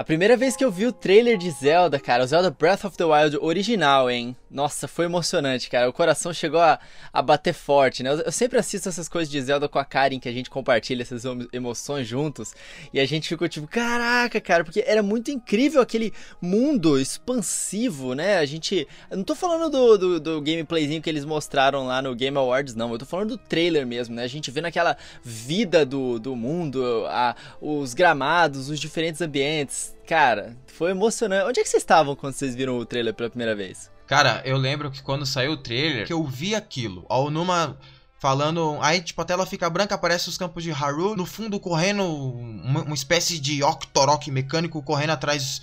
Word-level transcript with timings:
A 0.00 0.02
primeira 0.02 0.34
vez 0.34 0.56
que 0.56 0.64
eu 0.64 0.70
vi 0.70 0.86
o 0.86 0.92
trailer 0.92 1.36
de 1.36 1.50
Zelda, 1.50 2.00
cara, 2.00 2.24
o 2.24 2.26
Zelda 2.26 2.50
Breath 2.50 2.86
of 2.86 2.96
the 2.96 3.04
Wild 3.04 3.36
original, 3.36 4.10
hein? 4.10 4.34
Nossa, 4.50 4.88
foi 4.88 5.04
emocionante, 5.04 5.70
cara. 5.70 5.88
O 5.88 5.92
coração 5.92 6.32
chegou 6.32 6.60
a, 6.60 6.80
a 7.12 7.22
bater 7.22 7.54
forte, 7.54 8.02
né? 8.02 8.10
Eu, 8.10 8.18
eu, 8.18 8.32
sempre 8.32 8.58
assisto 8.58 8.88
essas 8.88 9.08
coisas 9.08 9.30
de 9.30 9.40
Zelda 9.40 9.68
com 9.68 9.78
a 9.78 9.84
Karen, 9.84 10.18
que 10.18 10.28
a 10.28 10.32
gente 10.32 10.50
compartilha 10.50 11.02
essas 11.02 11.22
emoções 11.52 12.08
juntos. 12.08 12.52
E 12.92 12.98
a 12.98 13.06
gente 13.06 13.28
ficou 13.28 13.48
tipo, 13.48 13.68
caraca, 13.68 14.40
cara, 14.40 14.64
porque 14.64 14.82
era 14.84 15.02
muito 15.02 15.30
incrível 15.30 15.80
aquele 15.80 16.12
mundo 16.42 16.98
expansivo, 16.98 18.14
né? 18.14 18.38
A 18.38 18.44
gente. 18.44 18.88
Eu 19.08 19.18
não 19.18 19.24
tô 19.24 19.36
falando 19.36 19.70
do, 19.70 19.98
do, 19.98 20.20
do 20.20 20.40
gameplayzinho 20.40 21.00
que 21.00 21.08
eles 21.08 21.24
mostraram 21.24 21.86
lá 21.86 22.02
no 22.02 22.14
Game 22.14 22.36
Awards, 22.36 22.74
não. 22.74 22.90
Eu 22.90 22.98
tô 22.98 23.06
falando 23.06 23.28
do 23.28 23.38
trailer 23.38 23.86
mesmo, 23.86 24.16
né? 24.16 24.24
A 24.24 24.28
gente 24.28 24.50
vendo 24.50 24.66
aquela 24.66 24.96
vida 25.22 25.86
do, 25.86 26.18
do 26.18 26.34
mundo, 26.34 27.06
a, 27.08 27.36
os 27.60 27.94
gramados, 27.94 28.68
os 28.68 28.80
diferentes 28.80 29.20
ambientes 29.20 29.94
Cara, 30.10 30.56
foi 30.66 30.90
emocionante. 30.90 31.46
Onde 31.48 31.60
é 31.60 31.62
que 31.62 31.68
vocês 31.68 31.84
estavam 31.84 32.16
quando 32.16 32.34
vocês 32.34 32.56
viram 32.56 32.76
o 32.76 32.84
trailer 32.84 33.14
pela 33.14 33.30
primeira 33.30 33.54
vez? 33.54 33.88
Cara, 34.10 34.42
eu 34.44 34.56
lembro 34.56 34.90
que 34.90 35.00
quando 35.00 35.24
saiu 35.24 35.52
o 35.52 35.56
trailer, 35.56 36.04
que 36.04 36.12
eu 36.12 36.24
vi 36.24 36.52
aquilo. 36.52 37.06
Ao 37.08 37.30
numa 37.30 37.78
falando. 38.18 38.76
Aí, 38.82 39.00
tipo, 39.00 39.22
a 39.22 39.24
tela 39.24 39.46
fica 39.46 39.70
branca, 39.70 39.94
aparece 39.94 40.28
os 40.28 40.36
campos 40.36 40.64
de 40.64 40.72
Haru. 40.72 41.14
No 41.14 41.24
fundo, 41.24 41.60
correndo 41.60 42.02
uma, 42.02 42.82
uma 42.82 42.94
espécie 42.94 43.38
de 43.38 43.62
Octorok 43.62 44.28
mecânico 44.32 44.82
correndo 44.82 45.10
atrás 45.10 45.62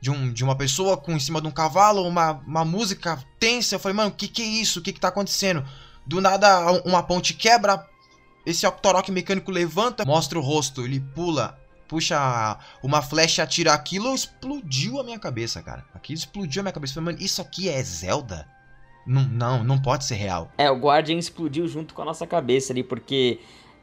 de, 0.00 0.08
um, 0.08 0.32
de 0.32 0.44
uma 0.44 0.54
pessoa 0.54 0.96
com 0.96 1.10
em 1.10 1.18
cima 1.18 1.40
de 1.40 1.48
um 1.48 1.50
cavalo, 1.50 2.06
uma, 2.06 2.34
uma 2.46 2.64
música 2.64 3.18
tensa. 3.40 3.74
Eu 3.74 3.80
falei, 3.80 3.96
mano, 3.96 4.10
o 4.10 4.14
que, 4.14 4.28
que 4.28 4.40
é 4.40 4.46
isso? 4.46 4.78
O 4.78 4.82
que, 4.84 4.92
que 4.92 5.00
tá 5.00 5.08
acontecendo? 5.08 5.66
Do 6.06 6.20
nada, 6.20 6.70
uma 6.84 7.02
ponte 7.02 7.34
quebra. 7.34 7.84
Esse 8.46 8.64
Octorok 8.68 9.10
mecânico 9.10 9.50
levanta, 9.50 10.04
mostra 10.04 10.38
o 10.38 10.42
rosto, 10.42 10.84
ele 10.84 11.00
pula 11.00 11.59
puxa 11.90 12.56
uma 12.84 13.02
flecha, 13.02 13.42
atira 13.42 13.72
aquilo, 13.74 14.14
explodiu 14.14 15.00
a 15.00 15.02
minha 15.02 15.18
cabeça, 15.18 15.60
cara. 15.60 15.84
Aquilo 15.92 16.16
explodiu 16.16 16.60
a 16.60 16.62
minha 16.62 16.72
cabeça. 16.72 16.94
falei, 16.94 17.12
mano, 17.12 17.24
isso 17.24 17.42
aqui 17.42 17.68
é 17.68 17.82
Zelda? 17.82 18.46
Não, 19.04 19.24
não, 19.24 19.64
não 19.64 19.82
pode 19.82 20.04
ser 20.04 20.14
real. 20.14 20.52
É, 20.56 20.70
o 20.70 20.76
Guardian 20.78 21.18
explodiu 21.18 21.66
junto 21.66 21.92
com 21.92 22.02
a 22.02 22.04
nossa 22.04 22.28
cabeça 22.28 22.72
ali, 22.72 22.84
porque 22.84 23.40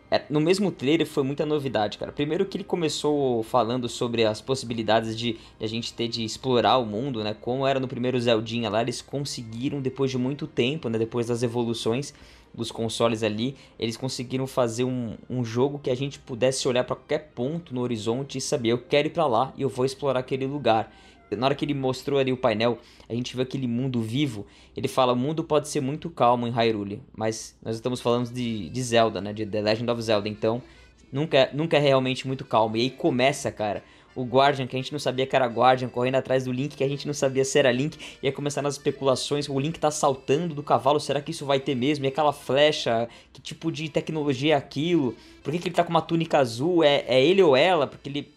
é, 0.10 0.24
no 0.30 0.40
mesmo 0.40 0.72
trailer 0.72 1.06
foi 1.06 1.22
muita 1.22 1.46
novidade, 1.46 1.98
cara. 1.98 2.14
Primeiro 2.14 2.46
que 2.46 2.56
ele 2.56 2.64
começou 2.64 3.44
falando 3.44 3.90
sobre 3.90 4.24
as 4.24 4.40
possibilidades 4.40 5.18
de, 5.18 5.34
de, 5.34 5.66
a 5.66 5.68
gente 5.68 5.92
ter 5.92 6.08
de 6.08 6.24
explorar 6.24 6.78
o 6.78 6.86
mundo, 6.86 7.26
né? 7.26 7.36
Como 7.42 7.68
era 7.68 7.78
no 7.78 7.90
primeiro 7.90 8.18
Zeldinha 8.18 8.70
lá, 8.70 8.82
eles 8.82 9.02
conseguiram 9.02 9.82
depois 9.82 10.10
de 10.10 10.18
muito 10.18 10.48
tempo, 10.48 10.88
né? 10.88 10.98
Depois 10.98 11.28
das 11.28 11.44
evoluções, 11.44 12.14
dos 12.58 12.72
consoles 12.72 13.22
ali, 13.22 13.56
eles 13.78 13.96
conseguiram 13.96 14.48
fazer 14.48 14.84
um, 14.84 15.16
um 15.30 15.46
jogo 15.46 15.78
que 15.78 15.92
a 15.92 15.96
gente 15.96 16.18
pudesse 16.18 16.68
olhar 16.68 16.84
para 16.84 16.96
qualquer 16.96 17.32
ponto 17.36 17.74
no 17.74 17.82
horizonte 17.82 18.40
e 18.40 18.42
saber, 18.42 18.70
eu 18.70 18.80
quero 18.80 19.08
ir 19.08 19.12
para 19.12 19.28
lá 19.28 19.54
e 19.56 19.62
eu 19.62 19.70
vou 19.70 19.86
explorar 19.86 20.22
aquele 20.22 20.48
lugar. 20.48 20.92
Na 21.30 21.46
hora 21.46 21.56
que 21.56 21.64
ele 21.66 21.74
mostrou 21.74 22.20
ali 22.20 22.32
o 22.32 22.38
painel, 22.38 22.80
a 23.08 23.14
gente 23.14 23.36
viu 23.36 23.44
aquele 23.44 23.68
mundo 23.68 24.02
vivo. 24.02 24.46
Ele 24.76 24.88
fala: 24.88 25.12
o 25.12 25.16
mundo 25.16 25.44
pode 25.44 25.68
ser 25.68 25.82
muito 25.82 26.10
calmo 26.10 26.48
em 26.48 26.52
Hyrule, 26.52 27.02
mas 27.16 27.54
nós 27.62 27.76
estamos 27.76 28.00
falando 28.00 28.32
de, 28.32 28.70
de 28.70 28.82
Zelda, 28.82 29.20
né? 29.20 29.34
De 29.34 29.46
The 29.46 29.62
Legend 29.62 29.92
of 29.92 30.02
Zelda. 30.02 30.30
Então, 30.30 30.64
nunca, 31.12 31.50
nunca 31.54 31.76
é 31.76 31.82
realmente 31.82 32.26
muito 32.26 32.46
calmo. 32.46 32.78
E 32.78 32.82
aí 32.82 32.90
começa, 32.90 33.52
cara, 33.52 33.84
o 34.18 34.24
Guardian, 34.24 34.66
que 34.66 34.76
a 34.76 34.80
gente 34.80 34.92
não 34.92 34.98
sabia 34.98 35.28
que 35.28 35.36
era 35.36 35.46
Guardian, 35.46 35.90
correndo 35.90 36.16
atrás 36.16 36.46
do 36.46 36.52
Link, 36.52 36.76
que 36.76 36.84
a 36.84 36.90
gente 36.90 37.06
não 37.06 37.14
sabia 37.14 37.46
se 37.46 37.60
era 37.60 37.72
Link, 37.72 38.00
ia 38.22 38.32
começar 38.32 38.64
nas 38.64 38.74
especulações, 38.74 39.48
o 39.48 39.60
Link 39.60 39.80
tá 39.80 39.92
saltando 39.92 40.56
do 40.56 40.64
cavalo, 40.64 41.00
será 41.00 41.22
que 41.22 41.30
isso 41.30 41.46
vai 41.46 41.60
ter 41.60 41.76
mesmo? 41.76 42.04
E 42.04 42.08
aquela 42.08 42.34
flecha, 42.34 43.08
que 43.32 43.40
tipo 43.40 43.72
de 43.72 43.88
tecnologia 43.90 44.56
é 44.56 44.58
aquilo? 44.58 45.16
Por 45.44 45.54
que, 45.54 45.60
que 45.60 45.68
ele 45.68 45.76
tá 45.76 45.84
com 45.84 45.92
uma 45.92 46.02
túnica 46.02 46.40
azul? 46.40 46.84
É, 46.84 47.06
é 47.08 47.24
ele 47.24 47.44
ou 47.44 47.56
ela? 47.56 47.86
Porque 47.86 48.10
ele, 48.10 48.28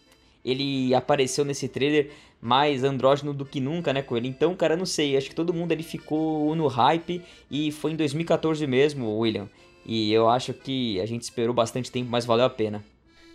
ele 0.45 0.93
apareceu 0.93 1.43
nesse 1.43 1.67
trailer 1.67 2.11
mais 2.39 2.83
andrógeno 2.83 3.33
do 3.33 3.43
que 3.43 3.59
nunca, 3.59 3.91
né, 3.91 4.03
com 4.03 4.15
ele. 4.15 4.27
Então, 4.27 4.55
cara, 4.55 4.77
não 4.77 4.85
sei, 4.85 5.17
acho 5.17 5.29
que 5.29 5.35
todo 5.35 5.51
mundo 5.51 5.71
ali 5.71 5.81
ficou 5.81 6.55
no 6.55 6.67
hype 6.67 7.23
e 7.49 7.71
foi 7.71 7.93
em 7.93 7.95
2014 7.95 8.67
mesmo, 8.67 9.17
William. 9.17 9.49
E 9.83 10.13
eu 10.13 10.29
acho 10.29 10.53
que 10.53 11.01
a 11.01 11.07
gente 11.07 11.23
esperou 11.23 11.55
bastante 11.55 11.91
tempo, 11.91 12.11
mas 12.11 12.23
valeu 12.23 12.45
a 12.45 12.49
pena. 12.51 12.83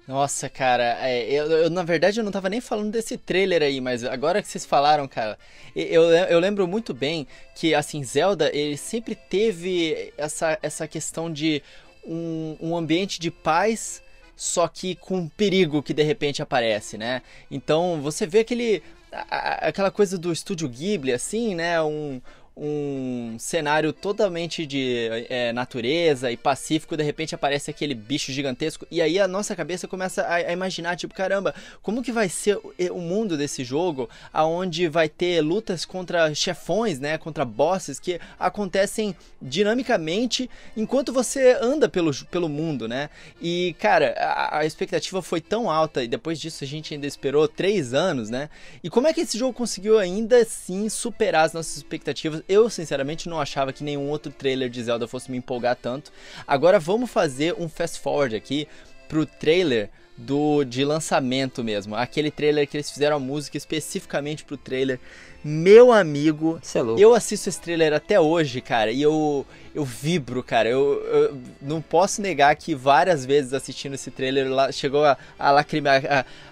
Nossa, 0.06 0.48
cara, 0.48 0.96
é, 1.00 1.24
eu, 1.28 1.50
eu, 1.50 1.70
na 1.70 1.82
verdade 1.82 2.20
eu 2.20 2.24
não 2.24 2.30
tava 2.30 2.48
nem 2.48 2.60
falando 2.60 2.92
desse 2.92 3.16
trailer 3.16 3.60
aí, 3.60 3.80
mas 3.80 4.04
agora 4.04 4.40
que 4.40 4.46
vocês 4.46 4.64
falaram, 4.64 5.08
cara, 5.08 5.36
eu, 5.74 6.04
eu 6.04 6.38
lembro 6.38 6.66
muito 6.68 6.94
bem 6.94 7.26
que, 7.56 7.74
assim, 7.74 8.04
Zelda, 8.04 8.48
ele 8.54 8.76
sempre 8.76 9.16
teve 9.16 10.12
essa, 10.16 10.56
essa 10.62 10.86
questão 10.86 11.32
de 11.32 11.60
um, 12.06 12.56
um 12.60 12.76
ambiente 12.76 13.18
de 13.18 13.32
paz, 13.32 14.00
só 14.36 14.68
que 14.68 14.94
com 14.94 15.28
perigo 15.28 15.82
que 15.82 15.92
de 15.92 16.04
repente 16.04 16.40
aparece, 16.40 16.96
né? 16.96 17.22
Então 17.50 18.00
você 18.00 18.26
vê 18.26 18.40
aquele. 18.40 18.82
aquela 19.10 19.90
coisa 19.90 20.16
do 20.16 20.32
estúdio 20.32 20.68
Ghibli, 20.68 21.12
assim, 21.12 21.54
né? 21.54 21.82
Um, 21.82 22.20
um 22.56 23.36
cenário 23.38 23.92
totalmente 23.92 24.64
de 24.64 25.26
é, 25.28 25.52
natureza 25.52 26.30
e 26.32 26.38
pacífico, 26.38 26.96
de 26.96 27.02
repente 27.02 27.34
aparece 27.34 27.70
aquele 27.70 27.94
bicho 27.94 28.32
gigantesco, 28.32 28.86
e 28.90 29.02
aí 29.02 29.18
a 29.20 29.28
nossa 29.28 29.54
cabeça 29.54 29.86
começa 29.86 30.22
a, 30.22 30.36
a, 30.36 30.52
imaginar, 30.52 30.96
tipo, 30.96 31.12
caramba, 31.12 31.54
como 31.82 32.02
que 32.02 32.10
vai 32.10 32.30
ser 32.30 32.58
o, 32.90 32.98
mundo 32.98 33.36
desse 33.36 33.62
jogo, 33.62 34.08
aonde 34.32 34.88
vai 34.88 35.06
ter 35.06 35.42
lutas 35.42 35.84
contra 35.84 36.34
chefões, 36.34 36.98
né, 36.98 37.18
contra 37.18 37.44
bosses, 37.44 38.00
que 38.00 38.18
acontecem 38.38 39.14
dinamicamente 39.40 40.48
enquanto 40.74 41.12
você 41.12 41.58
anda 41.60 41.90
pelo, 41.90 42.10
pelo 42.26 42.48
mundo, 42.48 42.88
né, 42.88 43.10
e, 43.40 43.76
cara, 43.78 44.14
a, 44.18 44.60
a 44.60 44.66
expectativa 44.66 45.20
foi 45.20 45.42
tão 45.42 45.70
alta, 45.70 46.02
e 46.02 46.08
depois 46.08 46.40
disso 46.40 46.64
a 46.64 46.66
gente 46.66 46.94
ainda 46.94 47.06
esperou 47.06 47.46
três 47.46 47.92
anos, 47.92 48.30
né, 48.30 48.48
e 48.82 48.88
como 48.88 49.06
é 49.06 49.12
que 49.12 49.20
esse 49.20 49.36
jogo 49.36 49.52
conseguiu 49.52 49.98
ainda 49.98 50.38
assim 50.38 50.88
superar 50.88 51.44
as 51.44 51.52
nossas 51.52 51.76
expectativas 51.76 52.45
eu, 52.48 52.70
sinceramente, 52.70 53.28
não 53.28 53.40
achava 53.40 53.72
que 53.72 53.84
nenhum 53.84 54.08
outro 54.08 54.32
trailer 54.32 54.68
de 54.68 54.82
Zelda 54.82 55.08
fosse 55.08 55.30
me 55.30 55.38
empolgar 55.38 55.76
tanto. 55.76 56.12
Agora 56.46 56.78
vamos 56.78 57.10
fazer 57.10 57.54
um 57.58 57.68
fast 57.68 58.00
forward 58.00 58.34
aqui 58.36 58.68
pro 59.08 59.26
trailer 59.26 59.90
do 60.16 60.64
de 60.64 60.84
lançamento 60.84 61.62
mesmo. 61.62 61.94
Aquele 61.94 62.30
trailer 62.30 62.66
que 62.66 62.76
eles 62.76 62.90
fizeram 62.90 63.16
a 63.16 63.20
música 63.20 63.56
especificamente 63.56 64.44
pro 64.44 64.56
trailer. 64.56 64.98
Meu 65.44 65.92
amigo, 65.92 66.60
é 66.74 67.00
eu 67.00 67.14
assisto 67.14 67.48
esse 67.48 67.60
trailer 67.60 67.92
até 67.92 68.18
hoje, 68.18 68.60
cara, 68.60 68.90
e 68.90 69.00
eu, 69.00 69.46
eu 69.74 69.84
vibro, 69.84 70.42
cara. 70.42 70.68
Eu, 70.68 71.04
eu 71.04 71.38
não 71.62 71.80
posso 71.80 72.20
negar 72.20 72.56
que 72.56 72.74
várias 72.74 73.24
vezes 73.24 73.52
assistindo 73.52 73.94
esse 73.94 74.10
trailer 74.10 74.50
lá, 74.50 74.72
chegou 74.72 75.04
a, 75.04 75.16
a 75.38 75.50
lacrimar 75.52 76.02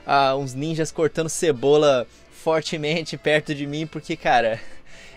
a, 0.07 0.31
a 0.31 0.37
uns 0.37 0.55
ninjas 0.55 0.93
cortando 0.93 1.29
cebola 1.29 2.07
fortemente 2.31 3.17
perto 3.17 3.55
de 3.55 3.67
mim, 3.67 3.87
porque, 3.87 4.17
cara, 4.17 4.61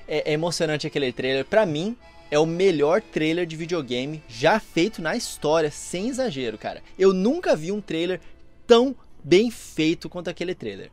é, 0.08 0.32
é 0.32 0.34
emocionante 0.34 0.88
aquele 0.88 1.12
trailer. 1.12 1.46
Para 1.46 1.66
mim, 1.66 1.96
é 2.30 2.38
o 2.38 2.46
melhor 2.46 3.02
trailer 3.02 3.46
de 3.46 3.56
videogame 3.56 4.24
já 4.28 4.60
feito 4.60 5.02
na 5.02 5.16
história, 5.16 5.72
sem 5.72 6.10
exagero, 6.10 6.58
cara. 6.58 6.82
Eu 6.98 7.14
nunca 7.14 7.56
vi 7.56 7.72
um 7.72 7.82
trailer 7.82 8.22
tão 8.66 8.96
bem 9.24 9.50
feito 9.50 10.10
quanto 10.10 10.30
aquele 10.30 10.54
trailer. 10.54 10.92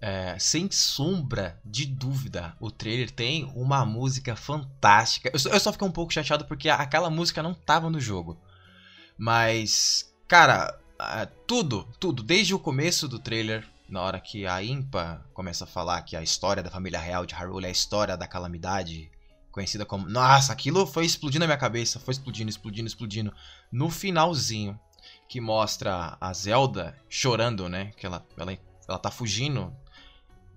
É, 0.00 0.38
sem 0.38 0.70
sombra 0.70 1.58
de 1.64 1.86
dúvida, 1.86 2.54
o 2.60 2.70
trailer 2.70 3.10
tem 3.10 3.50
uma 3.56 3.84
música 3.84 4.36
fantástica. 4.36 5.30
Eu 5.32 5.38
só, 5.38 5.48
eu 5.48 5.60
só 5.60 5.72
fiquei 5.72 5.88
um 5.88 5.92
pouco 5.92 6.12
chateado 6.12 6.44
porque 6.44 6.68
aquela 6.68 7.08
música 7.08 7.42
não 7.42 7.54
tava 7.54 7.88
no 7.88 7.98
jogo. 7.98 8.38
Mas, 9.16 10.14
cara, 10.28 10.78
tudo, 11.46 11.88
tudo, 11.98 12.22
desde 12.22 12.54
o 12.54 12.58
começo 12.58 13.08
do 13.08 13.18
trailer, 13.18 13.66
na 13.88 14.02
hora 14.02 14.20
que 14.20 14.46
a 14.46 14.62
Impa 14.62 15.24
começa 15.32 15.64
a 15.64 15.66
falar 15.66 16.02
que 16.02 16.16
a 16.16 16.22
história 16.22 16.62
da 16.62 16.70
família 16.70 16.98
real 16.98 17.24
de 17.24 17.34
Hyrule 17.34 17.66
é 17.66 17.68
a 17.68 17.72
história 17.72 18.16
da 18.16 18.26
calamidade, 18.26 19.10
conhecida 19.50 19.86
como. 19.86 20.08
Nossa, 20.08 20.52
aquilo 20.52 20.86
foi 20.86 21.04
explodindo 21.04 21.40
na 21.40 21.46
minha 21.46 21.58
cabeça, 21.58 22.00
foi 22.00 22.12
explodindo, 22.12 22.50
explodindo, 22.50 22.88
explodindo. 22.88 23.32
No 23.70 23.88
finalzinho, 23.88 24.78
que 25.28 25.40
mostra 25.40 26.16
a 26.20 26.32
Zelda 26.32 26.96
chorando, 27.08 27.68
né? 27.68 27.92
Que 27.96 28.06
ela, 28.06 28.26
ela, 28.36 28.58
ela 28.88 28.98
tá 28.98 29.10
fugindo 29.10 29.72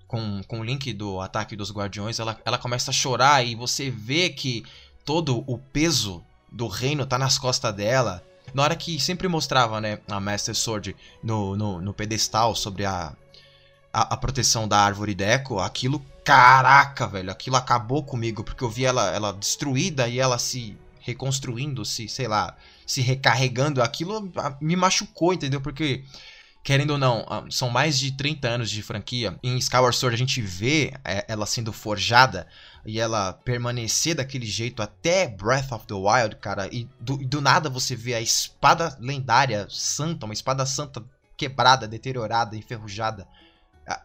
com, 0.08 0.42
com 0.48 0.60
o 0.60 0.64
link 0.64 0.92
do 0.92 1.22
ataque 1.22 1.56
dos 1.56 1.72
guardiões, 1.72 2.20
ela, 2.20 2.40
ela 2.44 2.58
começa 2.58 2.90
a 2.90 2.94
chorar 2.94 3.46
e 3.46 3.54
você 3.54 3.92
vê 3.92 4.30
que 4.30 4.66
todo 5.06 5.44
o 5.46 5.60
peso 5.60 6.24
do 6.52 6.68
reino 6.68 7.06
tá 7.06 7.18
nas 7.18 7.38
costas 7.38 7.74
dela. 7.76 8.24
Na 8.54 8.64
hora 8.64 8.76
que 8.76 9.00
sempre 9.00 9.28
mostrava, 9.28 9.80
né, 9.80 10.00
a 10.08 10.20
Master 10.20 10.56
Sword 10.56 10.96
no, 11.24 11.56
no, 11.56 11.82
no 11.82 11.94
pedestal 11.94 12.56
sobre 12.56 12.86
a, 12.86 13.14
a, 13.94 14.14
a, 14.14 14.18
proteção 14.18 14.68
da 14.68 14.80
árvore 14.80 15.16
Deco, 15.16 15.60
aquilo, 15.60 16.04
caraca, 16.24 17.08
velho, 17.08 17.32
aquilo 17.32 17.56
acabou 17.56 18.04
comigo, 18.04 18.44
porque 18.44 18.64
eu 18.64 18.70
vi 18.70 18.86
ela, 18.86 19.14
ela 19.14 19.34
destruída 19.34 20.08
e 20.08 20.20
ela 20.20 20.38
se 20.38 20.78
reconstruindo, 21.00 21.84
se, 21.86 22.08
sei 22.08 22.28
lá, 22.28 22.56
se 22.86 23.02
recarregando, 23.02 23.82
aquilo 23.82 24.32
me 24.60 24.76
machucou, 24.76 25.34
entendeu? 25.34 25.62
Porque, 25.62 26.04
querendo 26.70 26.92
ou 26.92 26.98
não, 27.00 27.26
são 27.50 27.68
mais 27.68 27.98
de 27.98 28.12
30 28.12 28.48
anos 28.48 28.70
de 28.70 28.84
franquia. 28.84 29.36
Em 29.42 29.58
Skyward 29.58 29.98
Sword 29.98 30.14
a 30.14 30.18
gente 30.20 30.40
vê 30.40 30.94
é, 31.04 31.26
ela 31.28 31.48
sendo 31.48 31.74
forjada 31.74 32.46
e 32.86 33.00
ela 33.00 33.34
permanecer 33.34 34.14
daquele 34.14 34.46
jeito 34.46 34.80
até 34.80 35.28
Breath 35.28 35.72
of 35.72 35.88
the 35.88 35.96
Wild, 35.96 36.36
cara, 36.36 36.70
e 36.72 36.88
do, 37.00 37.18
do 37.18 37.42
nada 37.42 37.72
você 37.72 37.96
vê 37.96 38.14
a 38.14 38.22
espada 38.22 38.96
lendária 39.00 39.66
santa, 39.68 40.28
uma 40.28 40.34
espada 40.36 40.64
santa 40.64 41.04
quebrada, 41.36 41.88
deteriorada, 41.88 42.56
enferrujada, 42.56 43.28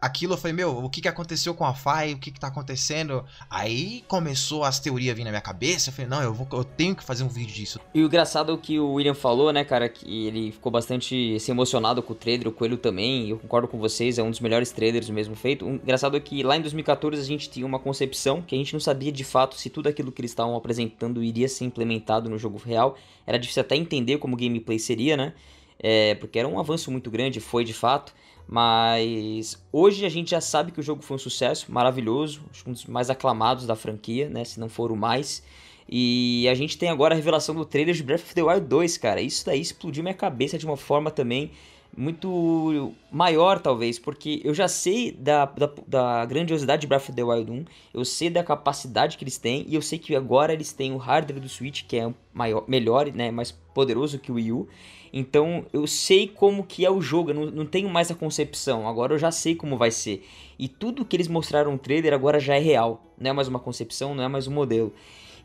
aquilo 0.01 0.33
eu 0.33 0.37
falei, 0.37 0.55
meu, 0.55 0.83
o 0.83 0.89
que, 0.89 1.01
que 1.01 1.07
aconteceu 1.07 1.53
com 1.53 1.63
a 1.63 1.73
Fai? 1.73 2.13
O 2.13 2.17
que, 2.17 2.31
que 2.31 2.39
tá 2.39 2.47
acontecendo? 2.47 3.23
Aí 3.49 4.03
começou 4.07 4.63
as 4.63 4.79
teorias 4.79 5.15
vir 5.15 5.23
na 5.23 5.29
minha 5.29 5.41
cabeça. 5.41 5.89
Eu 5.89 5.93
falei, 5.93 6.09
não, 6.09 6.23
eu, 6.23 6.33
vou, 6.33 6.47
eu 6.53 6.63
tenho 6.63 6.95
que 6.95 7.03
fazer 7.03 7.23
um 7.23 7.27
vídeo 7.27 7.53
disso. 7.53 7.79
E 7.93 8.01
o 8.01 8.05
engraçado 8.07 8.53
é 8.53 8.57
que 8.57 8.79
o 8.79 8.93
William 8.93 9.13
falou, 9.13 9.53
né, 9.53 9.63
cara, 9.63 9.87
que 9.87 10.27
ele 10.27 10.51
ficou 10.51 10.71
bastante 10.71 11.35
assim, 11.35 11.51
emocionado 11.51 12.01
com 12.01 12.13
o 12.13 12.15
trailer, 12.15 12.47
o 12.47 12.51
Coelho 12.51 12.77
também. 12.77 13.29
Eu 13.29 13.37
concordo 13.37 13.67
com 13.67 13.77
vocês, 13.77 14.17
é 14.17 14.23
um 14.23 14.31
dos 14.31 14.39
melhores 14.39 14.71
trailers 14.71 15.09
mesmo 15.09 15.35
feito. 15.35 15.65
O 15.65 15.75
engraçado 15.75 16.17
é 16.17 16.19
que 16.19 16.41
lá 16.41 16.57
em 16.57 16.61
2014 16.61 17.21
a 17.21 17.25
gente 17.25 17.49
tinha 17.49 17.65
uma 17.65 17.79
concepção 17.79 18.41
que 18.41 18.55
a 18.55 18.57
gente 18.57 18.73
não 18.73 18.79
sabia 18.79 19.11
de 19.11 19.23
fato 19.23 19.55
se 19.55 19.69
tudo 19.69 19.87
aquilo 19.87 20.11
que 20.11 20.21
eles 20.21 20.31
estavam 20.31 20.55
apresentando 20.55 21.23
iria 21.23 21.47
ser 21.47 21.65
implementado 21.65 22.29
no 22.29 22.39
jogo 22.39 22.59
real. 22.63 22.97
Era 23.27 23.37
difícil 23.37 23.61
até 23.61 23.75
entender 23.75 24.17
como 24.17 24.35
o 24.35 24.37
gameplay 24.37 24.79
seria, 24.79 25.15
né? 25.15 25.33
É, 25.77 26.15
porque 26.15 26.39
era 26.39 26.47
um 26.47 26.59
avanço 26.59 26.89
muito 26.89 27.11
grande, 27.11 27.39
foi 27.39 27.63
de 27.63 27.73
fato. 27.73 28.13
Mas 28.47 29.61
hoje 29.71 30.05
a 30.05 30.09
gente 30.09 30.31
já 30.31 30.41
sabe 30.41 30.71
que 30.71 30.79
o 30.79 30.83
jogo 30.83 31.01
foi 31.01 31.15
um 31.15 31.19
sucesso 31.19 31.71
maravilhoso, 31.71 32.41
um 32.65 32.71
dos 32.71 32.85
mais 32.85 33.09
aclamados 33.09 33.65
da 33.65 33.75
franquia, 33.75 34.29
né? 34.29 34.43
Se 34.43 34.59
não 34.59 34.69
for 34.69 34.91
o 34.91 34.95
mais. 34.95 35.43
E 35.87 36.47
a 36.49 36.55
gente 36.55 36.77
tem 36.77 36.89
agora 36.89 37.13
a 37.13 37.15
revelação 37.15 37.53
do 37.53 37.65
trailer 37.65 37.93
de 37.93 38.03
Breath 38.03 38.21
of 38.21 38.35
the 38.35 38.43
Wild 38.43 38.67
2, 38.67 38.97
cara. 38.97 39.21
Isso 39.21 39.45
daí 39.45 39.61
explodiu 39.61 40.03
minha 40.03 40.15
cabeça 40.15 40.57
de 40.57 40.65
uma 40.65 40.77
forma 40.77 41.11
também 41.11 41.51
muito 41.97 42.93
maior, 43.11 43.59
talvez, 43.59 43.97
porque 43.97 44.41
eu 44.43 44.53
já 44.53 44.67
sei 44.67 45.11
da, 45.11 45.45
da, 45.45 45.69
da, 45.87 46.25
grandiosidade 46.25 46.81
de 46.81 46.87
Breath 46.87 47.03
of 47.03 47.13
the 47.13 47.23
Wild 47.23 47.49
1, 47.49 47.65
eu 47.93 48.03
sei 48.03 48.29
da 48.29 48.43
capacidade 48.43 49.17
que 49.17 49.23
eles 49.23 49.37
têm, 49.37 49.65
e 49.67 49.75
eu 49.75 49.81
sei 49.81 49.97
que 49.97 50.13
agora 50.15 50.51
eles 50.51 50.73
têm 50.73 50.91
o 50.91 50.97
hardware 50.97 51.39
do 51.39 51.47
Switch, 51.47 51.83
que 51.87 51.97
é 51.97 52.13
maior, 52.33 52.65
melhor, 52.67 53.11
né, 53.13 53.31
mais 53.31 53.51
poderoso 53.51 54.19
que 54.19 54.31
o 54.31 54.35
Wii 54.35 54.51
U. 54.51 54.67
Então 55.17 55.65
eu 55.71 55.87
sei 55.87 56.27
como 56.27 56.65
que 56.65 56.85
é 56.85 56.91
o 56.91 56.99
jogo, 56.99 57.29
eu 57.29 57.33
não, 57.33 57.45
não 57.45 57.65
tenho 57.65 57.87
mais 57.87 58.11
a 58.11 58.15
concepção, 58.15 58.85
agora 58.85 59.13
eu 59.13 59.17
já 59.17 59.31
sei 59.31 59.55
como 59.55 59.77
vai 59.77 59.89
ser. 59.89 60.27
E 60.59 60.67
tudo 60.67 61.05
que 61.05 61.15
eles 61.15 61.29
mostraram 61.29 61.71
no 61.71 61.77
trailer 61.77 62.13
agora 62.13 62.37
já 62.37 62.55
é 62.55 62.59
real, 62.59 63.01
não 63.17 63.29
é 63.29 63.33
mais 63.33 63.47
uma 63.47 63.57
concepção, 63.57 64.13
não 64.13 64.25
é 64.25 64.27
mais 64.27 64.45
um 64.45 64.51
modelo. 64.51 64.93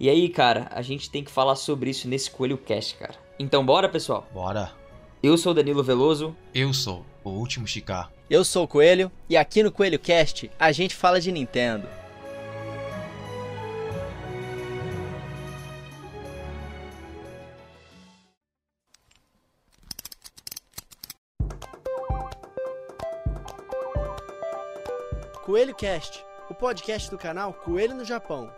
E 0.01 0.11
aí, 0.11 0.29
cara, 0.29 0.67
a 0.73 0.83
gente 0.83 1.09
tem 1.09 1.23
que 1.23 1.31
falar 1.31 1.55
sobre 1.55 1.89
isso 1.91 2.09
nesse 2.09 2.29
Coelho 2.33 2.59
Cast, 2.59 2.97
cara. 2.97 3.15
Então 3.39 3.65
bora, 3.65 3.89
pessoal? 3.89 4.27
Bora. 4.35 4.73
Eu 5.23 5.39
sou 5.39 5.55
Danilo 5.55 5.85
Veloso. 5.85 6.35
Eu 6.53 6.75
sou 6.75 7.07
o 7.23 7.31
último 7.31 7.65
Chicar. 7.65 8.11
Eu 8.29 8.45
sou 8.45 8.65
o 8.65 8.69
Coelho 8.69 9.13
e 9.29 9.37
aqui 9.37 9.63
no 9.63 9.71
Coelho 9.71 10.01
Cast 10.01 10.51
a 10.59 10.73
gente 10.73 10.97
fala 10.97 11.21
de 11.21 11.31
Nintendo. 11.31 12.00
Coelho 25.51 25.75
Cast, 25.75 26.25
o 26.49 26.55
podcast 26.55 27.11
do 27.11 27.19
canal 27.19 27.53
Coelho 27.53 27.97
no 27.97 28.05
Japão. 28.05 28.53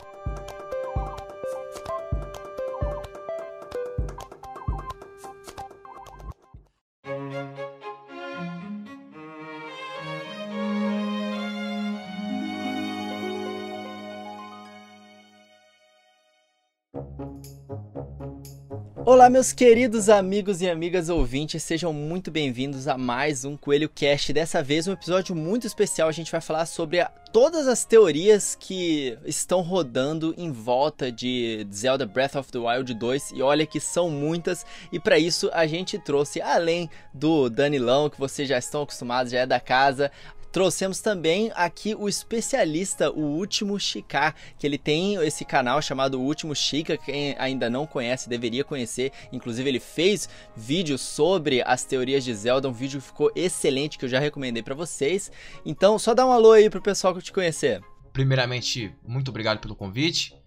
Olá, 19.13 19.29
meus 19.29 19.53
queridos 19.53 20.09
amigos 20.09 20.63
e 20.63 20.71
amigas 20.71 21.11
ouvintes, 21.11 21.63
sejam 21.63 21.93
muito 21.93 22.31
bem-vindos 22.31 22.89
a 22.89 22.97
mais 22.97 23.45
um 23.45 23.59
Coelho 23.59 23.87
Cast. 23.87 24.33
Dessa 24.33 24.63
vez, 24.63 24.89
um 24.89 24.93
episódio 24.93 25.37
muito 25.37 25.67
especial. 25.67 26.09
A 26.09 26.13
gente 26.13 26.33
vai 26.33 26.41
falar 26.41 26.65
sobre 26.65 26.99
a, 26.99 27.11
todas 27.31 27.69
as 27.69 27.85
teorias 27.85 28.57
que 28.59 29.19
estão 29.27 29.61
rodando 29.61 30.35
em 30.39 30.51
volta 30.51 31.13
de 31.13 31.67
Zelda 31.71 32.07
Breath 32.07 32.37
of 32.37 32.51
the 32.51 32.59
Wild 32.59 32.95
2. 32.95 33.33
E 33.33 33.43
olha 33.43 33.67
que 33.67 33.79
são 33.79 34.09
muitas. 34.09 34.65
E 34.91 34.99
para 34.99 35.19
isso, 35.19 35.51
a 35.53 35.67
gente 35.67 35.99
trouxe, 35.99 36.41
além 36.41 36.89
do 37.13 37.51
Danilão, 37.51 38.09
que 38.09 38.19
vocês 38.19 38.49
já 38.49 38.57
estão 38.57 38.81
acostumados, 38.81 39.31
já 39.31 39.41
é 39.41 39.47
da 39.47 39.61
casa, 39.61 40.11
Trouxemos 40.53 41.01
também 41.01 41.51
aqui 41.55 41.95
o 41.95 42.07
especialista, 42.11 43.11
o 43.11 43.23
Último 43.23 43.81
Chicar, 43.81 44.37
que 44.59 44.67
ele 44.67 44.77
tem 44.77 45.15
esse 45.25 45.47
canal 45.47 45.81
chamado 45.81 46.21
Último 46.21 46.55
Chica, 46.55 46.99
quem 46.99 47.35
ainda 47.39 47.71
não 47.71 47.87
conhece 47.87 48.29
deveria 48.29 48.63
conhecer. 48.63 49.13
Inclusive 49.33 49.67
ele 49.67 49.81
fez 49.81 50.29
vídeos 50.55 51.01
sobre 51.01 51.63
as 51.63 51.85
teorias 51.85 52.23
de 52.23 52.35
Zelda, 52.35 52.69
um 52.69 52.73
vídeo 52.73 53.01
que 53.01 53.07
ficou 53.07 53.33
excelente 53.35 53.97
que 53.97 54.05
eu 54.05 54.11
já 54.11 54.19
recomendei 54.19 54.63
para 54.63 54.75
vocês. 54.75 55.33
Então, 55.65 55.99
só 55.99 56.13
dá 56.13 56.27
um 56.27 56.33
alô 56.33 56.53
aí 56.53 56.69
pro 56.69 56.83
pessoal 56.83 57.15
que 57.15 57.23
te 57.23 57.33
conhecer. 57.33 57.81
Primeiramente, 58.13 58.95
muito 59.03 59.31
obrigado 59.31 59.59
pelo 59.59 59.75
convite. 59.75 60.42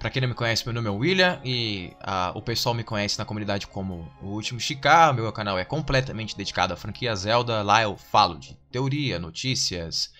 Para 0.00 0.08
quem 0.08 0.22
não 0.22 0.30
me 0.30 0.34
conhece, 0.34 0.64
meu 0.64 0.72
nome 0.72 0.88
é 0.88 0.90
William 0.90 1.38
e 1.44 1.92
uh, 2.00 2.34
o 2.34 2.40
pessoal 2.40 2.74
me 2.74 2.82
conhece 2.82 3.18
na 3.18 3.26
comunidade 3.26 3.66
como 3.66 4.10
o 4.22 4.28
Último 4.28 4.58
Chicar. 4.58 5.12
Meu 5.12 5.30
canal 5.30 5.58
é 5.58 5.64
completamente 5.64 6.34
dedicado 6.34 6.72
à 6.72 6.76
franquia 6.76 7.14
Zelda. 7.14 7.62
Lá 7.62 7.82
eu 7.82 7.98
falo 7.98 8.38
de 8.38 8.56
teoria, 8.72 9.18
notícias. 9.18 10.10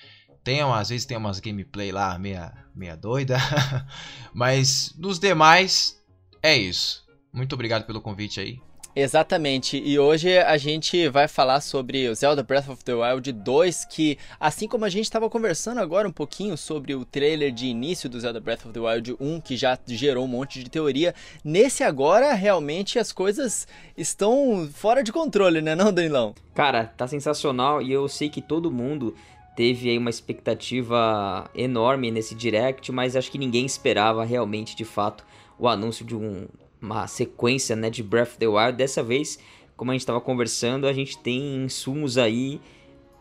Tem, 0.44 0.60
às 0.60 0.90
vezes 0.90 1.06
tem 1.06 1.16
umas 1.16 1.40
gameplay 1.40 1.90
lá 1.90 2.18
meia, 2.18 2.52
meia 2.74 2.94
doida. 2.94 3.38
Mas 4.34 4.94
nos 4.98 5.18
demais, 5.18 5.98
é 6.42 6.54
isso. 6.54 7.02
Muito 7.32 7.54
obrigado 7.54 7.86
pelo 7.86 8.02
convite 8.02 8.38
aí. 8.38 8.60
Exatamente, 8.94 9.80
e 9.80 10.00
hoje 10.00 10.36
a 10.36 10.56
gente 10.56 11.08
vai 11.08 11.28
falar 11.28 11.60
sobre 11.60 12.08
o 12.08 12.14
Zelda 12.14 12.42
Breath 12.42 12.68
of 12.68 12.84
the 12.84 12.92
Wild 12.92 13.30
2, 13.30 13.84
que 13.84 14.18
assim 14.38 14.66
como 14.66 14.84
a 14.84 14.88
gente 14.88 15.04
estava 15.04 15.30
conversando 15.30 15.78
agora 15.78 16.08
um 16.08 16.12
pouquinho 16.12 16.56
sobre 16.56 16.92
o 16.92 17.04
trailer 17.04 17.52
de 17.52 17.66
início 17.66 18.10
do 18.10 18.18
Zelda 18.18 18.40
Breath 18.40 18.66
of 18.66 18.72
the 18.72 18.80
Wild 18.80 19.16
1, 19.20 19.40
que 19.42 19.56
já 19.56 19.78
gerou 19.86 20.24
um 20.24 20.28
monte 20.28 20.62
de 20.62 20.68
teoria, 20.68 21.14
nesse 21.44 21.84
agora 21.84 22.34
realmente 22.34 22.98
as 22.98 23.12
coisas 23.12 23.68
estão 23.96 24.68
fora 24.74 25.04
de 25.04 25.12
controle, 25.12 25.60
né 25.60 25.76
não, 25.76 25.92
Danilão? 25.92 26.34
Cara, 26.52 26.86
tá 26.96 27.06
sensacional 27.06 27.80
e 27.80 27.92
eu 27.92 28.08
sei 28.08 28.28
que 28.28 28.42
todo 28.42 28.72
mundo 28.72 29.14
teve 29.54 29.88
aí 29.88 29.98
uma 29.98 30.10
expectativa 30.10 31.48
enorme 31.54 32.10
nesse 32.10 32.34
direct, 32.34 32.90
mas 32.90 33.14
acho 33.14 33.30
que 33.30 33.38
ninguém 33.38 33.64
esperava 33.64 34.24
realmente 34.24 34.74
de 34.74 34.84
fato 34.84 35.24
o 35.56 35.68
anúncio 35.68 36.04
de 36.04 36.16
um 36.16 36.48
uma 36.80 37.06
sequência 37.06 37.76
né, 37.76 37.90
de 37.90 38.02
Breath 38.02 38.28
of 38.28 38.38
the 38.38 38.46
Wild. 38.46 38.76
Dessa 38.76 39.02
vez, 39.02 39.38
como 39.76 39.90
a 39.90 39.94
gente 39.94 40.02
estava 40.02 40.20
conversando, 40.20 40.86
a 40.86 40.92
gente 40.92 41.18
tem 41.18 41.64
insumos 41.64 42.18
aí 42.18 42.60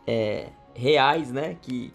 é, 0.08 0.48
reais, 0.74 1.32
né? 1.32 1.58
Que, 1.62 1.94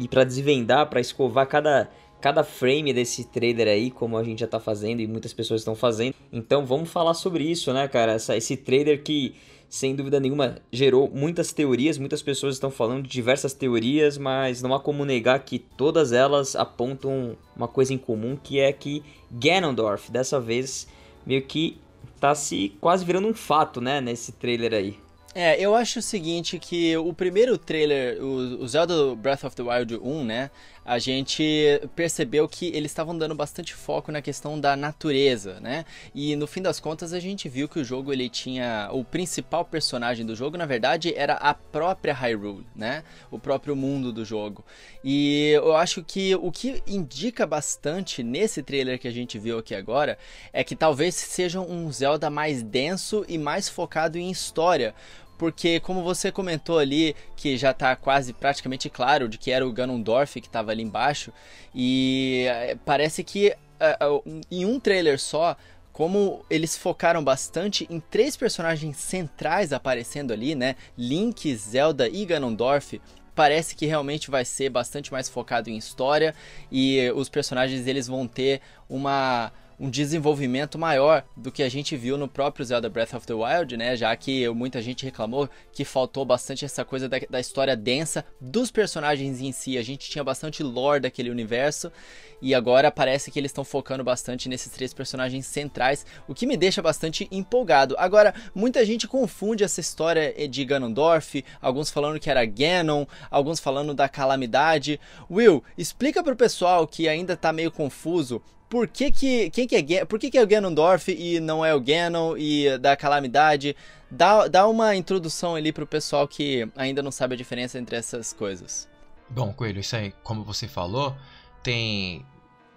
e 0.00 0.08
para 0.08 0.24
desvendar, 0.24 0.88
para 0.88 1.00
escovar 1.00 1.46
cada, 1.46 1.90
cada 2.20 2.42
frame 2.42 2.92
desse 2.92 3.24
trailer 3.24 3.68
aí, 3.68 3.90
como 3.90 4.16
a 4.16 4.24
gente 4.24 4.40
já 4.40 4.46
está 4.46 4.58
fazendo 4.58 5.00
e 5.00 5.06
muitas 5.06 5.32
pessoas 5.32 5.60
estão 5.60 5.74
fazendo. 5.74 6.14
Então 6.32 6.64
vamos 6.64 6.90
falar 6.90 7.14
sobre 7.14 7.44
isso, 7.44 7.72
né, 7.72 7.86
cara? 7.86 8.12
Essa, 8.12 8.36
esse 8.36 8.56
trailer 8.56 9.02
que 9.02 9.34
sem 9.74 9.92
dúvida 9.96 10.20
nenhuma, 10.20 10.58
gerou 10.70 11.10
muitas 11.12 11.52
teorias, 11.52 11.98
muitas 11.98 12.22
pessoas 12.22 12.54
estão 12.54 12.70
falando 12.70 13.02
de 13.02 13.08
diversas 13.08 13.52
teorias, 13.52 14.16
mas 14.16 14.62
não 14.62 14.72
há 14.72 14.78
como 14.78 15.04
negar 15.04 15.40
que 15.40 15.58
todas 15.58 16.12
elas 16.12 16.54
apontam 16.54 17.36
uma 17.56 17.66
coisa 17.66 17.92
em 17.92 17.98
comum, 17.98 18.38
que 18.40 18.60
é 18.60 18.72
que 18.72 19.02
Ganondorf, 19.32 20.12
dessa 20.12 20.38
vez, 20.38 20.86
meio 21.26 21.42
que 21.42 21.76
tá 22.20 22.36
se 22.36 22.76
quase 22.80 23.04
virando 23.04 23.26
um 23.26 23.34
fato, 23.34 23.80
né, 23.80 24.00
nesse 24.00 24.30
trailer 24.30 24.72
aí. 24.72 24.96
É, 25.34 25.60
eu 25.60 25.74
acho 25.74 25.98
o 25.98 26.02
seguinte, 26.02 26.56
que 26.60 26.96
o 26.96 27.12
primeiro 27.12 27.58
trailer, 27.58 28.22
o, 28.22 28.62
o 28.62 28.68
Zelda 28.68 29.16
Breath 29.16 29.42
of 29.42 29.56
the 29.56 29.62
Wild 29.64 29.96
1, 29.96 30.24
né, 30.24 30.50
a 30.84 30.98
gente 30.98 31.80
percebeu 31.96 32.48
que 32.48 32.66
eles 32.68 32.90
estavam 32.90 33.16
dando 33.16 33.34
bastante 33.34 33.74
foco 33.74 34.12
na 34.12 34.20
questão 34.20 34.60
da 34.60 34.76
natureza, 34.76 35.58
né? 35.60 35.84
E 36.14 36.36
no 36.36 36.46
fim 36.46 36.60
das 36.60 36.78
contas 36.78 37.12
a 37.12 37.20
gente 37.20 37.48
viu 37.48 37.68
que 37.68 37.78
o 37.78 37.84
jogo 37.84 38.12
ele 38.12 38.28
tinha 38.28 38.88
o 38.92 39.04
principal 39.04 39.64
personagem 39.64 40.26
do 40.26 40.36
jogo, 40.36 40.58
na 40.58 40.66
verdade, 40.66 41.14
era 41.16 41.34
a 41.34 41.54
própria 41.54 42.12
Hyrule, 42.12 42.66
né? 42.76 43.02
O 43.30 43.38
próprio 43.38 43.74
mundo 43.74 44.12
do 44.12 44.24
jogo. 44.24 44.64
E 45.02 45.52
eu 45.54 45.74
acho 45.76 46.02
que 46.02 46.34
o 46.34 46.52
que 46.52 46.82
indica 46.86 47.46
bastante 47.46 48.22
nesse 48.22 48.62
trailer 48.62 48.98
que 48.98 49.08
a 49.08 49.12
gente 49.12 49.38
viu 49.38 49.58
aqui 49.58 49.74
agora 49.74 50.18
é 50.52 50.62
que 50.62 50.76
talvez 50.76 51.14
seja 51.14 51.60
um 51.60 51.90
Zelda 51.90 52.28
mais 52.28 52.62
denso 52.62 53.24
e 53.28 53.38
mais 53.38 53.68
focado 53.68 54.18
em 54.18 54.30
história 54.30 54.94
porque 55.38 55.80
como 55.80 56.02
você 56.02 56.30
comentou 56.30 56.78
ali, 56.78 57.14
que 57.36 57.56
já 57.56 57.70
está 57.70 57.94
quase 57.96 58.32
praticamente 58.32 58.88
claro 58.88 59.28
de 59.28 59.38
que 59.38 59.50
era 59.50 59.66
o 59.66 59.72
Ganondorf 59.72 60.40
que 60.40 60.46
estava 60.46 60.70
ali 60.70 60.82
embaixo, 60.82 61.32
e 61.74 62.44
eh, 62.48 62.76
parece 62.84 63.22
que 63.24 63.54
uh, 63.80 64.42
em 64.50 64.64
um 64.64 64.78
trailer 64.78 65.18
só, 65.18 65.56
como 65.92 66.44
eles 66.50 66.76
focaram 66.76 67.22
bastante 67.22 67.86
em 67.90 68.00
três 68.00 68.36
personagens 68.36 68.96
centrais 68.96 69.72
aparecendo 69.72 70.32
ali, 70.32 70.54
né? 70.54 70.76
Link, 70.98 71.54
Zelda 71.54 72.08
e 72.08 72.24
Ganondorf, 72.24 73.00
parece 73.34 73.74
que 73.74 73.86
realmente 73.86 74.30
vai 74.30 74.44
ser 74.44 74.70
bastante 74.70 75.12
mais 75.12 75.28
focado 75.28 75.68
em 75.68 75.76
história 75.76 76.34
e 76.70 77.10
os 77.14 77.28
personagens 77.28 77.86
eles 77.86 78.06
vão 78.06 78.26
ter 78.26 78.60
uma 78.88 79.52
um 79.84 79.90
desenvolvimento 79.90 80.78
maior 80.78 81.26
do 81.36 81.52
que 81.52 81.62
a 81.62 81.68
gente 81.68 81.94
viu 81.94 82.16
no 82.16 82.26
próprio 82.26 82.64
Zelda 82.64 82.88
Breath 82.88 83.12
of 83.12 83.26
the 83.26 83.34
Wild, 83.34 83.76
né? 83.76 83.94
Já 83.94 84.16
que 84.16 84.48
muita 84.48 84.80
gente 84.80 85.04
reclamou 85.04 85.46
que 85.74 85.84
faltou 85.84 86.24
bastante 86.24 86.64
essa 86.64 86.86
coisa 86.86 87.06
da, 87.06 87.18
da 87.28 87.38
história 87.38 87.76
densa 87.76 88.24
dos 88.40 88.70
personagens 88.70 89.42
em 89.42 89.52
si. 89.52 89.76
A 89.76 89.82
gente 89.82 90.08
tinha 90.08 90.24
bastante 90.24 90.62
lore 90.62 91.00
daquele 91.00 91.28
universo 91.28 91.92
e 92.40 92.54
agora 92.54 92.90
parece 92.90 93.30
que 93.30 93.38
eles 93.38 93.50
estão 93.50 93.62
focando 93.62 94.02
bastante 94.02 94.48
nesses 94.48 94.72
três 94.72 94.94
personagens 94.94 95.44
centrais, 95.46 96.06
o 96.26 96.34
que 96.34 96.46
me 96.46 96.56
deixa 96.56 96.80
bastante 96.80 97.28
empolgado. 97.30 97.94
Agora, 97.98 98.34
muita 98.54 98.86
gente 98.86 99.06
confunde 99.06 99.64
essa 99.64 99.80
história 99.80 100.32
de 100.48 100.64
Ganondorf, 100.64 101.44
alguns 101.60 101.90
falando 101.90 102.18
que 102.18 102.30
era 102.30 102.46
Ganon, 102.46 103.04
alguns 103.30 103.60
falando 103.60 103.92
da 103.92 104.08
calamidade. 104.08 104.98
Will, 105.30 105.62
explica 105.76 106.22
pro 106.22 106.34
pessoal 106.34 106.86
que 106.86 107.06
ainda 107.06 107.36
tá 107.36 107.52
meio 107.52 107.70
confuso 107.70 108.42
por 108.74 108.88
que 108.88 109.08
que, 109.12 109.50
quem 109.50 109.68
que 109.68 109.94
é, 109.94 110.04
por 110.04 110.18
que 110.18 110.28
que 110.28 110.36
é 110.36 110.42
o 110.42 110.46
Ganondorf 110.48 111.08
e 111.08 111.38
não 111.38 111.64
é 111.64 111.72
o 111.72 111.80
Ganon 111.80 112.36
e 112.36 112.76
da 112.78 112.96
Calamidade? 112.96 113.76
Dá, 114.10 114.48
dá 114.48 114.66
uma 114.66 114.96
introdução 114.96 115.54
ali 115.54 115.72
pro 115.72 115.86
pessoal 115.86 116.26
que 116.26 116.68
ainda 116.74 117.00
não 117.00 117.12
sabe 117.12 117.34
a 117.34 117.38
diferença 117.38 117.78
entre 117.78 117.94
essas 117.94 118.32
coisas. 118.32 118.88
Bom, 119.30 119.52
Coelho, 119.52 119.78
isso 119.78 119.94
aí, 119.94 120.12
como 120.24 120.42
você 120.42 120.66
falou, 120.66 121.16
tem 121.62 122.26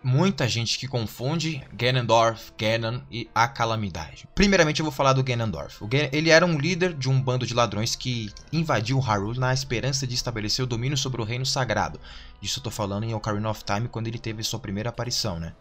muita 0.07 0.47
gente 0.47 0.79
que 0.79 0.87
confunde 0.87 1.61
Ganondorf, 1.73 2.53
Ganon 2.57 3.01
e 3.11 3.29
a 3.35 3.45
Calamidade. 3.45 4.25
Primeiramente 4.33 4.79
eu 4.79 4.85
vou 4.85 4.91
falar 4.91 5.11
do 5.11 5.21
Ganondorf. 5.21 5.83
ele 6.13 6.29
era 6.29 6.45
um 6.45 6.57
líder 6.57 6.93
de 6.93 7.09
um 7.09 7.21
bando 7.21 7.45
de 7.45 7.53
ladrões 7.53 7.93
que 7.93 8.31
invadiu 8.53 8.99
Hyrule 8.99 9.37
na 9.37 9.53
esperança 9.53 10.07
de 10.07 10.15
estabelecer 10.15 10.63
o 10.63 10.67
domínio 10.67 10.97
sobre 10.97 11.21
o 11.21 11.25
reino 11.25 11.45
sagrado. 11.45 11.99
Disso 12.39 12.59
eu 12.59 12.63
tô 12.63 12.71
falando 12.71 13.03
em 13.03 13.13
Ocarina 13.13 13.49
of 13.49 13.65
Time 13.65 13.89
quando 13.89 14.07
ele 14.07 14.17
teve 14.17 14.43
sua 14.43 14.59
primeira 14.59 14.91
aparição, 14.91 15.41
né? 15.41 15.53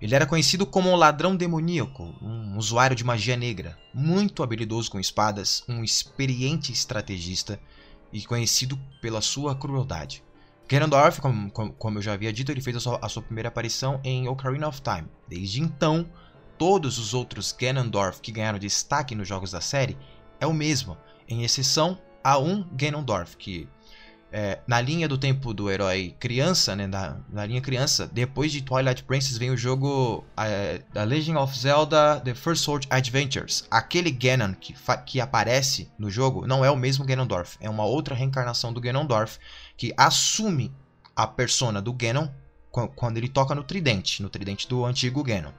Ele 0.00 0.16
era 0.16 0.26
conhecido 0.26 0.66
como 0.66 0.90
um 0.90 0.96
ladrão 0.96 1.36
demoníaco, 1.36 2.12
um 2.20 2.58
usuário 2.58 2.96
de 2.96 3.04
magia 3.04 3.36
negra, 3.36 3.78
muito 3.94 4.42
habilidoso 4.42 4.90
com 4.90 4.98
espadas, 4.98 5.62
um 5.68 5.84
experiente 5.84 6.72
estrategista 6.72 7.60
e 8.12 8.24
conhecido 8.24 8.76
pela 9.00 9.20
sua 9.20 9.54
crueldade. 9.54 10.24
Ganondorf, 10.68 11.20
como, 11.20 11.50
como, 11.50 11.98
eu 11.98 12.02
já 12.02 12.14
havia 12.14 12.32
dito, 12.32 12.50
ele 12.50 12.60
fez 12.60 12.76
a 12.76 12.80
sua, 12.80 12.98
a 13.02 13.08
sua, 13.08 13.22
primeira 13.22 13.48
aparição 13.48 14.00
em 14.02 14.28
Ocarina 14.28 14.68
of 14.68 14.80
Time. 14.80 15.08
Desde 15.28 15.60
então, 15.60 16.08
todos 16.56 16.98
os 16.98 17.12
outros 17.14 17.52
Ganondorf 17.52 18.20
que 18.20 18.32
ganharam 18.32 18.58
destaque 18.58 19.14
nos 19.14 19.28
jogos 19.28 19.50
da 19.50 19.60
série 19.60 19.96
é 20.40 20.46
o 20.46 20.54
mesmo, 20.54 20.96
em 21.28 21.44
exceção 21.44 21.98
a 22.24 22.38
um 22.38 22.62
Ganondorf, 22.72 23.36
que 23.36 23.68
é, 24.32 24.60
na 24.66 24.80
linha 24.80 25.06
do 25.06 25.18
tempo 25.18 25.52
do 25.52 25.70
herói 25.70 26.16
criança, 26.18 26.74
né, 26.74 26.86
na, 26.86 27.18
na, 27.28 27.44
linha 27.44 27.60
criança, 27.60 28.08
depois 28.10 28.50
de 28.50 28.62
Twilight 28.62 29.04
Princess 29.04 29.36
vem 29.36 29.50
o 29.50 29.56
jogo 29.56 30.24
é, 30.38 30.78
The 30.94 31.04
Legend 31.04 31.36
of 31.36 31.56
Zelda 31.56 32.18
The 32.20 32.34
First 32.34 32.64
Sword 32.64 32.86
Adventures. 32.88 33.66
Aquele 33.70 34.10
Ganon 34.10 34.54
que, 34.54 34.74
que 35.04 35.20
aparece 35.20 35.90
no 35.98 36.10
jogo 36.10 36.46
não 36.46 36.64
é 36.64 36.70
o 36.70 36.76
mesmo 36.76 37.04
Ganondorf, 37.04 37.58
é 37.60 37.68
uma 37.68 37.84
outra 37.84 38.14
reencarnação 38.14 38.72
do 38.72 38.80
Ganondorf 38.80 39.38
que 39.76 39.92
assume 39.96 40.74
a 41.14 41.26
persona 41.26 41.80
do 41.80 41.92
Ganon 41.92 42.28
quando 42.96 43.18
ele 43.18 43.28
toca 43.28 43.54
no 43.54 43.62
tridente, 43.62 44.22
no 44.22 44.30
tridente 44.30 44.66
do 44.66 44.84
antigo 44.84 45.22
Ganon. 45.22 45.52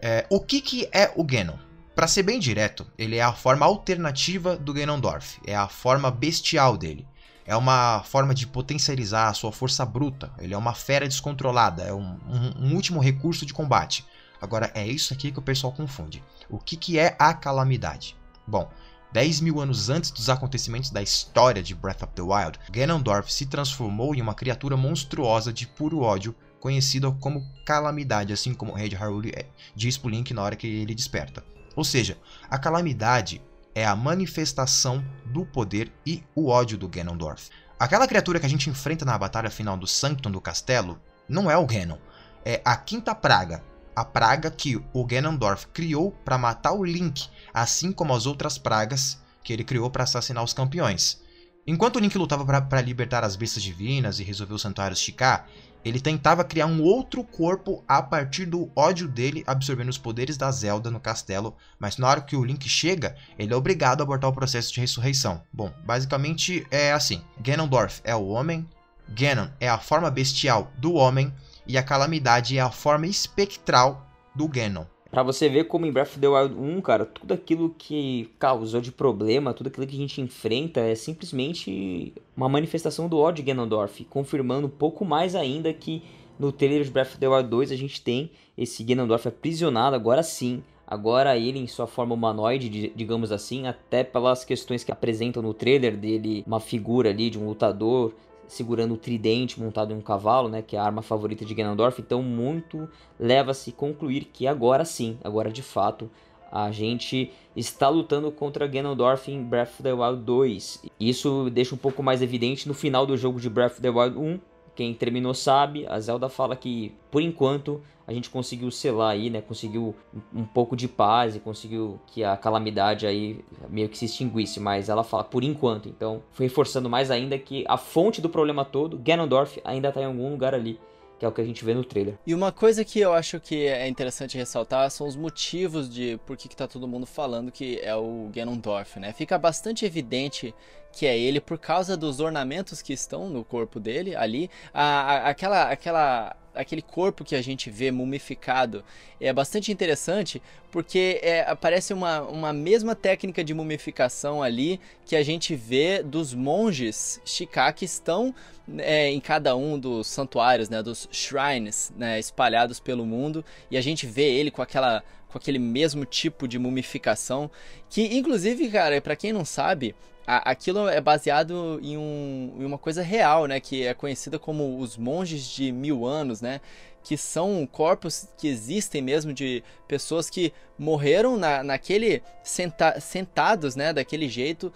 É, 0.00 0.26
o 0.30 0.40
que, 0.40 0.60
que 0.60 0.88
é 0.92 1.12
o 1.16 1.24
Ganon? 1.24 1.56
Para 1.94 2.06
ser 2.06 2.22
bem 2.22 2.38
direto, 2.38 2.86
ele 2.96 3.16
é 3.16 3.22
a 3.22 3.32
forma 3.32 3.66
alternativa 3.66 4.56
do 4.56 4.72
Ganondorf, 4.72 5.38
é 5.46 5.54
a 5.54 5.68
forma 5.68 6.10
bestial 6.10 6.76
dele. 6.76 7.06
É 7.44 7.56
uma 7.56 8.02
forma 8.04 8.34
de 8.34 8.46
potencializar 8.46 9.28
a 9.28 9.34
sua 9.34 9.52
força 9.52 9.84
bruta. 9.84 10.32
Ele 10.38 10.54
é 10.54 10.56
uma 10.56 10.74
fera 10.74 11.08
descontrolada, 11.08 11.82
é 11.82 11.92
um, 11.92 12.18
um, 12.28 12.66
um 12.66 12.74
último 12.74 13.00
recurso 13.00 13.44
de 13.44 13.52
combate. 13.52 14.06
Agora, 14.40 14.70
é 14.74 14.86
isso 14.86 15.12
aqui 15.12 15.30
que 15.30 15.38
o 15.38 15.42
pessoal 15.42 15.72
confunde. 15.72 16.22
O 16.48 16.58
que, 16.58 16.76
que 16.76 16.98
é 16.98 17.14
a 17.18 17.34
calamidade? 17.34 18.16
Bom, 18.46 18.70
10 19.12 19.40
mil 19.40 19.60
anos 19.60 19.90
antes 19.90 20.10
dos 20.10 20.30
acontecimentos 20.30 20.90
da 20.90 21.02
história 21.02 21.62
de 21.62 21.74
Breath 21.74 22.02
of 22.02 22.12
the 22.14 22.22
Wild, 22.22 22.58
Ganondorf 22.70 23.30
se 23.32 23.44
transformou 23.44 24.14
em 24.14 24.22
uma 24.22 24.34
criatura 24.34 24.76
monstruosa 24.76 25.52
de 25.52 25.66
puro 25.66 26.00
ódio, 26.00 26.34
conhecida 26.58 27.10
como 27.10 27.46
Calamidade, 27.66 28.32
assim 28.32 28.54
como 28.54 28.76
de 28.76 28.96
Hyrule 28.96 29.32
é, 29.36 29.46
diz 29.76 29.98
pro 29.98 30.08
Link 30.08 30.32
na 30.32 30.42
hora 30.42 30.56
que 30.56 30.66
ele 30.66 30.94
desperta. 30.94 31.44
Ou 31.76 31.84
seja, 31.84 32.16
a 32.48 32.58
Calamidade 32.58 33.42
é 33.74 33.84
a 33.84 33.96
manifestação 33.96 35.04
do 35.26 35.44
poder 35.44 35.92
e 36.06 36.22
o 36.34 36.48
ódio 36.48 36.78
do 36.78 36.88
Ganondorf. 36.88 37.50
Aquela 37.78 38.06
criatura 38.06 38.38
que 38.38 38.46
a 38.46 38.48
gente 38.48 38.70
enfrenta 38.70 39.04
na 39.04 39.18
batalha 39.18 39.50
final 39.50 39.76
do 39.76 39.86
Sanctum 39.86 40.30
do 40.30 40.40
castelo 40.40 41.00
não 41.28 41.50
é 41.50 41.56
o 41.56 41.66
Ganon, 41.66 41.98
é 42.44 42.62
a 42.64 42.76
Quinta 42.76 43.14
Praga, 43.14 43.62
a 43.94 44.04
praga 44.04 44.50
que 44.50 44.80
o 44.92 45.04
Ganondorf 45.04 45.66
criou 45.68 46.12
para 46.24 46.38
matar 46.38 46.72
o 46.72 46.84
Link, 46.84 47.28
assim 47.52 47.92
como 47.92 48.14
as 48.14 48.26
outras 48.26 48.58
pragas 48.58 49.20
que 49.42 49.52
ele 49.52 49.64
criou 49.64 49.90
para 49.90 50.04
assassinar 50.04 50.42
os 50.42 50.52
campeões. 50.52 51.20
Enquanto 51.66 51.96
o 51.96 51.98
Link 52.00 52.16
lutava 52.16 52.44
para 52.62 52.80
libertar 52.80 53.22
as 53.22 53.36
bestas 53.36 53.62
divinas 53.62 54.18
e 54.18 54.24
resolver 54.24 54.54
o 54.54 54.58
santuário 54.58 54.96
Shika, 54.96 55.44
ele 55.84 56.00
tentava 56.00 56.44
criar 56.44 56.66
um 56.66 56.82
outro 56.82 57.24
corpo 57.24 57.84
a 57.88 58.02
partir 58.02 58.46
do 58.46 58.70
ódio 58.74 59.08
dele 59.08 59.42
absorvendo 59.46 59.88
os 59.88 59.98
poderes 59.98 60.36
da 60.36 60.50
Zelda 60.50 60.90
no 60.90 61.00
castelo, 61.00 61.56
mas 61.78 61.96
na 61.98 62.08
hora 62.08 62.20
que 62.20 62.36
o 62.36 62.44
Link 62.44 62.68
chega, 62.68 63.16
ele 63.38 63.52
é 63.52 63.56
obrigado 63.56 64.00
a 64.00 64.04
abortar 64.04 64.30
o 64.30 64.34
processo 64.34 64.72
de 64.72 64.80
ressurreição. 64.80 65.42
Bom, 65.52 65.72
basicamente 65.84 66.66
é 66.70 66.92
assim: 66.92 67.22
Ganondorf 67.40 68.00
é 68.04 68.14
o 68.14 68.28
homem, 68.28 68.68
Ganon 69.08 69.48
é 69.60 69.68
a 69.68 69.78
forma 69.78 70.10
bestial 70.10 70.70
do 70.78 70.94
homem 70.94 71.32
e 71.66 71.78
a 71.78 71.82
Calamidade 71.82 72.56
é 72.56 72.60
a 72.60 72.70
forma 72.70 73.06
espectral 73.06 74.06
do 74.34 74.48
Ganon. 74.48 74.84
Pra 75.10 75.22
você 75.22 75.46
ver 75.46 75.64
como 75.64 75.84
em 75.84 75.92
Breath 75.92 76.08
of 76.08 76.20
the 76.20 76.26
Wild 76.26 76.54
1, 76.54 76.80
cara, 76.80 77.04
tudo 77.04 77.34
aquilo 77.34 77.74
que 77.76 78.30
causou 78.38 78.80
de 78.80 78.90
problema, 78.90 79.52
tudo 79.52 79.66
aquilo 79.66 79.86
que 79.86 79.94
a 79.94 79.98
gente 79.98 80.22
enfrenta 80.22 80.80
é 80.80 80.94
simplesmente 80.94 82.14
uma 82.34 82.48
manifestação 82.48 83.08
do 83.08 83.18
ódio 83.18 83.44
de 83.44 83.52
Ganondorf, 83.52 84.04
confirmando 84.04 84.68
um 84.68 84.70
pouco 84.70 85.04
mais 85.04 85.34
ainda 85.34 85.70
que 85.70 86.02
no 86.38 86.50
trailer 86.50 86.82
de 86.82 86.90
Breath 86.90 87.08
of 87.08 87.18
the 87.18 87.28
Wild 87.28 87.50
2 87.50 87.72
a 87.72 87.76
gente 87.76 88.00
tem 88.00 88.30
esse 88.56 88.82
Ganondorf 88.82 89.28
aprisionado, 89.28 89.94
agora 89.94 90.22
sim, 90.22 90.62
agora 90.86 91.36
ele 91.36 91.58
em 91.58 91.66
sua 91.66 91.86
forma 91.86 92.14
humanoide, 92.14 92.90
digamos 92.96 93.30
assim, 93.30 93.66
até 93.66 94.02
pelas 94.02 94.46
questões 94.46 94.82
que 94.82 94.90
apresentam 94.90 95.42
no 95.42 95.52
trailer 95.52 95.94
dele, 95.94 96.42
uma 96.46 96.58
figura 96.58 97.10
ali 97.10 97.28
de 97.28 97.38
um 97.38 97.46
lutador 97.46 98.14
segurando 98.52 98.94
o 98.94 98.96
tridente 98.98 99.58
montado 99.58 99.92
em 99.92 99.96
um 99.96 100.00
cavalo, 100.00 100.48
né, 100.48 100.60
que 100.60 100.76
é 100.76 100.78
a 100.78 100.84
arma 100.84 101.00
favorita 101.00 101.44
de 101.44 101.54
Ganondorf. 101.54 102.00
Então, 102.00 102.22
muito 102.22 102.88
leva-se 103.18 103.70
a 103.70 103.72
concluir 103.72 104.26
que 104.32 104.46
agora 104.46 104.84
sim, 104.84 105.18
agora 105.24 105.50
de 105.50 105.62
fato, 105.62 106.10
a 106.50 106.70
gente 106.70 107.32
está 107.56 107.88
lutando 107.88 108.30
contra 108.30 108.66
Ganondorf 108.66 109.30
em 109.30 109.42
Breath 109.42 109.70
of 109.70 109.82
the 109.82 109.92
Wild 109.92 110.22
2. 110.22 110.82
Isso 111.00 111.48
deixa 111.50 111.74
um 111.74 111.78
pouco 111.78 112.02
mais 112.02 112.20
evidente 112.20 112.68
no 112.68 112.74
final 112.74 113.06
do 113.06 113.16
jogo 113.16 113.40
de 113.40 113.48
Breath 113.48 113.72
of 113.72 113.80
the 113.80 113.88
Wild 113.88 114.18
1. 114.18 114.38
Quem 114.74 114.94
terminou 114.94 115.34
sabe, 115.34 115.86
a 115.86 116.00
Zelda 116.00 116.28
fala 116.28 116.56
que, 116.56 116.94
por 117.10 117.20
enquanto, 117.20 117.80
a 118.06 118.12
gente 118.12 118.30
conseguiu 118.30 118.70
selar 118.70 119.10
aí, 119.10 119.30
né? 119.30 119.40
Conseguiu 119.40 119.94
um 120.34 120.44
pouco 120.44 120.74
de 120.74 120.88
paz 120.88 121.36
e 121.36 121.40
conseguiu 121.40 122.00
que 122.06 122.24
a 122.24 122.36
calamidade 122.36 123.06
aí 123.06 123.44
meio 123.68 123.88
que 123.88 123.98
se 123.98 124.06
extinguisse, 124.06 124.58
mas 124.58 124.88
ela 124.88 125.04
fala 125.04 125.24
por 125.24 125.44
enquanto. 125.44 125.88
Então, 125.88 126.22
foi 126.32 126.46
reforçando 126.46 126.88
mais 126.88 127.10
ainda 127.10 127.38
que 127.38 127.64
a 127.68 127.76
fonte 127.76 128.20
do 128.20 128.28
problema 128.28 128.64
todo, 128.64 128.98
Ganondorf, 128.98 129.60
ainda 129.64 129.88
está 129.88 130.00
em 130.00 130.06
algum 130.06 130.30
lugar 130.30 130.54
ali 130.54 130.78
que 131.22 131.26
é 131.26 131.28
o 131.28 131.32
que 131.32 131.40
a 131.40 131.44
gente 131.44 131.64
vê 131.64 131.72
no 131.72 131.84
trailer. 131.84 132.18
E 132.26 132.34
uma 132.34 132.50
coisa 132.50 132.84
que 132.84 132.98
eu 132.98 133.12
acho 133.12 133.38
que 133.38 133.68
é 133.68 133.86
interessante 133.86 134.36
ressaltar 134.36 134.90
são 134.90 135.06
os 135.06 135.14
motivos 135.14 135.88
de 135.88 136.18
por 136.26 136.36
que, 136.36 136.48
que 136.48 136.56
tá 136.56 136.66
todo 136.66 136.88
mundo 136.88 137.06
falando 137.06 137.52
que 137.52 137.78
é 137.80 137.94
o 137.94 138.28
Ganondorf, 138.34 138.98
né? 138.98 139.12
Fica 139.12 139.38
bastante 139.38 139.84
evidente 139.84 140.52
que 140.92 141.06
é 141.06 141.16
ele 141.16 141.40
por 141.40 141.58
causa 141.58 141.96
dos 141.96 142.18
ornamentos 142.18 142.82
que 142.82 142.92
estão 142.92 143.30
no 143.30 143.44
corpo 143.44 143.78
dele 143.78 144.16
ali, 144.16 144.50
a, 144.74 144.82
a, 144.82 145.28
aquela 145.28 145.70
aquela 145.70 146.36
aquele 146.54 146.82
corpo 146.82 147.24
que 147.24 147.34
a 147.34 147.42
gente 147.42 147.70
vê 147.70 147.90
mumificado 147.90 148.84
é 149.20 149.32
bastante 149.32 149.72
interessante 149.72 150.42
porque 150.70 151.20
é, 151.22 151.54
parece 151.54 151.92
uma, 151.92 152.22
uma 152.22 152.52
mesma 152.52 152.94
técnica 152.94 153.42
de 153.42 153.54
mumificação 153.54 154.42
ali 154.42 154.80
que 155.04 155.16
a 155.16 155.22
gente 155.22 155.54
vê 155.54 156.02
dos 156.02 156.34
monges 156.34 157.20
Shika 157.24 157.72
que 157.72 157.84
estão 157.84 158.34
é, 158.78 159.08
em 159.08 159.20
cada 159.20 159.56
um 159.56 159.78
dos 159.78 160.06
santuários, 160.06 160.68
né, 160.68 160.82
dos 160.82 161.08
shrines 161.10 161.92
né, 161.96 162.18
espalhados 162.18 162.80
pelo 162.80 163.06
mundo 163.06 163.44
e 163.70 163.76
a 163.76 163.80
gente 163.80 164.06
vê 164.06 164.24
ele 164.24 164.50
com 164.50 164.62
aquela 164.62 165.02
com 165.28 165.38
aquele 165.38 165.58
mesmo 165.58 166.04
tipo 166.04 166.46
de 166.46 166.58
mumificação 166.58 167.50
que 167.88 168.14
inclusive 168.16 168.68
cara 168.68 169.00
para 169.00 169.16
quem 169.16 169.32
não 169.32 169.44
sabe 169.44 169.94
a, 170.26 170.50
aquilo 170.50 170.88
é 170.88 171.00
baseado 171.00 171.80
em, 171.82 171.96
um, 171.96 172.56
em 172.58 172.64
uma 172.64 172.78
coisa 172.78 173.02
real, 173.02 173.46
né? 173.46 173.60
Que 173.60 173.86
é 173.86 173.94
conhecida 173.94 174.38
como 174.38 174.78
os 174.78 174.96
monges 174.96 175.46
de 175.46 175.72
mil 175.72 176.06
anos, 176.06 176.40
né? 176.40 176.60
Que 177.02 177.16
são 177.16 177.66
corpos 177.66 178.28
que 178.38 178.48
existem 178.48 179.02
mesmo 179.02 179.32
de 179.32 179.62
pessoas 179.88 180.30
que 180.30 180.52
morreram 180.78 181.36
na, 181.36 181.62
naquele 181.62 182.22
senta, 182.42 183.00
sentados, 183.00 183.76
né? 183.76 183.92
Daquele 183.92 184.28
jeito, 184.28 184.72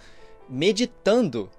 meditando 0.48 1.50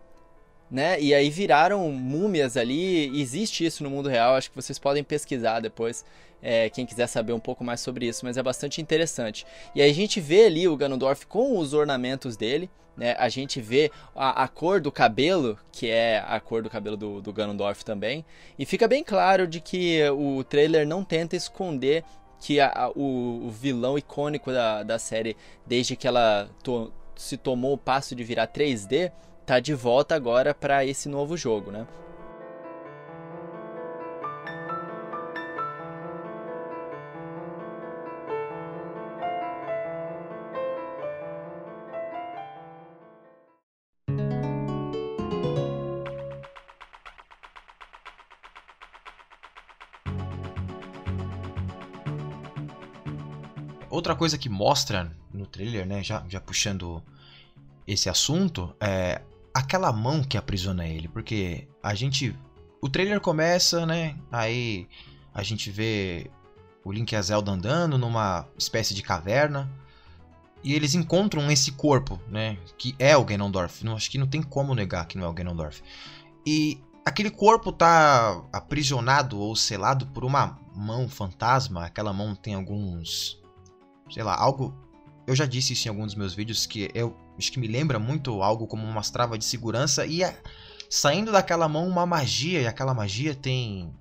né? 0.69 0.99
E 0.99 1.13
aí 1.13 1.29
viraram 1.29 1.89
múmias 1.91 2.57
ali. 2.57 3.19
Existe 3.19 3.65
isso 3.65 3.83
no 3.83 3.89
mundo 3.89 4.09
real, 4.09 4.35
acho 4.35 4.49
que 4.49 4.55
vocês 4.55 4.77
podem 4.77 5.03
pesquisar 5.03 5.59
depois. 5.59 6.05
É, 6.41 6.69
quem 6.69 6.85
quiser 6.85 7.07
saber 7.07 7.33
um 7.33 7.39
pouco 7.39 7.63
mais 7.63 7.79
sobre 7.79 8.07
isso, 8.07 8.23
mas 8.23 8.37
é 8.37 8.43
bastante 8.43 8.79
interessante. 8.79 9.45
E 9.73 9.81
aí 9.81 9.89
a 9.89 9.93
gente 9.93 10.19
vê 10.19 10.45
ali 10.45 10.67
o 10.67 10.77
Ganondorf 10.77 11.25
com 11.25 11.57
os 11.57 11.73
ornamentos 11.73 12.37
dele, 12.37 12.69
né? 12.97 13.15
A 13.19 13.29
gente 13.29 13.61
vê 13.61 13.91
a, 14.15 14.43
a, 14.43 14.47
cor 14.47 14.81
do 14.81 14.91
cabelo, 14.91 15.57
que 15.71 15.89
é 15.89 16.23
a 16.27 16.39
cor 16.39 16.63
do 16.63 16.69
cabelo 16.69 16.97
do, 16.97 17.21
do 17.21 17.31
Ganondorf 17.31 17.85
também, 17.85 18.25
e 18.57 18.65
fica 18.65 18.87
bem 18.87 19.03
claro 19.03 19.47
de 19.47 19.61
que 19.61 20.01
o 20.09 20.43
trailer 20.43 20.87
não 20.87 21.03
tenta 21.03 21.35
esconder 21.35 22.03
que 22.39 22.59
a, 22.59 22.67
a, 22.67 22.89
o, 22.89 23.47
o, 23.47 23.51
vilão 23.51 23.97
icônico 23.97 24.51
da, 24.51 24.83
da 24.83 24.99
série, 24.99 25.37
desde 25.65 25.95
que 25.95 26.07
ela 26.07 26.49
to, 26.63 26.91
se 27.15 27.37
tomou 27.37 27.73
o 27.73 27.77
passo 27.77 28.15
de 28.15 28.23
virar 28.23 28.47
3D, 28.47 29.11
tá 29.45 29.59
de 29.59 29.73
volta 29.73 30.15
agora 30.15 30.53
para 30.53 30.85
esse 30.85 31.07
novo 31.07 31.37
jogo, 31.37 31.71
né? 31.71 31.87
Outra 54.07 54.19
coisa 54.19 54.37
que 54.37 54.47
mostra 54.47 55.11
no 55.33 55.45
trailer, 55.45 55.85
né, 55.85 56.01
já, 56.01 56.23
já 56.29 56.39
puxando 56.39 57.03
esse 57.85 58.09
assunto, 58.09 58.73
é 58.79 59.21
aquela 59.53 59.91
mão 59.91 60.23
que 60.23 60.37
aprisiona 60.37 60.87
ele, 60.87 61.09
porque 61.09 61.67
a 61.83 61.93
gente 61.93 62.33
o 62.79 62.87
trailer 62.87 63.19
começa, 63.19 63.85
né? 63.85 64.15
Aí 64.31 64.87
a 65.33 65.43
gente 65.43 65.69
vê 65.69 66.31
o 66.85 66.91
Link 66.93 67.11
e 67.11 67.17
a 67.17 67.21
Zelda 67.21 67.51
andando 67.51 67.97
numa 67.97 68.47
espécie 68.57 68.93
de 68.93 69.03
caverna 69.03 69.69
e 70.63 70.73
eles 70.73 70.95
encontram 70.95 71.51
esse 71.51 71.73
corpo, 71.73 72.17
né, 72.29 72.57
que 72.77 72.95
é 72.97 73.17
o 73.17 73.25
Ganondorf. 73.25 73.83
Não 73.83 73.97
acho 73.97 74.09
que 74.09 74.17
não 74.17 74.27
tem 74.27 74.41
como 74.41 74.73
negar 74.73 75.05
que 75.05 75.17
não 75.17 75.25
é 75.25 75.29
o 75.29 75.33
Ganondorf. 75.33 75.83
E 76.45 76.79
aquele 77.05 77.29
corpo 77.29 77.73
tá 77.73 78.41
aprisionado 78.53 79.37
ou 79.37 79.53
selado 79.53 80.07
por 80.07 80.23
uma 80.23 80.57
mão 80.73 81.09
fantasma. 81.09 81.83
Aquela 81.83 82.13
mão 82.13 82.33
tem 82.33 82.53
alguns 82.53 83.37
sei 84.09 84.23
lá, 84.23 84.35
algo. 84.35 84.73
Eu 85.25 85.35
já 85.35 85.45
disse 85.45 85.73
isso 85.73 85.87
em 85.87 85.89
alguns 85.89 86.07
dos 86.07 86.15
meus 86.15 86.33
vídeos 86.33 86.65
que 86.65 86.89
eu 86.93 87.15
acho 87.37 87.51
que 87.51 87.59
me 87.59 87.67
lembra 87.67 87.99
muito 87.99 88.41
algo 88.41 88.65
como 88.65 88.85
umas 88.85 89.09
travas 89.09 89.39
de 89.39 89.45
segurança 89.45 90.05
e 90.05 90.23
é, 90.23 90.41
saindo 90.89 91.31
daquela 91.31 91.67
mão 91.67 91.87
uma 91.87 92.05
magia 92.05 92.61
e 92.61 92.67
aquela 92.67 92.93
magia 92.93 93.35
tem, 93.35 93.93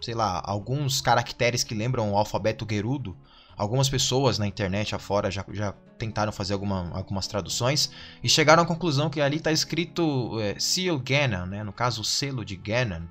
sei 0.00 0.14
lá, 0.14 0.40
alguns 0.44 1.00
caracteres 1.00 1.64
que 1.64 1.74
lembram 1.74 2.12
o 2.12 2.16
alfabeto 2.16 2.66
Gerudo. 2.68 3.16
Algumas 3.56 3.90
pessoas 3.90 4.38
na 4.38 4.46
internet 4.46 4.94
afora 4.94 5.30
já, 5.30 5.44
já 5.52 5.74
tentaram 5.98 6.32
fazer 6.32 6.54
alguma, 6.54 6.90
algumas 6.94 7.26
traduções 7.26 7.90
e 8.22 8.28
chegaram 8.28 8.62
à 8.62 8.66
conclusão 8.66 9.10
que 9.10 9.20
ali 9.20 9.36
está 9.36 9.52
escrito 9.52 10.40
é, 10.40 10.58
Seal 10.58 10.98
Ganon, 10.98 11.46
né? 11.46 11.62
no 11.62 11.72
caso 11.72 12.00
o 12.00 12.04
selo 12.04 12.44
de 12.44 12.56
Ganon. 12.56 13.02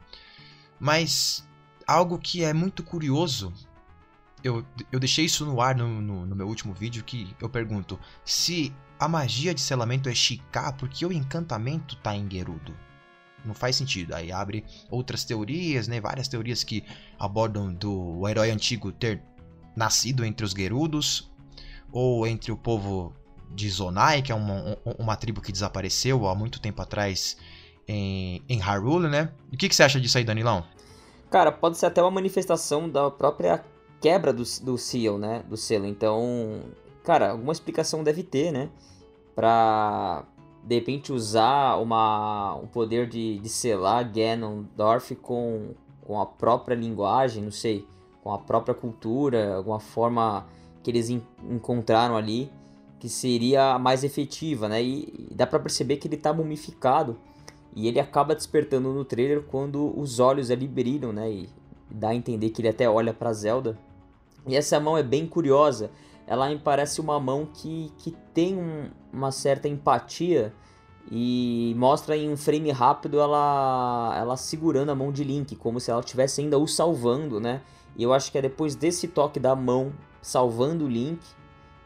Mas 0.79 1.47
algo 1.85 2.17
que 2.17 2.43
é 2.43 2.53
muito 2.53 2.83
curioso 2.83 3.53
eu, 4.43 4.65
eu 4.91 4.99
deixei 4.99 5.25
isso 5.25 5.45
no 5.45 5.61
ar 5.61 5.75
no, 5.75 6.01
no, 6.01 6.25
no, 6.25 6.35
meu 6.35 6.47
último 6.47 6.73
vídeo 6.73 7.03
que 7.03 7.35
eu 7.41 7.49
pergunto 7.49 7.99
se 8.23 8.73
a 8.99 9.07
magia 9.07 9.53
de 9.53 9.61
selamento 9.61 10.09
é 10.09 10.15
Shika, 10.15 10.73
porque 10.73 11.05
o 11.05 11.11
encantamento 11.11 11.95
tá 11.97 12.15
em 12.15 12.29
Gerudo. 12.29 12.75
Não 13.45 13.53
faz 13.53 13.75
sentido. 13.75 14.13
Aí 14.13 14.31
abre 14.31 14.65
outras 14.89 15.23
teorias, 15.23 15.87
né? 15.87 16.01
Várias 16.01 16.27
teorias 16.27 16.63
que 16.63 16.83
abordam 17.17 17.73
do 17.73 18.27
herói 18.27 18.51
antigo 18.51 18.91
ter 18.91 19.21
nascido 19.75 20.25
entre 20.25 20.45
os 20.45 20.51
Gerudos 20.51 21.31
ou 21.91 22.27
entre 22.27 22.51
o 22.51 22.57
povo 22.57 23.13
de 23.51 23.69
Zonai, 23.69 24.21
que 24.21 24.31
é 24.31 24.35
uma, 24.35 24.77
uma 24.97 25.15
tribo 25.15 25.41
que 25.41 25.51
desapareceu 25.51 26.27
há 26.27 26.35
muito 26.35 26.59
tempo 26.59 26.81
atrás 26.81 27.37
em, 27.87 28.43
em 28.47 28.59
Hyrule, 28.59 29.07
né? 29.07 29.31
O 29.51 29.57
que, 29.57 29.69
que 29.69 29.75
você 29.75 29.83
acha 29.83 29.99
disso 29.99 30.17
aí, 30.17 30.23
Danilão? 30.23 30.65
Cara, 31.29 31.51
pode 31.51 31.77
ser 31.77 31.85
até 31.85 32.01
uma 32.01 32.11
manifestação 32.11 32.89
da 32.89 33.09
própria 33.09 33.63
quebra 33.99 34.33
do, 34.33 34.43
do 34.61 34.77
seal, 34.77 35.17
né? 35.17 35.43
Do 35.47 35.57
selo. 35.57 35.85
Então, 35.85 36.61
cara, 37.03 37.31
alguma 37.31 37.51
explicação 37.51 38.03
deve 38.03 38.23
ter, 38.23 38.51
né? 38.51 38.69
Pra 39.35 40.25
de 40.63 40.75
repente 40.75 41.13
usar 41.13 41.77
uma, 41.77 42.55
um 42.55 42.67
poder 42.67 43.07
de, 43.07 43.39
de 43.39 43.49
selar 43.49 44.11
Ganondorf 44.11 45.15
com, 45.15 45.69
com 46.01 46.19
a 46.19 46.25
própria 46.25 46.75
linguagem, 46.75 47.41
não 47.41 47.51
sei, 47.51 47.87
com 48.21 48.31
a 48.33 48.37
própria 48.37 48.75
cultura, 48.75 49.55
alguma 49.55 49.79
forma 49.79 50.45
que 50.83 50.91
eles 50.91 51.09
encontraram 51.09 52.15
ali 52.17 52.51
que 52.99 53.07
seria 53.07 53.79
mais 53.79 54.03
efetiva, 54.03 54.67
né? 54.67 54.83
E, 54.83 55.27
e 55.31 55.33
dá 55.33 55.47
para 55.47 55.59
perceber 55.59 55.97
que 55.97 56.07
ele 56.07 56.17
tá 56.17 56.33
mumificado 56.33 57.17
e 57.73 57.87
ele 57.87 57.99
acaba 57.99 58.35
despertando 58.35 58.93
no 58.93 59.05
trailer 59.05 59.43
quando 59.43 59.97
os 59.97 60.19
olhos 60.19 60.51
ali 60.51 60.67
brilham, 60.67 61.13
né? 61.13 61.31
E 61.31 61.49
dá 61.89 62.09
a 62.09 62.15
entender 62.15 62.49
que 62.49 62.61
ele 62.61 62.67
até 62.67 62.89
olha 62.89 63.13
para 63.13 63.31
Zelda 63.31 63.77
e 64.49 64.55
essa 64.55 64.79
mão 64.79 64.97
é 64.97 65.03
bem 65.03 65.27
curiosa. 65.27 65.91
Ela 66.27 66.49
me 66.49 66.59
parece 66.59 67.01
uma 67.01 67.19
mão 67.19 67.47
que, 67.51 67.91
que 67.97 68.11
tem 68.33 68.55
um, 68.55 68.89
uma 69.11 69.31
certa 69.31 69.67
empatia 69.67 70.53
e 71.11 71.73
mostra 71.75 72.15
em 72.15 72.31
um 72.31 72.37
frame 72.37 72.69
rápido 72.71 73.19
ela, 73.19 74.15
ela 74.15 74.37
segurando 74.37 74.91
a 74.91 74.95
mão 74.95 75.11
de 75.11 75.23
Link, 75.23 75.55
como 75.55 75.79
se 75.79 75.89
ela 75.89 76.01
estivesse 76.01 76.41
ainda 76.41 76.57
o 76.57 76.67
salvando, 76.67 77.39
né? 77.39 77.61
E 77.97 78.03
eu 78.03 78.13
acho 78.13 78.31
que 78.31 78.37
é 78.37 78.41
depois 78.41 78.75
desse 78.75 79.07
toque 79.07 79.39
da 79.39 79.55
mão 79.55 79.91
salvando 80.21 80.85
o 80.85 80.87
Link 80.87 81.19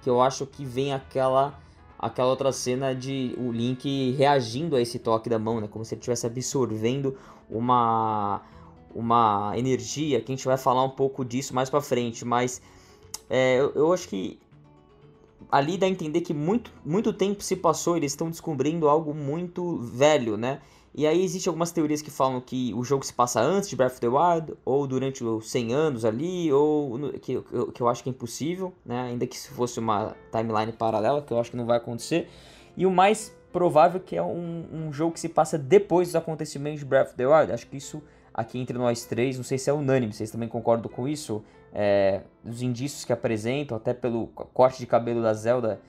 que 0.04 0.10
eu 0.10 0.22
acho 0.22 0.46
que 0.46 0.66
vem 0.66 0.94
aquela 0.94 1.58
aquela 1.98 2.30
outra 2.30 2.52
cena 2.52 2.94
de 2.94 3.34
o 3.38 3.50
Link 3.50 4.12
reagindo 4.18 4.76
a 4.76 4.82
esse 4.82 5.00
toque 5.00 5.30
da 5.30 5.40
mão, 5.40 5.62
né? 5.62 5.70
Como 5.70 5.86
se 5.86 5.96
ele 5.96 6.00
estivesse 6.00 6.28
absorvendo 6.28 7.18
uma 7.50 8.42
uma 8.94 9.54
energia, 9.56 10.22
que 10.22 10.32
a 10.32 10.36
gente 10.36 10.46
vai 10.46 10.58
falar 10.58 10.84
um 10.84 10.90
pouco 10.90 11.24
disso 11.26 11.54
mais 11.54 11.70
para 11.70 11.82
frente, 11.82 12.26
mas 12.26 12.62
é, 13.30 13.60
eu, 13.60 13.72
eu, 13.76 13.94
acho 13.94 14.08
que 14.08 14.40
ali 15.52 15.78
dá 15.78 15.86
a 15.86 15.90
entender 15.90 16.22
que 16.22 16.34
muito, 16.34 16.72
muito 16.86 17.12
tempo 17.14 17.44
se 17.44 17.56
passou, 17.56 17.98
eles 17.98 18.12
estão 18.12 18.30
descobrindo 18.30 18.88
algo 18.88 19.14
muito 19.14 19.78
velho, 19.80 20.38
né? 20.38 20.62
E 20.96 21.08
aí 21.08 21.24
existem 21.24 21.50
algumas 21.50 21.72
teorias 21.72 22.04
que 22.04 22.12
falam 22.12 22.40
que 22.40 22.72
o 22.76 22.84
jogo 22.84 23.04
se 23.04 23.12
passa 23.12 23.42
antes 23.42 23.68
de 23.68 23.76
Breath 23.76 23.94
of 23.94 24.02
the 24.02 24.08
Wild, 24.08 24.54
ou 24.64 24.86
durante 24.86 25.24
os 25.24 25.50
100 25.50 25.74
anos 25.74 26.06
ali, 26.06 26.54
ou 26.54 26.98
no, 27.00 27.14
que, 27.14 27.42
que 27.74 27.82
eu 27.82 27.88
acho 27.88 28.04
que 28.04 28.10
é 28.10 28.12
impossível, 28.12 28.72
né? 28.86 29.02
Ainda 29.02 29.26
que 29.26 29.36
se 29.36 29.50
fosse 29.50 29.80
uma 29.80 30.16
timeline 30.32 30.72
paralela, 30.72 31.22
que 31.24 31.34
eu 31.34 31.40
acho 31.40 31.50
que 31.50 31.58
não 31.58 31.66
vai 31.66 31.78
acontecer. 31.78 32.30
E 32.78 32.86
o 32.86 32.92
mais 32.92 33.36
provável 33.52 34.00
que 34.00 34.16
é 34.16 34.22
um, 34.22 34.66
um 34.72 34.94
jogo 34.94 35.14
que 35.14 35.20
se 35.20 35.30
passa 35.30 35.58
depois 35.58 36.10
dos 36.10 36.16
acontecimentos 36.16 36.80
de 36.80 36.86
Breath 36.86 37.10
of 37.10 37.16
the 37.16 37.26
Wild. 37.26 37.52
Acho 37.52 37.68
que 37.68 37.78
isso 37.78 38.02
aqui 38.34 38.60
entre 38.60 38.78
nós 38.78 39.06
três, 39.06 39.38
não 39.38 39.44
sei 39.44 39.58
se 39.58 39.70
é 39.70 39.74
unânime, 39.74 40.12
vocês 40.12 40.32
também 40.32 40.50
concordam 40.50 40.92
com 40.92 41.08
isso? 41.08 41.44
É, 41.74 42.22
os 42.44 42.62
indícios 42.62 43.06
que 43.06 43.14
apresentam, 43.14 43.78
até 43.78 43.94
pelo 43.94 44.28
corte 44.28 44.80
de 44.80 44.86
cabelo 44.86 45.22
da 45.22 45.34
Zelda, 45.34 45.80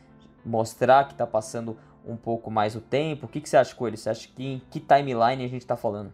mostrar 0.44 1.04
que 1.04 1.12
está 1.12 1.26
passando 1.26 1.76
um 2.06 2.16
pouco 2.16 2.50
mais 2.50 2.74
o 2.74 2.80
tempo. 2.80 3.26
O 3.26 3.28
que, 3.28 3.40
que 3.40 3.48
você 3.48 3.56
acha, 3.56 3.74
Coelho? 3.74 3.96
Você 3.96 4.10
acha 4.10 4.28
que 4.28 4.44
em 4.44 4.62
que 4.70 4.80
timeline 4.80 5.44
a 5.44 5.48
gente 5.48 5.62
está 5.62 5.76
falando? 5.76 6.12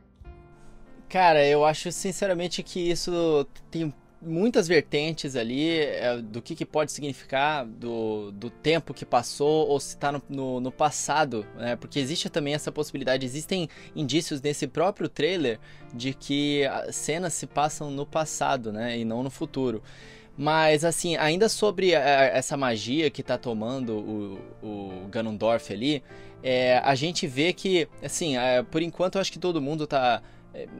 Cara, 1.09 1.45
eu 1.45 1.65
acho 1.65 1.91
sinceramente 1.91 2.63
que 2.63 2.91
isso 2.91 3.45
tem 3.71 3.93
muitas 4.23 4.69
vertentes 4.69 5.35
ali 5.35 5.79
é, 5.79 6.19
do 6.21 6.43
que, 6.43 6.55
que 6.55 6.67
pode 6.67 6.93
significar, 6.93 7.65
do, 7.65 8.31
do 8.33 8.51
tempo 8.51 8.93
que 8.93 9.05
passou 9.05 9.69
ou 9.69 9.81
se 9.81 9.95
está 9.95 10.13
no, 10.13 10.23
no, 10.29 10.61
no, 10.61 10.73
passado, 10.73 11.47
né? 11.57 11.77
Porque 11.77 11.99
existe 11.99 12.29
também 12.29 12.55
essa 12.55 12.71
possibilidade, 12.71 13.25
existem 13.25 13.69
indícios 13.97 14.41
nesse 14.41 14.67
próprio 14.67 15.09
trailer 15.09 15.59
de 15.95 16.13
que 16.13 16.63
cenas 16.93 17.33
se 17.35 17.47
passam 17.47 17.91
no 17.91 18.05
passado, 18.05 18.73
né? 18.73 18.99
E 18.99 19.05
não 19.05 19.23
no 19.23 19.31
futuro. 19.31 19.83
Mas, 20.37 20.85
assim, 20.85 21.17
ainda 21.17 21.49
sobre 21.49 21.93
essa 21.93 22.57
magia 22.57 23.11
que 23.11 23.21
está 23.21 23.37
tomando 23.37 23.99
o, 23.99 24.39
o 24.63 25.09
Ganondorf 25.11 25.71
ali, 25.73 26.03
é, 26.43 26.79
a 26.79 26.95
gente 26.95 27.27
vê 27.27 27.53
que, 27.53 27.87
assim, 28.03 28.39
é, 28.39 28.63
por 28.63 28.81
enquanto 28.81 29.17
eu 29.17 29.21
acho 29.21 29.33
que 29.33 29.39
todo 29.39 29.61
mundo 29.61 29.85
está 29.85 30.23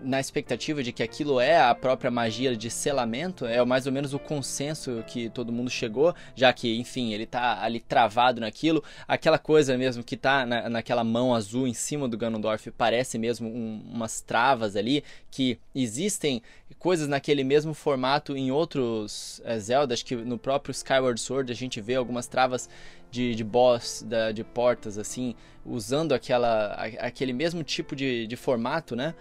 na 0.03 0.19
expectativa 0.19 0.83
de 0.83 0.93
que 0.93 1.03
aquilo 1.03 1.39
é 1.39 1.61
a 1.61 1.75
própria 1.75 2.11
magia 2.11 2.57
de 2.57 2.69
selamento, 2.69 3.47
é 3.47 3.65
mais 3.65 3.87
ou 3.87 3.93
menos 3.93 4.13
o 4.13 4.19
consenso 4.19 5.05
que 5.07 5.31
todo 5.31 5.53
mundo 5.53 5.71
chegou, 5.71 6.15
já 6.35 6.53
que, 6.53 6.77
enfim, 6.79 7.13
ele 7.13 7.25
tá 7.25 7.63
ali 7.63 7.79
travado 7.79 8.41
naquilo, 8.41 8.83
aquela 9.07 9.39
coisa 9.39 9.79
mesmo 9.79 10.03
que 10.03 10.17
tá 10.17 10.45
na, 10.45 10.69
naquela 10.69 11.05
mão 11.05 11.35
azul 11.35 11.69
em 11.69 11.75
cima 11.75 12.09
do 12.09 12.19
Ganondorf 12.19 12.71
parece 12.73 13.19
mesmo 13.19 13.49
um, 13.49 13.83
umas 13.93 14.21
travas 14.21 14.75
ali, 14.75 15.05
que 15.31 15.59
existem 15.75 16.43
coisas 16.79 17.07
naquele 17.07 17.45
mesmo 17.45 17.73
formato 17.73 18.37
em 18.37 18.51
outros 18.51 19.41
é, 19.45 19.59
Zelda, 19.59 19.95
acho 19.95 20.05
que 20.05 20.17
no 20.17 20.39
próprio 20.39 20.73
Skyward 20.73 21.21
Sword 21.21 21.53
a 21.53 21.55
gente 21.55 21.81
vê 21.81 21.95
algumas 21.95 22.27
travas 22.27 22.69
de, 23.11 23.35
de 23.35 23.45
boss, 23.45 24.05
da, 24.07 24.33
de 24.33 24.43
portas, 24.43 24.99
assim, 24.99 25.35
usando 25.65 26.13
aquela, 26.13 26.73
aquele 26.99 27.33
mesmo 27.33 27.63
tipo 27.63 27.95
de, 27.95 28.27
de 28.27 28.37
formato, 28.37 28.97
né? 28.97 29.15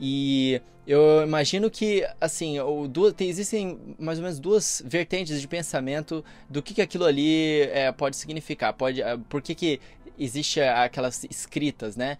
E 0.00 0.60
eu 0.86 1.22
imagino 1.22 1.70
que, 1.70 2.06
assim, 2.20 2.56
duas, 2.90 3.12
tem, 3.12 3.28
existem 3.28 3.78
mais 3.98 4.18
ou 4.18 4.24
menos 4.24 4.38
duas 4.38 4.82
vertentes 4.84 5.40
de 5.40 5.46
pensamento 5.46 6.24
do 6.48 6.62
que, 6.62 6.74
que 6.74 6.80
aquilo 6.80 7.04
ali 7.04 7.62
é, 7.62 7.92
pode 7.92 8.16
significar. 8.16 8.72
Pode, 8.72 9.02
é, 9.02 9.16
por 9.28 9.42
que, 9.42 9.54
que 9.54 9.80
existe 10.18 10.60
aquelas 10.60 11.24
escritas, 11.24 11.96
né? 11.96 12.18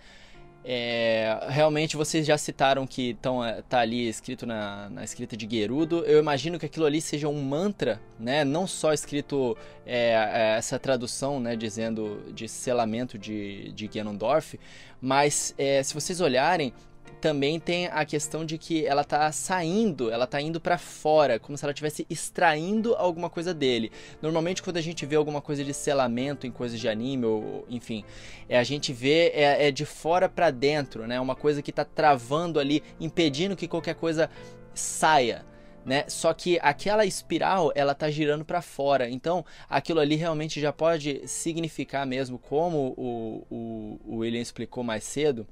É, 0.71 1.47
realmente 1.49 1.97
vocês 1.97 2.27
já 2.27 2.37
citaram 2.37 2.87
que 2.87 3.15
tão, 3.23 3.43
é, 3.43 3.63
tá 3.63 3.79
ali 3.79 4.07
escrito 4.07 4.45
na, 4.45 4.91
na, 4.91 5.03
escrita 5.03 5.35
de 5.35 5.49
Gerudo. 5.51 6.05
Eu 6.05 6.19
imagino 6.19 6.59
que 6.59 6.67
aquilo 6.67 6.85
ali 6.85 7.01
seja 7.01 7.27
um 7.27 7.41
mantra, 7.43 7.99
né? 8.21 8.45
Não 8.45 8.67
só 8.67 8.93
escrito 8.93 9.57
é, 9.87 10.11
é 10.11 10.57
essa 10.59 10.79
tradução, 10.79 11.41
né? 11.41 11.57
Dizendo 11.57 12.23
de 12.35 12.47
selamento 12.49 13.17
de, 13.17 13.73
de 13.73 13.89
Ganondorf, 13.89 14.61
mas 15.01 15.55
é, 15.57 15.83
se 15.83 15.95
vocês 15.95 16.21
olharem, 16.21 16.75
também 17.21 17.61
tem 17.61 17.87
a 17.87 18.05
questão 18.05 18.45
de 18.45 18.57
que 18.57 18.87
ela 18.87 19.05
tá 19.05 19.31
saindo, 19.33 20.11
ela 20.11 20.27
tá 20.27 20.41
indo 20.41 20.61
para 20.61 20.79
fora, 20.79 21.39
como 21.39 21.59
se 21.59 21.65
ela 21.65 21.73
estivesse 21.73 22.07
extraindo 22.09 22.95
alguma 22.95 23.29
coisa 23.29 23.53
dele. 23.53 23.91
Normalmente 24.23 24.63
quando 24.63 24.77
a 24.77 24.81
gente 24.81 25.05
vê 25.05 25.17
alguma 25.17 25.41
coisa 25.41 25.65
de 25.65 25.75
selamento 25.75 26.47
em 26.47 26.51
coisas 26.51 26.79
de 26.79 26.89
anime 26.89 27.27
ou 27.27 27.67
enfim, 27.69 28.05
é, 28.49 28.59
a 28.59 28.65
gente 28.65 28.93
vê 28.93 29.29
é, 29.35 29.69
é 29.69 29.71
de 29.71 29.85
fora 29.85 30.29
para 30.29 30.51
dentro, 30.51 31.07
né? 31.07 31.21
Uma 31.21 31.35
coisa 31.35 31.61
que 31.61 31.73
tá 31.73 31.85
travando 31.85 32.59
ali, 32.59 32.83
impedindo 33.01 33.57
que 33.57 33.69
qualquer 33.69 33.95
coisa 33.95 34.31
saia. 34.75 35.45
Né? 35.85 36.05
Só 36.07 36.35
que 36.35 36.59
aquela 36.61 37.07
espiral 37.07 37.73
ela 37.75 37.95
tá 37.95 38.11
girando 38.11 38.45
para 38.45 38.61
fora, 38.61 39.09
então 39.09 39.43
aquilo 39.71 40.01
ali 40.01 40.17
realmente 40.17 40.61
já 40.61 40.71
pode 40.71 41.27
significar 41.27 42.07
mesmo, 42.07 42.39
como 42.39 42.95
o, 42.97 43.47
o, 43.51 44.01
o 44.05 44.17
William 44.19 44.43
explicou 44.43 44.85
mais 44.85 45.05
cedo, 45.05 45.47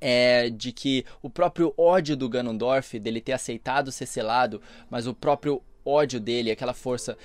é 0.00 0.48
de 0.48 0.72
que 0.72 1.04
o 1.22 1.28
próprio 1.28 1.74
ódio 1.76 2.16
do 2.16 2.28
Ganondorf, 2.28 2.98
dele 2.98 3.20
ter 3.20 3.32
aceitado 3.32 3.92
ser 3.92 4.06
selado, 4.06 4.60
mas 4.88 5.06
o 5.06 5.14
próprio 5.14 5.62
ódio 5.84 6.20
dele, 6.20 6.50
aquela 6.50 6.74
força 6.74 7.16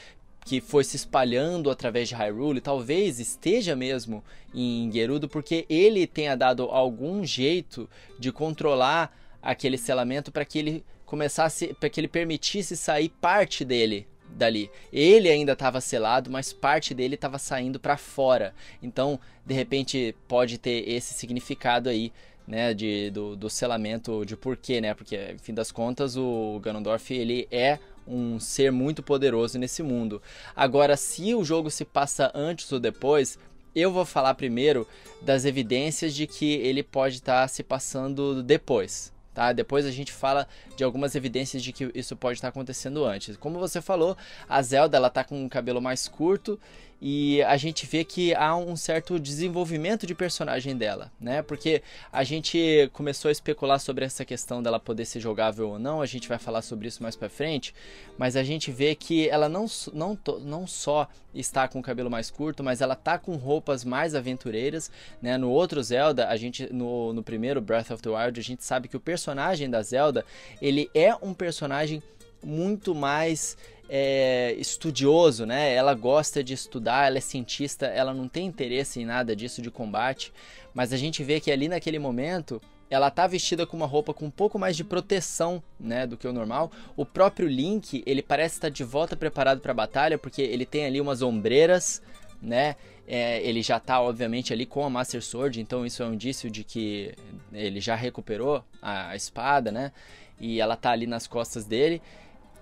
que 0.45 0.61
foi 0.61 0.83
se 0.83 0.95
espalhando 0.95 1.71
através 1.71 2.07
de 2.07 2.13
Hyrule, 2.13 2.61
talvez 2.61 3.19
esteja 3.19 3.75
mesmo 3.75 4.23
em 4.53 4.91
Gerudo, 4.91 5.27
porque 5.27 5.65
ele 5.67 6.05
tenha 6.05 6.35
dado 6.35 6.63
algum 6.65 7.25
jeito 7.25 7.89
de 8.19 8.31
controlar 8.31 9.11
aquele 9.41 9.77
selamento 9.77 10.31
para 10.31 10.45
que 10.45 10.59
ele 10.59 10.85
começasse, 11.03 11.73
para 11.73 11.89
que 11.89 11.99
ele 11.99 12.07
permitisse 12.07 12.77
sair 12.77 13.09
parte 13.09 13.65
dele 13.65 14.07
dali. 14.29 14.69
Ele 14.93 15.29
ainda 15.29 15.53
estava 15.53 15.81
selado, 15.81 16.29
mas 16.29 16.53
parte 16.53 16.93
dele 16.93 17.15
estava 17.15 17.39
saindo 17.39 17.79
para 17.79 17.97
fora. 17.97 18.53
Então, 18.83 19.19
de 19.43 19.53
repente, 19.53 20.15
pode 20.27 20.57
ter 20.57 20.87
esse 20.87 21.13
significado 21.13 21.89
aí 21.89 22.11
né, 22.47 22.73
de, 22.73 23.09
do, 23.09 23.35
do 23.35 23.49
selamento 23.49 24.25
de 24.25 24.35
porquê, 24.35 24.79
né? 24.79 24.93
Porque, 24.93 25.33
no 25.33 25.39
fim 25.39 25.53
das 25.53 25.71
contas, 25.71 26.15
o 26.15 26.59
Ganondorf 26.61 27.13
ele 27.13 27.47
é 27.51 27.79
um 28.07 28.39
ser 28.39 28.71
muito 28.71 29.01
poderoso 29.01 29.57
nesse 29.57 29.81
mundo. 29.81 30.21
Agora, 30.55 30.95
se 30.95 31.33
o 31.33 31.43
jogo 31.43 31.71
se 31.71 31.83
passa 31.83 32.31
antes 32.35 32.71
ou 32.71 32.79
depois, 32.79 33.39
eu 33.75 33.91
vou 33.91 34.05
falar 34.05 34.33
primeiro 34.35 34.87
das 35.21 35.43
evidências 35.43 36.13
de 36.13 36.27
que 36.27 36.53
ele 36.53 36.83
pode 36.83 37.15
estar 37.15 37.41
tá 37.41 37.47
se 37.47 37.63
passando 37.63 38.43
depois. 38.43 39.13
Tá? 39.33 39.51
Depois 39.51 39.85
a 39.85 39.91
gente 39.91 40.13
fala 40.13 40.47
de 40.77 40.83
algumas 40.83 41.13
evidências 41.13 41.61
de 41.61 41.73
que 41.73 41.91
isso 41.93 42.15
pode 42.15 42.37
estar 42.37 42.47
tá 42.47 42.49
acontecendo 42.49 43.03
antes. 43.03 43.35
Como 43.35 43.59
você 43.59 43.81
falou, 43.81 44.15
a 44.47 44.61
Zelda 44.61 44.95
ela 44.95 45.09
tá 45.09 45.25
com 45.25 45.43
um 45.43 45.49
cabelo 45.49 45.81
mais 45.81 46.07
curto 46.07 46.57
e 47.01 47.43
a 47.43 47.57
gente 47.57 47.85
vê 47.85 48.03
que 48.03 48.33
há 48.33 48.55
um 48.55 48.75
certo 48.75 49.19
desenvolvimento 49.19 50.07
de 50.07 50.15
personagem 50.15 50.75
dela, 50.77 51.11
né? 51.19 51.41
Porque 51.41 51.83
a 52.11 52.23
gente 52.23 52.89
começou 52.93 53.29
a 53.29 53.31
especular 53.31 53.79
sobre 53.79 54.05
essa 54.05 54.23
questão 54.23 54.63
dela 54.63 54.79
poder 54.79 55.05
ser 55.05 55.19
jogável 55.19 55.69
ou 55.69 55.79
não, 55.79 56.01
a 56.01 56.05
gente 56.05 56.27
vai 56.27 56.37
falar 56.37 56.61
sobre 56.61 56.87
isso 56.87 57.03
mais 57.03 57.15
para 57.15 57.29
frente, 57.29 57.75
mas 58.17 58.35
a 58.35 58.43
gente 58.43 58.71
vê 58.71 58.95
que 58.95 59.27
ela 59.29 59.49
não, 59.49 59.65
não, 59.93 60.17
não 60.41 60.65
só 60.65 61.07
está 61.33 61.67
com 61.67 61.79
o 61.79 61.83
cabelo 61.83 62.09
mais 62.09 62.31
curto, 62.31 62.63
mas 62.63 62.79
ela 62.79 62.95
tá 62.95 63.19
com 63.19 63.35
roupas 63.35 63.83
mais 63.83 64.15
aventureiras, 64.15 64.89
né? 65.21 65.37
No 65.37 65.49
outro 65.49 65.83
Zelda, 65.83 66.29
a 66.29 66.37
gente 66.37 66.71
no, 66.71 67.11
no 67.13 67.21
primeiro 67.21 67.61
Breath 67.61 67.91
of 67.91 68.01
the 68.01 68.09
Wild, 68.09 68.39
a 68.39 68.43
gente 68.43 68.63
sabe 68.63 68.87
que 68.87 68.95
o 68.95 69.01
personagem 69.01 69.69
da 69.69 69.81
Zelda, 69.81 70.25
ele 70.61 70.89
é 70.93 71.13
um 71.21 71.33
personagem 71.33 72.01
muito 72.43 72.93
mais 72.93 73.57
é, 73.89 74.53
estudioso, 74.57 75.45
né? 75.45 75.73
Ela 75.73 75.93
gosta 75.93 76.43
de 76.43 76.53
estudar, 76.53 77.07
ela 77.07 77.17
é 77.17 77.21
cientista, 77.21 77.85
ela 77.85 78.13
não 78.13 78.27
tem 78.27 78.45
interesse 78.45 79.01
em 79.01 79.05
nada 79.05 79.35
disso 79.35 79.61
de 79.61 79.71
combate, 79.71 80.33
mas 80.73 80.91
a 80.91 80.97
gente 80.97 81.23
vê 81.23 81.39
que 81.39 81.51
ali 81.51 81.67
naquele 81.67 81.99
momento 81.99 82.61
ela 82.89 83.09
tá 83.09 83.25
vestida 83.25 83.65
com 83.65 83.75
uma 83.75 83.85
roupa 83.85 84.13
com 84.13 84.25
um 84.25 84.31
pouco 84.31 84.59
mais 84.59 84.77
de 84.77 84.83
proteção, 84.83 85.61
né, 85.79 86.05
do 86.05 86.15
que 86.15 86.27
o 86.27 86.33
normal. 86.33 86.71
O 86.95 87.05
próprio 87.05 87.47
Link, 87.47 88.03
ele 88.05 88.21
parece 88.21 88.55
estar 88.55 88.69
de 88.69 88.83
volta 88.83 89.15
preparado 89.15 89.59
para 89.59 89.71
a 89.71 89.75
batalha, 89.75 90.17
porque 90.17 90.41
ele 90.41 90.65
tem 90.65 90.85
ali 90.85 91.01
umas 91.01 91.21
ombreiras, 91.21 92.01
né? 92.41 92.75
É, 93.07 93.41
ele 93.41 93.61
já 93.61 93.79
tá, 93.79 94.01
obviamente, 94.01 94.51
ali 94.51 94.65
com 94.65 94.83
a 94.83 94.89
Master 94.89 95.21
Sword, 95.21 95.61
então 95.61 95.85
isso 95.85 96.01
é 96.01 96.05
um 96.07 96.13
indício 96.13 96.49
de 96.49 96.63
que 96.63 97.13
ele 97.53 97.79
já 97.79 97.95
recuperou 97.95 98.63
a, 98.81 99.09
a 99.09 99.15
espada, 99.15 99.71
né? 99.71 99.91
E 100.39 100.59
ela 100.59 100.75
tá 100.75 100.91
ali 100.91 101.07
nas 101.07 101.27
costas 101.27 101.65
dele. 101.65 102.01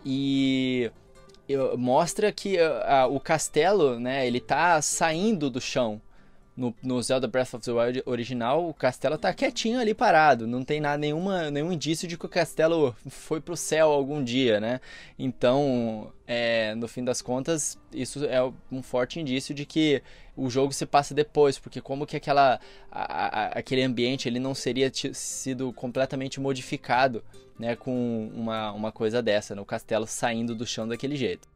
E 0.06 0.92
mostra 1.78 2.32
que 2.32 2.58
uh, 2.58 3.10
uh, 3.10 3.16
o 3.16 3.20
castelo, 3.20 4.00
né, 4.00 4.26
ele 4.26 4.40
tá 4.40 4.82
saindo 4.82 5.50
do 5.50 5.60
chão. 5.60 6.02
No, 6.56 6.74
no, 6.84 7.02
Zelda 7.02 7.28
Breath 7.28 7.56
of 7.56 7.66
the 7.66 7.72
Wild 7.72 8.04
original, 8.06 8.70
o 8.70 8.74
castelo 8.76 9.18
tá 9.18 9.34
quietinho 9.34 9.80
ali 9.80 9.94
parado, 9.94 10.46
não 10.46 10.64
tem 10.64 10.80
nada, 10.80 11.00
nenhuma, 11.00 11.50
nenhum 11.50 11.72
indício 11.72 12.08
de 12.08 12.16
que 12.16 12.28
o 12.28 12.30
castelo 12.30 12.96
foi 13.10 13.42
pro 13.42 13.58
céu 13.58 13.90
algum 13.90 14.24
dia, 14.24 14.60
né? 14.60 14.80
Então, 15.18 16.14
é, 16.28 16.76
no 16.76 16.88
fim 16.88 17.04
das 17.04 17.24
contas, 17.24 17.80
isso 17.92 18.24
é 18.26 18.40
um 18.72 18.84
forte 18.84 19.20
indício 19.20 19.54
de 19.56 19.66
que 19.66 20.04
o 20.36 20.50
jogo 20.50 20.74
se 20.74 20.86
passa 20.86 21.14
depois, 21.14 21.58
porque 21.58 21.82
como 21.82 22.06
que 22.06 22.16
aquela, 22.16 22.60
a, 22.92 23.02
a, 23.02 23.46
aquele 23.60 23.82
ambiente 23.84 24.28
ele 24.28 24.40
não 24.40 24.54
seria 24.54 24.92
sido 24.94 25.74
completamente 25.74 26.40
modificado, 26.40 27.24
né, 27.58 27.76
com 27.76 28.32
uma, 28.34 28.72
uma 28.72 28.92
coisa 28.92 29.22
dessa, 29.22 29.56
né? 29.56 29.62
o 29.62 29.66
castelo 29.66 30.08
saindo 30.08 30.56
do 30.56 30.66
chão 30.66 30.88
daquele 30.88 31.16
jeito. 31.16 31.48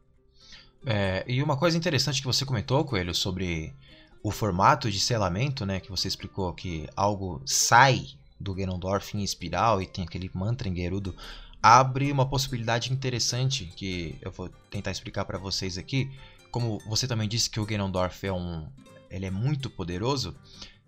É, 0.86 1.24
e 1.26 1.42
uma 1.42 1.56
coisa 1.56 1.76
interessante 1.76 2.20
que 2.20 2.26
você 2.26 2.44
comentou, 2.44 2.84
Coelho, 2.84 3.14
sobre 3.14 3.74
o 4.22 4.30
formato 4.30 4.90
de 4.90 4.98
selamento, 4.98 5.64
né, 5.64 5.80
que 5.80 5.90
você 5.90 6.08
explicou 6.08 6.52
que 6.52 6.88
algo 6.96 7.40
sai 7.46 8.06
do 8.38 8.54
Ganondorf 8.54 9.16
em 9.16 9.22
espiral 9.22 9.80
e 9.82 9.86
tem 9.86 10.04
aquele 10.04 10.30
mantra 10.34 10.68
em 10.68 10.74
Gerudo, 10.74 11.14
abre 11.62 12.10
uma 12.12 12.28
possibilidade 12.28 12.92
interessante 12.92 13.66
que 13.76 14.16
eu 14.20 14.30
vou 14.30 14.48
tentar 14.70 14.90
explicar 14.90 15.24
para 15.24 15.38
vocês 15.38 15.76
aqui. 15.76 16.10
Como 16.50 16.78
você 16.86 17.06
também 17.06 17.28
disse 17.28 17.50
que 17.50 17.60
o 17.60 17.66
Ganondorf 17.66 18.26
é 18.26 18.32
um, 18.32 18.66
ele 19.10 19.26
é 19.26 19.30
muito 19.30 19.68
poderoso, 19.68 20.36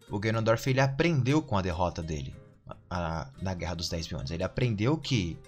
o 0.09 0.19
Ganondorf 0.19 0.69
ele 0.69 0.81
aprendeu 0.81 1.43
com 1.43 1.57
a 1.57 1.63
derrota 1.63 2.03
dele 2.03 2.35
a, 2.89 3.29
na 3.41 3.55
Guerra 3.55 3.75
dos 3.75 3.89
Dez 3.89 4.09
Mil 4.09 4.19
Anos. 4.19 4.31
Ele 4.31 4.43
aprendeu 4.43 4.97
que 4.97 5.39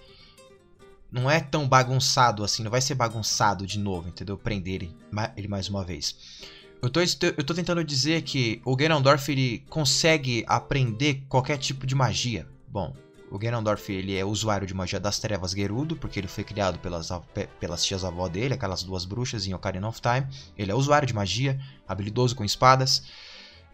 não 1.11 1.31
é 1.31 1.41
tão 1.41 1.69
bagunçado 1.69 2.43
assim, 2.43 2.63
não 2.63 2.71
vai 2.71 2.81
ser 2.81 2.95
bagunçado 2.95 3.67
de 3.67 3.79
novo, 3.79 4.09
entendeu? 4.09 4.39
Prender 4.39 4.89
ele 5.37 5.49
mais 5.49 5.69
uma 5.69 5.85
vez. 5.85 6.17
Eu 6.83 6.91
tô, 6.91 7.01
eu 7.01 7.45
tô 7.45 7.55
tentando 7.55 7.85
dizer 7.85 8.23
que 8.23 8.61
o 8.65 8.75
Ganondorf 8.75 9.31
ele 9.31 9.65
consegue 9.71 10.45
aprender 10.49 11.23
qualquer 11.29 11.57
tipo 11.57 11.87
de 11.87 11.95
magia. 11.95 12.45
Bom, 12.67 12.93
o 13.31 13.39
Ganondorf 13.39 13.91
ele 13.93 14.17
é 14.17 14.25
usuário 14.25 14.67
de 14.67 14.75
magia 14.75 14.99
das 14.99 15.21
trevas 15.21 15.53
Gerudo, 15.53 15.95
porque 15.95 16.19
ele 16.19 16.27
foi 16.27 16.43
criado 16.43 16.81
pelas, 16.81 17.09
pelas 17.61 17.85
tias 17.85 18.05
avó 18.05 18.29
dele, 18.29 18.55
aquelas 18.55 18.83
duas 18.83 19.05
bruxas 19.05 19.47
em 19.47 19.55
Ocarina 19.55 19.87
of 19.87 20.01
Time. 20.01 20.27
Ele 20.59 20.73
é 20.73 20.75
usuário 20.75 21.07
de 21.07 21.15
magia, 21.15 21.57
habilidoso 21.87 22.35
com 22.35 22.45
espadas. 22.45 23.05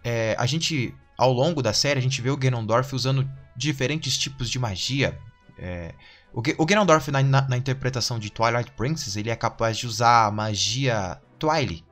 É, 0.05 0.37
a 0.39 0.45
gente, 0.45 0.95
ao 1.17 1.33
longo 1.33 1.63
da 1.63 1.73
série, 1.73 1.99
a 1.99 2.03
gente 2.03 2.21
vê 2.21 2.29
o 2.29 2.37
Ganondorf 2.37 2.95
usando 2.95 3.27
diferentes 3.57 4.19
tipos 4.19 4.51
de 4.51 4.59
magia. 4.59 5.19
É, 5.59 5.95
o, 6.31 6.43
o 6.59 6.67
Ganondorf, 6.67 7.11
na, 7.11 7.23
na, 7.23 7.49
na, 7.49 7.57
interpretação 7.57 8.19
de 8.19 8.31
Twilight 8.31 8.71
Princess, 8.73 9.17
ele 9.17 9.31
é 9.31 9.35
capaz 9.35 9.79
de 9.79 9.87
usar 9.87 10.27
a 10.27 10.31
magia 10.31 11.19
Twilight, 11.39 11.85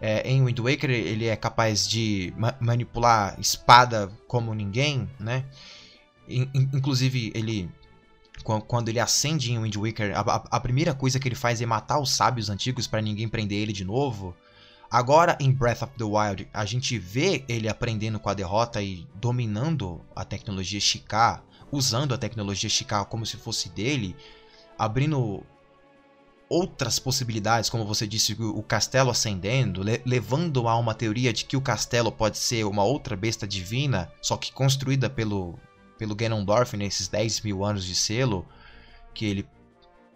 é, 0.00 0.28
em 0.28 0.44
Wind 0.44 0.58
Waker 0.58 0.90
ele 0.90 1.26
é 1.26 1.36
capaz 1.36 1.88
de 1.88 2.32
ma 2.36 2.54
manipular 2.60 3.38
espada 3.38 4.10
como 4.26 4.54
ninguém, 4.54 5.08
né? 5.18 5.44
Inclusive, 6.28 7.32
ele 7.34 7.70
quando 8.44 8.88
ele 8.88 9.00
acende 9.00 9.52
em 9.52 9.58
Wind 9.58 9.76
Waker, 9.76 10.16
a, 10.16 10.20
a, 10.20 10.60
primeira 10.60 10.94
coisa 10.94 11.18
que 11.18 11.26
ele 11.26 11.34
faz 11.34 11.60
é 11.60 11.66
matar 11.66 11.98
os 11.98 12.10
sábios 12.10 12.48
antigos 12.48 12.86
para 12.86 13.02
ninguém 13.02 13.28
prender 13.28 13.58
ele 13.58 13.72
de 13.72 13.84
novo. 13.84 14.34
Agora 14.90 15.36
em 15.40 15.52
Breath 15.52 15.82
of 15.82 15.92
the 15.98 16.04
Wild, 16.04 16.48
a 16.54 16.64
gente 16.64 16.98
vê 16.98 17.44
ele 17.48 17.68
aprendendo 17.68 18.18
com 18.20 18.30
a 18.30 18.34
derrota 18.34 18.80
e 18.80 19.06
dominando 19.16 20.00
a 20.14 20.24
tecnologia 20.24 20.80
Shikar, 20.80 21.42
usando 21.70 22.14
a 22.14 22.18
tecnologia 22.18 22.70
Shikar 22.70 23.04
como 23.06 23.26
se 23.26 23.36
fosse 23.36 23.68
dele, 23.68 24.16
abrindo 24.78 25.44
outras 26.48 26.98
possibilidades, 26.98 27.68
como 27.68 27.84
você 27.84 28.06
disse, 28.06 28.34
o 28.38 28.62
castelo 28.62 29.10
ascendendo, 29.10 29.82
le 29.82 30.00
levando 30.06 30.66
a 30.66 30.76
uma 30.76 30.94
teoria 30.94 31.32
de 31.32 31.44
que 31.44 31.56
o 31.56 31.60
castelo 31.60 32.10
pode 32.10 32.38
ser 32.38 32.64
uma 32.64 32.84
outra 32.84 33.16
besta 33.16 33.46
divina, 33.46 34.10
só 34.22 34.36
que 34.36 34.52
construída 34.52 35.10
pelo 35.10 35.58
pelo 35.98 36.14
Ganondorf 36.14 36.76
nesses 36.76 37.08
10 37.08 37.40
mil 37.40 37.64
anos 37.64 37.84
de 37.84 37.94
selo, 37.94 38.46
que 39.12 39.26
ele 39.26 39.48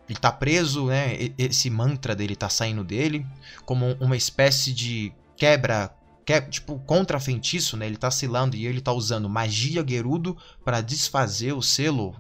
ele 0.09 0.19
tá 0.19 0.31
preso, 0.33 0.87
né? 0.87 1.17
Esse 1.39 1.71
mantra 1.71 2.15
dele 2.15 2.37
tá 2.37 2.49
saindo 2.49 2.85
dele, 2.85 3.27
como 3.65 3.93
uma 4.01 4.17
espécie 4.17 4.73
de 4.73 5.13
quebra, 5.37 5.95
que, 6.25 6.41
tipo, 6.43 6.79
contra 6.81 7.19
feitiço, 7.21 7.77
né? 7.77 7.87
Ele 7.87 7.97
tá 7.97 8.11
selando 8.11 8.57
e 8.57 8.67
ele 8.67 8.81
tá 8.81 8.93
usando 8.93 9.29
magia 9.29 9.85
Gerudo 9.87 10.37
para 10.65 10.81
desfazer 10.81 11.53
o 11.53 11.63
selo. 11.63 12.15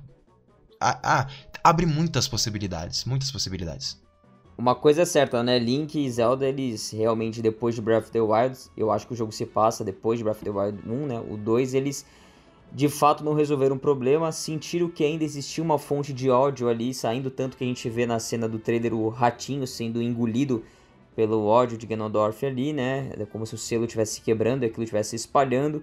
Ah, 0.83 1.29
abre 1.62 1.87
muitas 1.87 2.27
possibilidades, 2.27 3.05
muitas 3.05 3.31
possibilidades. 3.31 4.01
Uma 4.59 4.75
coisa 4.75 5.03
é 5.03 5.05
certa, 5.05 5.42
né? 5.42 5.59
Link 5.59 5.99
e 5.99 6.11
Zelda, 6.11 6.47
eles 6.47 6.90
realmente, 6.90 7.40
depois 7.40 7.75
de 7.75 7.81
Breath 7.81 8.05
of 8.05 8.11
the 8.11 8.21
Wild, 8.21 8.59
eu 8.77 8.90
acho 8.90 9.07
que 9.07 9.12
o 9.12 9.16
jogo 9.16 9.33
se 9.33 9.47
passa 9.47 9.83
depois 9.83 10.18
de 10.18 10.25
Breath 10.25 10.37
of 10.37 10.45
the 10.45 10.51
Wild 10.51 10.79
1, 10.87 11.07
né? 11.07 11.21
O 11.21 11.37
2, 11.37 11.75
eles 11.75 12.05
de 12.75 12.88
fato 12.88 13.23
não 13.23 13.35
resolveram 13.35 13.77
o 13.77 13.79
problema, 13.79 14.33
sentiram 14.33 14.88
que 14.88 15.05
ainda 15.05 15.25
existia 15.25 15.62
uma 15.62 15.79
fonte 15.79 16.12
de 16.12 16.31
ódio 16.31 16.68
ali 16.68 16.95
saindo, 16.95 17.31
tanto 17.31 17.57
que 17.57 17.64
a 17.64 17.66
gente 17.66 17.88
vê 17.88 18.07
na 18.07 18.18
cena 18.18 18.49
do 18.49 18.59
trailer 18.59 18.95
o 18.95 19.09
ratinho 19.09 19.66
sendo 19.66 20.03
engolido 20.03 20.64
pelo 21.14 21.45
ódio 21.45 21.77
de 21.77 21.87
Ganondorf 21.87 22.45
ali, 22.47 22.73
né? 22.73 23.12
É 23.18 23.27
como 23.27 23.47
se 23.47 23.55
o 23.55 23.59
selo 23.59 23.85
estivesse 23.85 24.21
quebrando 24.23 24.62
e 24.62 24.66
aquilo 24.66 24.85
estivesse 24.85 25.11
se 25.11 25.16
espalhando. 25.16 25.83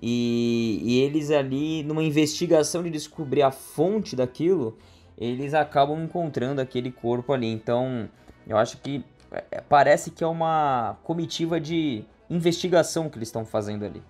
E, 0.00 0.80
e, 0.82 1.00
eles 1.00 1.30
ali, 1.30 1.82
numa 1.82 2.02
investigação 2.02 2.82
de 2.82 2.90
descobrir 2.90 3.42
a 3.42 3.50
fonte 3.50 4.14
daquilo, 4.14 4.78
eles 5.16 5.54
acabam 5.54 6.02
encontrando 6.02 6.60
aquele 6.60 6.92
corpo 6.92 7.32
ali. 7.32 7.48
Então, 7.48 8.08
eu 8.46 8.56
acho 8.56 8.78
que 8.78 9.04
é, 9.30 9.60
parece 9.60 10.10
que 10.10 10.22
é 10.22 10.26
uma 10.26 10.96
comitiva 11.02 11.60
de 11.60 12.04
investigação 12.30 13.08
que 13.08 13.18
eles 13.18 13.28
estão 13.28 13.44
fazendo 13.44 13.84
ali. 13.84 14.02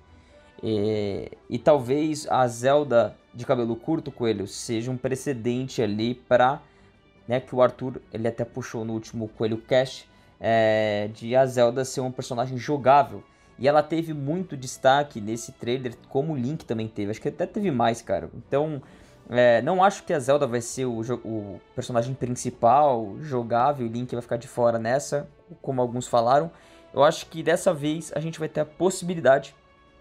E, 0.63 1.31
e 1.49 1.59
talvez 1.59 2.27
a 2.29 2.47
Zelda 2.47 3.17
de 3.33 3.47
cabelo 3.47 3.77
curto, 3.77 4.11
Coelho, 4.11 4.47
seja 4.47 4.91
um 4.91 4.97
precedente 4.97 5.81
ali 5.81 6.15
para 6.15 6.61
né, 7.27 7.41
que 7.41 7.55
o 7.55 7.63
Arthur 7.63 8.01
ele 8.13 8.27
até 8.27 8.45
puxou 8.45 8.85
no 8.85 8.95
último 8.95 9.29
Coelho 9.29 9.59
Cash 9.59 10.07
é, 10.41 11.11
de 11.15 11.37
a 11.37 11.47
Zelda 11.47 11.85
ser 11.85 12.01
um 12.01 12.11
personagem 12.11 12.57
jogável. 12.57 13.23
E 13.59 13.67
ela 13.67 13.83
teve 13.83 14.15
muito 14.15 14.57
destaque 14.57 15.21
nesse 15.21 15.53
trailer, 15.53 15.95
como 16.09 16.33
o 16.33 16.37
Link 16.37 16.65
também 16.65 16.87
teve. 16.87 17.11
Acho 17.11 17.21
que 17.21 17.29
até 17.29 17.45
teve 17.45 17.71
mais, 17.71 18.01
cara. 18.01 18.31
Então, 18.35 18.81
é, 19.29 19.61
não 19.63 19.83
acho 19.83 20.05
que 20.05 20.13
a 20.13 20.19
Zelda 20.19 20.47
vai 20.47 20.61
ser 20.61 20.87
o, 20.87 21.01
o 21.25 21.61
personagem 21.75 22.15
principal, 22.15 23.17
jogável, 23.21 23.87
o 23.87 23.91
Link 23.91 24.13
vai 24.13 24.23
ficar 24.23 24.37
de 24.37 24.49
fora 24.49 24.79
nessa, 24.79 25.29
como 25.61 25.81
alguns 25.81 26.07
falaram. 26.07 26.51
Eu 26.95 27.03
acho 27.03 27.27
que 27.27 27.43
dessa 27.43 27.75
vez 27.75 28.13
a 28.15 28.21
gente 28.21 28.39
vai 28.39 28.49
ter 28.49 28.61
a 28.61 28.65
possibilidade 28.65 29.55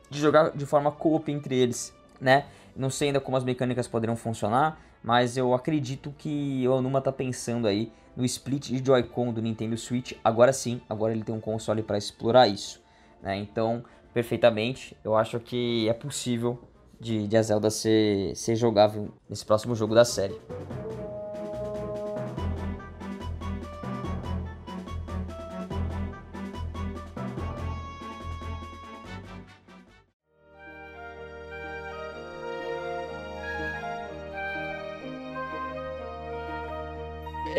de 0.10 0.20
jogar 0.20 0.52
de 0.52 0.66
forma 0.66 0.92
co-op 0.92 1.30
entre 1.32 1.56
eles, 1.56 1.94
né? 2.22 2.46
Não 2.76 2.90
sei 2.90 3.10
ainda 3.10 3.20
como 3.20 3.36
as 3.36 3.44
mecânicas 3.44 3.88
poderiam 3.88 4.16
funcionar, 4.16 4.80
mas 5.04 5.36
eu 5.36 5.54
acredito 5.54 6.14
que 6.18 6.66
o 6.68 6.72
Onuma 6.72 7.02
tá 7.02 7.12
pensando 7.12 7.68
aí 7.68 7.92
no 8.16 8.24
split 8.24 8.70
de 8.70 8.86
Joy-Con 8.86 9.34
do 9.34 9.42
Nintendo 9.42 9.78
Switch. 9.78 10.14
Agora 10.24 10.54
sim, 10.54 10.80
agora 10.90 11.12
ele 11.12 11.24
tem 11.24 11.36
um 11.36 11.42
console 11.42 11.84
para 11.84 11.98
explorar 11.98 12.48
isso, 12.48 12.82
né? 13.22 13.38
Então, 13.38 13.84
perfeitamente, 14.14 14.96
eu 15.04 15.16
acho 15.16 15.40
que 15.40 15.88
é 15.88 15.94
possível 15.94 16.60
de, 17.00 17.28
de 17.28 17.38
a 17.38 17.42
Zelda 17.42 17.70
ser, 17.70 18.36
ser 18.36 18.56
jogável 18.56 19.10
nesse 19.30 19.46
próximo 19.46 19.76
jogo 19.76 19.94
da 19.94 20.06
série. 20.06 20.36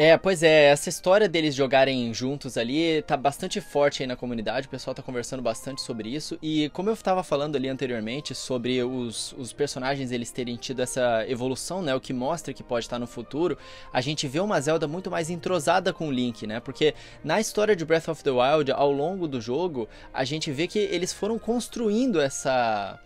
É, 0.01 0.17
pois 0.17 0.45
é, 0.45 0.67
essa 0.67 0.89
história 0.89 1.29
deles 1.29 1.57
jogarem 1.57 2.15
juntos 2.15 2.57
ali 2.57 3.03
tá 3.03 3.17
bastante 3.17 3.61
forte 3.61 4.01
aí 4.01 4.07
na 4.07 4.15
comunidade, 4.15 4.69
o 4.69 4.71
pessoal 4.71 4.95
tá 4.95 5.03
conversando 5.03 5.43
bastante 5.43 5.81
sobre 5.83 6.09
isso. 6.09 6.39
E 6.41 6.69
como 6.69 6.89
eu 6.89 6.97
tava 6.97 7.25
falando 7.25 7.57
ali 7.57 7.69
anteriormente 7.69 8.33
sobre 8.33 8.81
os, 8.81 9.33
os 9.37 9.53
personagens 9.53 10.13
eles 10.13 10.31
terem 10.31 10.55
tido 10.55 10.83
essa 10.83 11.25
evolução, 11.27 11.83
né? 11.83 11.97
O 11.97 12.01
que 12.01 12.13
mostra 12.13 12.55
que 12.55 12.63
pode 12.63 12.85
estar 12.85 13.01
no 13.01 13.09
futuro, 13.09 13.59
a 13.93 14.01
gente 14.01 14.29
vê 14.29 14.39
uma 14.39 14.61
Zelda 14.61 14.87
muito 14.87 15.11
mais 15.11 15.31
entrosada 15.31 15.93
com 15.93 16.07
o 16.07 16.13
Link, 16.13 16.47
né? 16.47 16.61
Porque 16.61 16.95
na 17.25 17.41
história 17.41 17.75
de 17.75 17.85
Breath 17.85 18.07
of 18.07 18.23
the 18.23 18.31
Wild, 18.31 18.71
ao 18.71 18.93
longo 18.93 19.27
do 19.27 19.41
jogo, 19.41 19.89
a 20.15 20.23
gente 20.23 20.53
vê 20.53 20.69
que 20.69 20.79
eles 20.79 21.13
foram 21.13 21.41
construindo 21.41 22.21
essa 22.21 23.01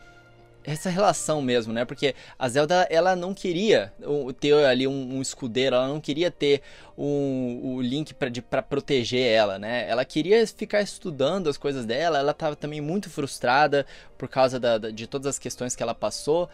essa 0.64 0.90
relação 0.90 1.42
mesmo, 1.42 1.72
né? 1.72 1.84
Porque 1.84 2.14
a 2.38 2.48
Zelda, 2.48 2.86
ela 2.90 3.16
não 3.16 3.34
queria 3.34 3.92
ter 4.40 4.52
ali 4.64 4.86
um, 4.86 5.16
um 5.16 5.22
escudeiro, 5.22 5.76
ela 5.76 5.88
não 5.88 6.00
queria 6.00 6.30
ter 6.30 6.62
um, 6.96 7.60
o 7.76 7.82
Link 7.82 8.14
para 8.14 8.62
proteger 8.62 9.26
ela, 9.26 9.58
né? 9.58 9.88
Ela 9.88 10.04
queria 10.04 10.46
ficar 10.46 10.82
estudando 10.82 11.48
as 11.48 11.56
coisas 11.56 11.84
dela, 11.84 12.18
ela 12.18 12.32
estava 12.32 12.54
também 12.56 12.80
muito 12.80 13.10
frustrada 13.10 13.86
por 14.16 14.28
causa 14.28 14.60
da, 14.60 14.78
de 14.78 15.06
todas 15.06 15.26
as 15.26 15.38
questões 15.38 15.74
que 15.74 15.82
ela 15.82 15.94
passou. 15.94 16.48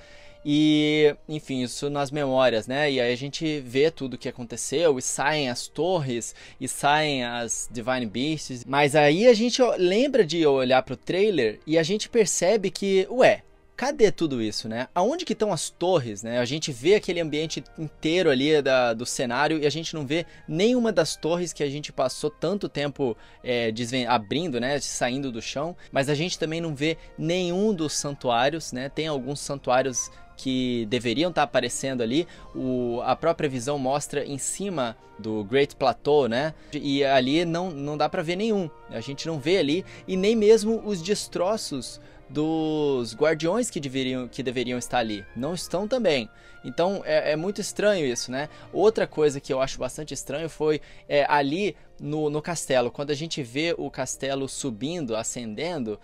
E, 0.44 1.14
enfim, 1.28 1.62
isso 1.62 1.90
nas 1.90 2.10
memórias, 2.10 2.66
né? 2.66 2.90
E 2.90 3.00
aí 3.00 3.12
a 3.12 3.16
gente 3.16 3.60
vê 3.60 3.90
tudo 3.90 4.14
o 4.14 4.18
que 4.18 4.28
aconteceu, 4.28 4.98
e 4.98 5.02
saem 5.02 5.50
as 5.50 5.66
torres, 5.66 6.34
e 6.60 6.68
saem 6.68 7.24
as 7.24 7.68
Divine 7.70 8.06
Beasts. 8.06 8.64
Mas 8.64 8.94
aí 8.94 9.26
a 9.26 9.34
gente 9.34 9.60
lembra 9.76 10.24
de 10.24 10.46
olhar 10.46 10.82
pro 10.82 10.96
trailer 10.96 11.60
e 11.66 11.76
a 11.76 11.82
gente 11.82 12.08
percebe 12.08 12.70
que, 12.70 13.06
ué, 13.10 13.42
cadê 13.78 14.10
tudo 14.10 14.42
isso, 14.42 14.68
né? 14.68 14.88
Aonde 14.92 15.24
que 15.24 15.34
estão 15.34 15.52
as 15.52 15.70
torres, 15.70 16.24
né? 16.24 16.40
A 16.40 16.44
gente 16.44 16.72
vê 16.72 16.96
aquele 16.96 17.20
ambiente 17.20 17.62
inteiro 17.78 18.28
ali 18.28 18.60
da, 18.60 18.92
do 18.92 19.06
cenário 19.06 19.56
e 19.56 19.66
a 19.66 19.70
gente 19.70 19.94
não 19.94 20.04
vê 20.04 20.26
nenhuma 20.48 20.90
das 20.90 21.14
torres 21.14 21.52
que 21.52 21.62
a 21.62 21.70
gente 21.70 21.92
passou 21.92 22.28
tanto 22.28 22.68
tempo 22.68 23.16
é, 23.42 23.72
abrindo, 24.08 24.58
né? 24.58 24.80
Saindo 24.80 25.30
do 25.30 25.40
chão, 25.40 25.76
mas 25.92 26.08
a 26.08 26.14
gente 26.16 26.36
também 26.36 26.60
não 26.60 26.74
vê 26.74 26.98
nenhum 27.16 27.72
dos 27.72 27.92
santuários, 27.92 28.72
né? 28.72 28.88
Tem 28.88 29.06
alguns 29.06 29.38
santuários 29.38 30.10
que 30.36 30.84
deveriam 30.86 31.30
estar 31.30 31.42
tá 31.42 31.44
aparecendo 31.44 32.02
ali. 32.02 32.26
O, 32.56 33.00
a 33.04 33.14
própria 33.14 33.48
visão 33.48 33.78
mostra 33.78 34.24
em 34.24 34.38
cima 34.38 34.96
do 35.20 35.44
Great 35.44 35.76
Plateau, 35.76 36.26
né? 36.26 36.52
E 36.72 37.04
ali 37.04 37.44
não, 37.44 37.70
não 37.70 37.96
dá 37.96 38.08
para 38.08 38.22
ver 38.22 38.34
nenhum. 38.34 38.68
A 38.90 39.00
gente 39.00 39.24
não 39.28 39.38
vê 39.38 39.58
ali 39.58 39.84
e 40.06 40.16
nem 40.16 40.34
mesmo 40.34 40.82
os 40.84 41.00
destroços 41.00 42.00
dos 42.28 43.14
guardiões 43.14 43.70
que 43.70 43.80
deveriam, 43.80 44.28
que 44.28 44.42
deveriam 44.42 44.78
estar 44.78 44.98
ali. 44.98 45.24
Não 45.34 45.54
estão 45.54 45.88
também. 45.88 46.28
Então 46.64 47.02
é, 47.04 47.32
é 47.32 47.36
muito 47.36 47.60
estranho 47.60 48.06
isso, 48.06 48.30
né? 48.30 48.48
Outra 48.72 49.06
coisa 49.06 49.40
que 49.40 49.52
eu 49.52 49.60
acho 49.60 49.78
bastante 49.78 50.12
estranho 50.12 50.48
foi 50.48 50.80
é, 51.08 51.24
ali 51.28 51.76
no, 52.00 52.28
no 52.28 52.42
castelo. 52.42 52.90
Quando 52.90 53.10
a 53.10 53.14
gente 53.14 53.42
vê 53.42 53.74
o 53.76 53.90
castelo 53.90 54.48
subindo, 54.48 55.16
ascendendo, 55.16 55.98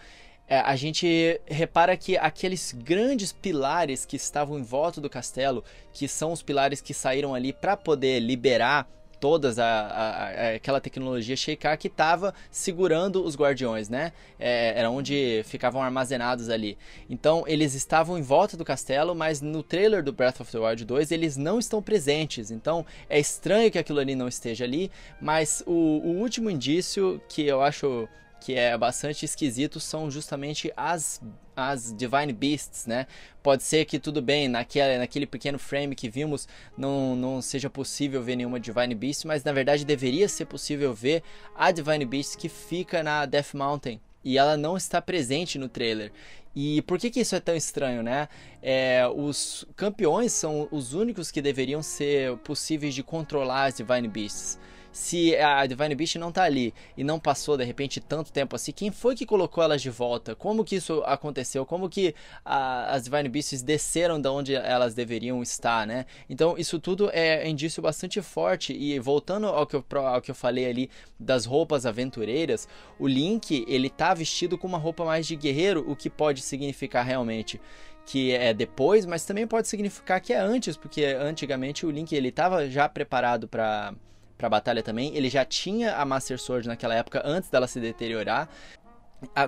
é, 0.47 0.59
a 0.59 0.77
gente 0.77 1.41
repara 1.47 1.97
que 1.97 2.17
aqueles 2.17 2.73
grandes 2.73 3.33
pilares 3.33 4.05
que 4.05 4.17
estavam 4.17 4.59
em 4.59 4.63
volta 4.63 5.01
do 5.01 5.09
castelo, 5.11 5.65
que 5.93 6.07
são 6.07 6.33
os 6.33 6.43
pilares 6.43 6.81
que 6.81 6.93
saíram 6.93 7.35
ali 7.35 7.53
para 7.53 7.77
poder 7.77 8.21
liberar 8.21 8.89
todas 9.25 9.59
a, 9.59 9.65
a, 9.65 10.09
a, 10.11 10.55
aquela 10.57 10.79
tecnologia 10.79 11.35
Sheikah 11.35 11.79
que 11.79 11.89
estava 11.89 12.35
segurando 12.51 13.25
os 13.25 13.35
guardiões, 13.35 13.89
né? 13.89 14.13
É, 14.39 14.79
era 14.79 14.91
onde 14.91 15.41
ficavam 15.47 15.83
armazenados 15.83 16.51
ali. 16.51 16.77
Então 17.09 17.43
eles 17.47 17.73
estavam 17.73 18.19
em 18.19 18.21
volta 18.21 18.55
do 18.55 18.67
castelo, 18.67 19.15
mas 19.15 19.41
no 19.41 19.63
trailer 19.63 20.03
do 20.03 20.13
Breath 20.13 20.43
of 20.43 20.53
the 20.53 20.59
Wild 20.59 20.85
2 20.85 21.11
eles 21.11 21.39
não 21.39 21.59
estão 21.59 21.81
presentes. 21.81 22.51
Então 22.51 22.85
é 23.09 23.19
estranho 23.19 23.71
que 23.71 23.79
aquilo 23.79 23.99
ali 23.99 24.15
não 24.15 24.29
esteja 24.29 24.67
ali, 24.67 24.91
mas 25.19 25.65
o, 25.67 25.73
o 25.73 26.21
último 26.21 26.51
indício 26.51 27.19
que 27.27 27.47
eu 27.47 27.63
acho 27.63 28.07
que 28.43 28.55
é 28.55 28.77
bastante 28.77 29.25
esquisito 29.25 29.81
são 29.81 30.11
justamente 30.11 30.71
as 30.77 31.19
as 31.57 31.95
Divine 31.97 32.33
Beasts, 32.33 32.87
né? 32.87 33.07
Pode 33.43 33.63
ser 33.63 33.85
que 33.85 33.99
tudo 33.99 34.23
bem, 34.23 34.49
naquele, 34.49 35.27
pequeno 35.27 35.59
frame 35.59 35.95
que 35.95 36.09
vimos 36.09 36.49
não, 36.77 37.15
não 37.15 37.43
seja 37.43 37.69
possível 37.69 38.23
ver 38.23 38.37
nenhuma 38.37 38.61
Divine 38.61 38.95
Beast, 38.95 39.25
mas 39.25 39.45
na 39.45 39.53
verdade 39.53 39.85
deveria 39.85 40.29
ser 40.29 40.47
possível 40.47 40.95
ver 40.95 41.23
a 41.55 41.71
Divine 41.71 42.05
Beast 42.05 42.37
que 42.37 42.49
fica 42.49 43.03
na 43.03 43.27
Death 43.27 43.55
Mountain, 43.55 44.01
e 44.25 44.39
ela 44.39 44.57
não 44.57 44.77
está 44.77 45.01
presente 45.03 45.59
no 45.59 45.69
trailer. 45.69 46.13
E 46.57 46.83
por 46.83 46.99
que, 46.99 47.11
que 47.11 47.21
isso 47.21 47.35
é 47.35 47.41
tão 47.41 47.57
estranho, 47.57 48.03
né? 48.03 48.29
É, 48.63 49.03
os 49.09 49.67
campeões 49.75 50.33
são 50.33 50.69
os 50.71 50.95
únicos 50.95 51.31
que 51.33 51.43
deveriam 51.43 51.83
ser 51.83 52.37
possíveis 52.39 52.95
de 52.95 53.03
controlar 53.03 53.67
as 53.67 53.77
Divine 53.77 54.07
Beasts 54.07 54.59
se 54.95 55.37
a 55.37 55.67
Divine 55.67 55.97
Beast 55.97 56.15
não 56.15 56.31
tá 56.31 56.45
ali 56.45 56.73
e 56.97 57.03
não 57.03 57.19
passou 57.19 57.57
de 57.57 57.65
repente 57.65 58.01
tanto 58.01 58.33
tempo 58.33 58.55
assim, 58.55 58.71
quem 58.71 58.93
foi 58.93 59.17
que 59.17 59.27
colocou 59.27 59.63
elas 59.65 59.83
de 59.83 59.91
volta? 59.91 60.37
Como 60.37 60.65
que 60.65 60.77
isso 60.77 61.03
aconteceu? 61.05 61.67
Como 61.67 61.89
que 61.89 62.15
a, 62.45 62.95
as 62.95 63.03
Divine 63.03 63.29
Beasts 63.29 63.61
desceram 63.61 64.21
de 64.21 64.29
onde 64.29 64.55
elas 64.55 64.95
deveriam 64.95 65.43
estar, 65.43 65.85
né? 65.85 66.07
Então 66.31 66.55
isso 66.57 66.79
tudo 66.79 67.11
é 67.13 67.47
indício 67.49 67.83
bastante 67.83 68.23
forte 68.23 68.73
e 68.73 68.97
voltando 69.01 69.49
ao 69.49 69.67
que 69.67 69.75
eu, 69.75 69.85
ao 70.07 70.23
que 70.23 70.31
eu 70.31 70.35
falei 70.35 70.67
ali 70.67 70.89
das 71.19 71.45
roupas 71.45 71.85
aventureiras, 71.85 72.69
o 72.97 73.09
Link 73.09 73.65
ele 73.67 73.91
tá 73.91 74.15
vestido 74.15 74.57
com 74.57 74.69
uma 74.69 74.79
roupa 74.79 75.05
mais 75.05 75.27
de 75.27 75.35
guerreiro, 75.35 75.85
o 75.91 75.97
que 75.97 76.09
pode 76.09 76.41
significar 76.41 77.05
realmente 77.05 77.61
que 78.07 78.33
é 78.33 78.55
depois, 78.55 79.07
mas 79.07 79.25
também 79.25 79.47
pode 79.47 79.67
significar 79.67 80.21
que 80.21 80.33
é 80.33 80.39
antes, 80.39 80.77
porque 80.77 81.05
antigamente 81.05 81.85
o 81.85 81.91
Link 81.91 82.13
ele 82.15 82.29
estava 82.29 82.69
já 82.69 82.89
preparado 82.89 83.49
para 83.49 83.95
para 84.37 84.49
batalha 84.49 84.83
também. 84.83 85.15
Ele 85.17 85.29
já 85.29 85.45
tinha 85.45 85.97
a 85.97 86.05
Master 86.05 86.39
Sword 86.39 86.69
naquela 86.69 86.95
época 86.95 87.23
antes 87.25 87.51
dela 87.51 87.67
se 87.67 87.81
deteriorar. 87.81 88.49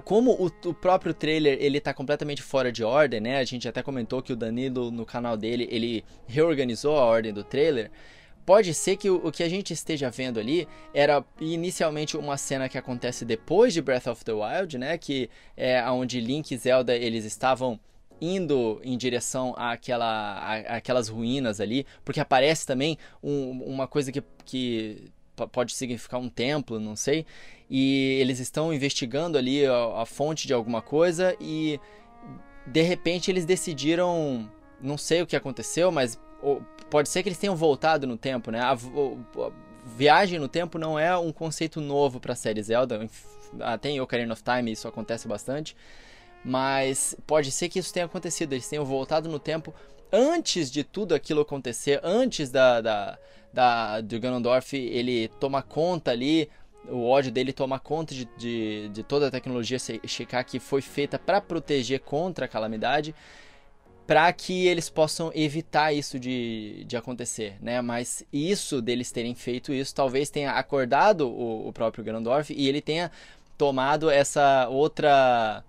Como 0.04 0.32
o, 0.32 0.46
o, 0.68 0.74
próprio 0.74 1.12
trailer 1.12 1.58
ele 1.60 1.80
tá 1.80 1.92
completamente 1.92 2.42
fora 2.42 2.72
de 2.72 2.82
ordem, 2.82 3.20
né? 3.20 3.38
A 3.38 3.44
gente 3.44 3.68
até 3.68 3.82
comentou 3.82 4.22
que 4.22 4.32
o 4.32 4.36
Danilo 4.36 4.90
no 4.90 5.04
canal 5.04 5.36
dele 5.36 5.68
ele 5.70 6.04
reorganizou 6.26 6.96
a 6.96 7.04
ordem 7.04 7.32
do 7.32 7.44
trailer. 7.44 7.90
Pode 8.46 8.72
ser 8.74 8.96
que 8.96 9.10
o, 9.10 9.32
que 9.32 9.42
a 9.42 9.48
gente 9.48 9.72
esteja 9.72 10.08
vendo 10.08 10.38
ali 10.38 10.68
era 10.94 11.22
inicialmente 11.40 12.16
uma 12.16 12.36
cena 12.36 12.68
que 12.68 12.78
acontece 12.78 13.24
depois 13.24 13.74
de 13.74 13.82
Breath 13.82 14.06
of 14.06 14.24
the 14.24 14.32
Wild, 14.32 14.78
né? 14.78 14.96
Que 14.96 15.28
é 15.56 15.84
onde 15.90 16.20
Link 16.20 16.52
e 16.52 16.56
Zelda 16.56 16.94
eles 16.94 17.24
estavam 17.24 17.78
indo 18.20 18.80
em 18.82 18.96
direção 18.96 19.54
àquela, 19.56 20.38
à, 20.38 20.76
àquelas 20.76 21.08
ruínas 21.08 21.60
ali, 21.60 21.86
porque 22.04 22.20
aparece 22.20 22.66
também 22.66 22.98
um, 23.22 23.62
uma 23.62 23.86
coisa 23.86 24.10
que, 24.10 24.22
que 24.44 25.10
pode 25.52 25.74
significar 25.74 26.18
um 26.18 26.28
templo, 26.28 26.80
não 26.80 26.96
sei, 26.96 27.26
e 27.68 28.18
eles 28.20 28.38
estão 28.38 28.72
investigando 28.72 29.36
ali 29.36 29.66
a, 29.66 30.02
a 30.02 30.06
fonte 30.06 30.46
de 30.46 30.54
alguma 30.54 30.80
coisa 30.80 31.36
e 31.40 31.78
de 32.66 32.82
repente 32.82 33.30
eles 33.30 33.44
decidiram, 33.44 34.50
não 34.80 34.96
sei 34.96 35.22
o 35.22 35.26
que 35.26 35.36
aconteceu, 35.36 35.92
mas 35.92 36.18
pode 36.90 37.08
ser 37.08 37.22
que 37.22 37.28
eles 37.28 37.38
tenham 37.38 37.56
voltado 37.56 38.06
no 38.06 38.16
tempo, 38.16 38.50
né? 38.50 38.60
A, 38.60 38.72
a 38.72 39.52
viagem 39.84 40.38
no 40.38 40.48
tempo 40.48 40.78
não 40.78 40.98
é 40.98 41.16
um 41.16 41.32
conceito 41.32 41.80
novo 41.80 42.18
para 42.18 42.32
a 42.32 42.36
série 42.36 42.62
Zelda, 42.62 43.08
até 43.60 43.90
em 43.90 44.00
Ocarina 44.00 44.32
of 44.32 44.42
Time 44.42 44.72
isso 44.72 44.88
acontece 44.88 45.28
bastante. 45.28 45.76
Mas 46.44 47.16
pode 47.26 47.50
ser 47.50 47.68
que 47.68 47.78
isso 47.78 47.92
tenha 47.92 48.06
acontecido, 48.06 48.52
eles 48.52 48.68
tenham 48.68 48.84
voltado 48.84 49.28
no 49.28 49.38
tempo 49.38 49.74
antes 50.12 50.70
de 50.70 50.84
tudo 50.84 51.14
aquilo 51.14 51.40
acontecer, 51.40 52.00
antes 52.02 52.50
da, 52.50 52.80
da, 52.80 53.18
da 53.52 54.00
do 54.00 54.18
Ganondorf 54.20 54.76
ele 54.76 55.28
tomar 55.40 55.62
conta 55.62 56.10
ali, 56.12 56.48
o 56.88 57.08
ódio 57.08 57.32
dele 57.32 57.52
tomar 57.52 57.80
conta 57.80 58.14
de, 58.14 58.28
de, 58.36 58.88
de 58.90 59.02
toda 59.02 59.28
a 59.28 59.30
tecnologia 59.30 59.78
Sheikah 59.78 60.44
que 60.44 60.58
foi 60.58 60.80
feita 60.80 61.18
para 61.18 61.40
proteger 61.40 62.00
contra 62.00 62.46
a 62.46 62.48
calamidade, 62.48 63.14
para 64.06 64.32
que 64.32 64.68
eles 64.68 64.88
possam 64.88 65.32
evitar 65.34 65.92
isso 65.92 66.18
de, 66.18 66.84
de 66.84 66.96
acontecer, 66.96 67.56
né? 67.60 67.80
Mas 67.80 68.24
isso 68.32 68.80
deles 68.80 69.10
terem 69.10 69.34
feito 69.34 69.72
isso, 69.72 69.92
talvez 69.92 70.30
tenha 70.30 70.52
acordado 70.52 71.28
o, 71.28 71.68
o 71.68 71.72
próprio 71.72 72.04
Ganondorf 72.04 72.54
e 72.54 72.68
ele 72.68 72.80
tenha 72.80 73.10
tomado 73.58 74.08
essa 74.08 74.68
outra 74.68 75.64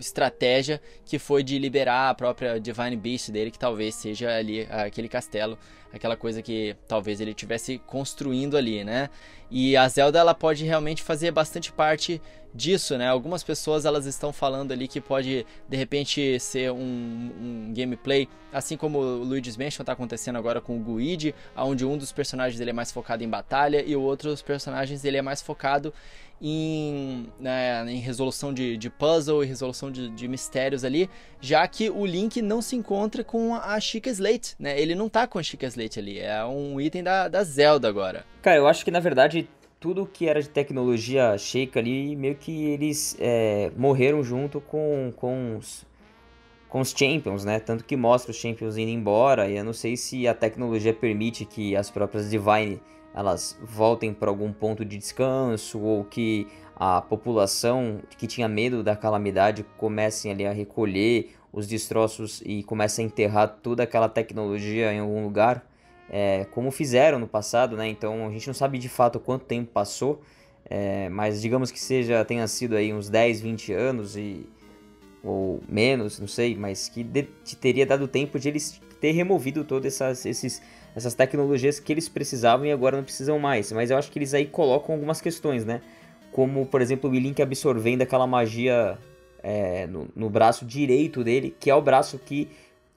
estratégia 0.00 0.80
que 1.04 1.18
foi 1.18 1.42
de 1.42 1.58
liberar 1.58 2.10
a 2.10 2.14
própria 2.14 2.58
Divine 2.58 2.96
Beast 2.96 3.30
dele, 3.30 3.50
que 3.50 3.58
talvez 3.58 3.94
seja 3.94 4.34
ali 4.34 4.66
aquele 4.70 5.08
castelo, 5.08 5.58
aquela 5.92 6.16
coisa 6.16 6.42
que 6.42 6.74
talvez 6.88 7.20
ele 7.20 7.34
tivesse 7.34 7.78
construindo 7.78 8.56
ali, 8.56 8.82
né? 8.82 9.10
E 9.50 9.76
a 9.76 9.88
Zelda 9.88 10.18
ela 10.18 10.34
pode 10.34 10.64
realmente 10.64 11.02
fazer 11.02 11.32
bastante 11.32 11.72
parte 11.72 12.22
disso, 12.54 12.96
né? 12.96 13.08
Algumas 13.08 13.42
pessoas 13.42 13.84
elas 13.84 14.06
estão 14.06 14.32
falando 14.32 14.72
ali 14.72 14.88
que 14.88 15.00
pode 15.00 15.46
de 15.68 15.76
repente 15.76 16.38
ser 16.40 16.70
um, 16.72 16.78
um 16.78 17.72
gameplay, 17.74 18.28
assim 18.52 18.76
como 18.76 18.98
o 18.98 19.24
Luigi's 19.24 19.56
Mansion 19.56 19.82
está 19.82 19.92
acontecendo 19.92 20.36
agora 20.36 20.60
com 20.60 20.76
o 20.76 20.80
Guide, 20.80 21.34
onde 21.56 21.84
um 21.84 21.96
dos 21.96 22.12
personagens 22.12 22.58
dele 22.58 22.70
é 22.70 22.74
mais 22.74 22.90
focado 22.92 23.22
em 23.22 23.28
batalha 23.28 23.82
e 23.84 23.94
o 23.94 24.02
outro 24.02 24.30
dos 24.30 24.42
personagens 24.42 25.02
dele 25.02 25.18
é 25.18 25.22
mais 25.22 25.40
focado 25.40 25.92
em, 26.42 27.28
né, 27.38 27.84
em 27.90 27.98
resolução 27.98 28.52
de, 28.52 28.76
de 28.76 28.88
puzzle 28.88 29.44
e 29.44 29.46
resolução 29.46 29.90
de, 29.90 30.08
de, 30.08 30.26
mistérios 30.26 30.84
ali, 30.84 31.10
já 31.38 31.66
que 31.68 31.90
o 31.90 32.06
Link 32.06 32.40
não 32.40 32.62
se 32.62 32.74
encontra 32.74 33.22
com 33.22 33.54
a 33.54 33.78
Chica 33.78 34.08
Slate, 34.08 34.54
né? 34.58 34.80
Ele 34.80 34.94
não 34.94 35.08
tá 35.08 35.26
com 35.26 35.38
a 35.38 35.42
Chica 35.42 35.66
Slate 35.66 35.98
ali, 35.98 36.18
é 36.18 36.42
um 36.46 36.80
item 36.80 37.02
da, 37.02 37.28
da 37.28 37.44
Zelda 37.44 37.88
agora. 37.88 38.24
Cara, 38.42 38.56
eu 38.56 38.66
acho 38.66 38.84
que 38.84 38.90
na 38.90 39.00
verdade 39.00 39.48
tudo 39.78 40.06
que 40.06 40.28
era 40.28 40.40
de 40.40 40.48
tecnologia 40.48 41.36
Sheikah 41.36 41.80
ali, 41.80 42.14
meio 42.16 42.34
que 42.36 42.66
eles 42.66 43.16
é, 43.18 43.70
morreram 43.76 44.22
junto 44.22 44.60
com, 44.60 45.12
com 45.16 45.56
os, 45.56 45.86
com 46.68 46.80
os 46.80 46.90
Champions, 46.90 47.44
né? 47.44 47.58
Tanto 47.58 47.84
que 47.84 47.96
mostra 47.96 48.30
os 48.30 48.36
Champions 48.36 48.76
indo 48.76 48.90
embora, 48.90 49.48
e 49.48 49.56
eu 49.56 49.64
não 49.64 49.72
sei 49.72 49.96
se 49.96 50.28
a 50.28 50.34
tecnologia 50.34 50.92
permite 50.92 51.44
que 51.46 51.74
as 51.74 51.90
próprias 51.90 52.30
Divine 52.30 52.80
elas 53.14 53.58
voltem 53.62 54.14
para 54.14 54.30
algum 54.30 54.52
ponto 54.52 54.84
de 54.84 54.96
descanso 54.96 55.80
ou 55.80 56.04
que 56.04 56.46
a 56.76 57.02
população 57.02 58.00
que 58.16 58.26
tinha 58.26 58.48
medo 58.48 58.82
da 58.82 58.94
calamidade 58.94 59.64
comecem 59.76 60.30
ali 60.30 60.46
a 60.46 60.52
recolher 60.52 61.34
os 61.52 61.66
destroços 61.66 62.42
e 62.44 62.62
comecem 62.62 63.04
a 63.04 63.08
enterrar 63.08 63.58
toda 63.62 63.82
aquela 63.82 64.08
tecnologia 64.08 64.92
em 64.92 65.00
algum 65.00 65.24
lugar, 65.24 65.66
é, 66.10 66.46
como 66.50 66.70
fizeram 66.70 67.18
no 67.18 67.28
passado, 67.28 67.76
né? 67.76 67.88
Então 67.88 68.26
a 68.26 68.30
gente 68.30 68.46
não 68.46 68.54
sabe 68.54 68.78
de 68.78 68.88
fato 68.88 69.20
quanto 69.20 69.44
tempo 69.44 69.70
passou, 69.72 70.20
é, 70.68 71.08
mas 71.08 71.40
digamos 71.40 71.70
que 71.70 71.80
seja 71.80 72.24
tenha 72.24 72.46
sido 72.48 72.76
aí 72.76 72.92
uns 72.92 73.08
10, 73.08 73.40
20 73.40 73.72
anos 73.72 74.16
e 74.16 74.46
ou 75.22 75.60
menos, 75.68 76.18
não 76.18 76.26
sei, 76.26 76.56
mas 76.56 76.88
que 76.88 77.04
de, 77.04 77.24
teria 77.60 77.86
dado 77.86 78.08
tempo 78.08 78.38
de 78.38 78.48
eles 78.48 78.80
ter 79.00 79.12
removido 79.12 79.64
todos 79.64 79.86
essas, 79.86 80.26
esses 80.26 80.62
essas 80.94 81.14
tecnologias 81.14 81.78
que 81.78 81.92
eles 81.92 82.08
precisavam 82.08 82.66
e 82.66 82.72
agora 82.72 82.96
não 82.96 83.04
precisam 83.04 83.38
mais. 83.38 83.70
Mas 83.72 83.90
eu 83.90 83.96
acho 83.96 84.10
que 84.10 84.18
eles 84.18 84.34
aí 84.34 84.46
colocam 84.46 84.94
algumas 84.94 85.20
questões, 85.20 85.64
né? 85.64 85.80
Como, 86.32 86.66
por 86.66 86.80
exemplo, 86.80 87.10
o 87.10 87.14
Link 87.14 87.40
absorvendo 87.40 88.02
aquela 88.02 88.26
magia 88.26 88.98
é, 89.42 89.86
no, 89.86 90.08
no, 90.14 90.28
braço 90.28 90.64
direito 90.64 91.24
dele, 91.24 91.54
que 91.58 91.70
é 91.70 91.74
o 91.74 91.82
braço 91.82 92.18
que 92.18 92.48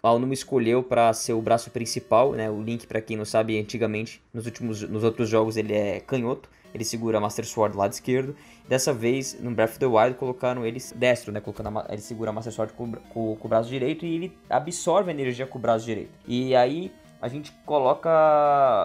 a 0.04 0.10
Alnuma 0.10 0.34
escolheu 0.34 0.84
para 0.84 1.13
ser 1.13 1.32
o 1.32 1.42
braço 1.42 1.72
principal, 1.72 2.34
né? 2.34 2.52
O 2.52 2.62
Link, 2.62 2.86
para 2.86 3.00
quem 3.00 3.16
não 3.16 3.24
sabe, 3.24 3.58
antigamente, 3.58 4.22
nos 4.34 4.46
últimos 4.46 4.82
nos 4.82 5.02
outros 5.02 5.30
jogos 5.30 5.56
ele 5.56 5.74
é 5.74 6.02
canhoto, 6.02 6.50
ele 6.74 6.84
segura 6.84 7.20
a 7.20 7.22
Master 7.22 7.46
Sword 7.46 7.74
do 7.74 7.80
lado 7.80 7.94
esquerdo. 7.94 8.36
Dessa 8.68 8.92
vez, 8.92 9.39
no 9.39 9.52
Breath 9.52 9.72
of 9.72 9.80
the 9.80 9.86
Wild, 9.86 10.16
colocaram 10.16 10.66
ele 10.66 10.82
destro, 10.96 11.32
né? 11.32 11.39
Colocando 11.39 11.80
a, 11.80 11.86
ele 11.89 12.02
segura 12.02 12.32
a 12.32 12.34
Master 12.34 12.52
Sword 12.52 12.74
com, 12.74 12.92
com, 12.92 13.36
com, 13.38 13.48
o 13.48 13.48
braço 13.48 13.70
direito 13.70 14.06
e 14.06 14.13
ele 14.13 14.38
absorve 14.50 15.10
a 15.10 15.13
energia 15.13 15.48
com 15.48 15.58
o 15.58 15.62
braço 15.62 15.86
direito. 15.86 16.12
E 16.28 16.54
aí 16.54 16.92
a 17.22 17.30
gente 17.30 17.54
coloca 17.66 18.10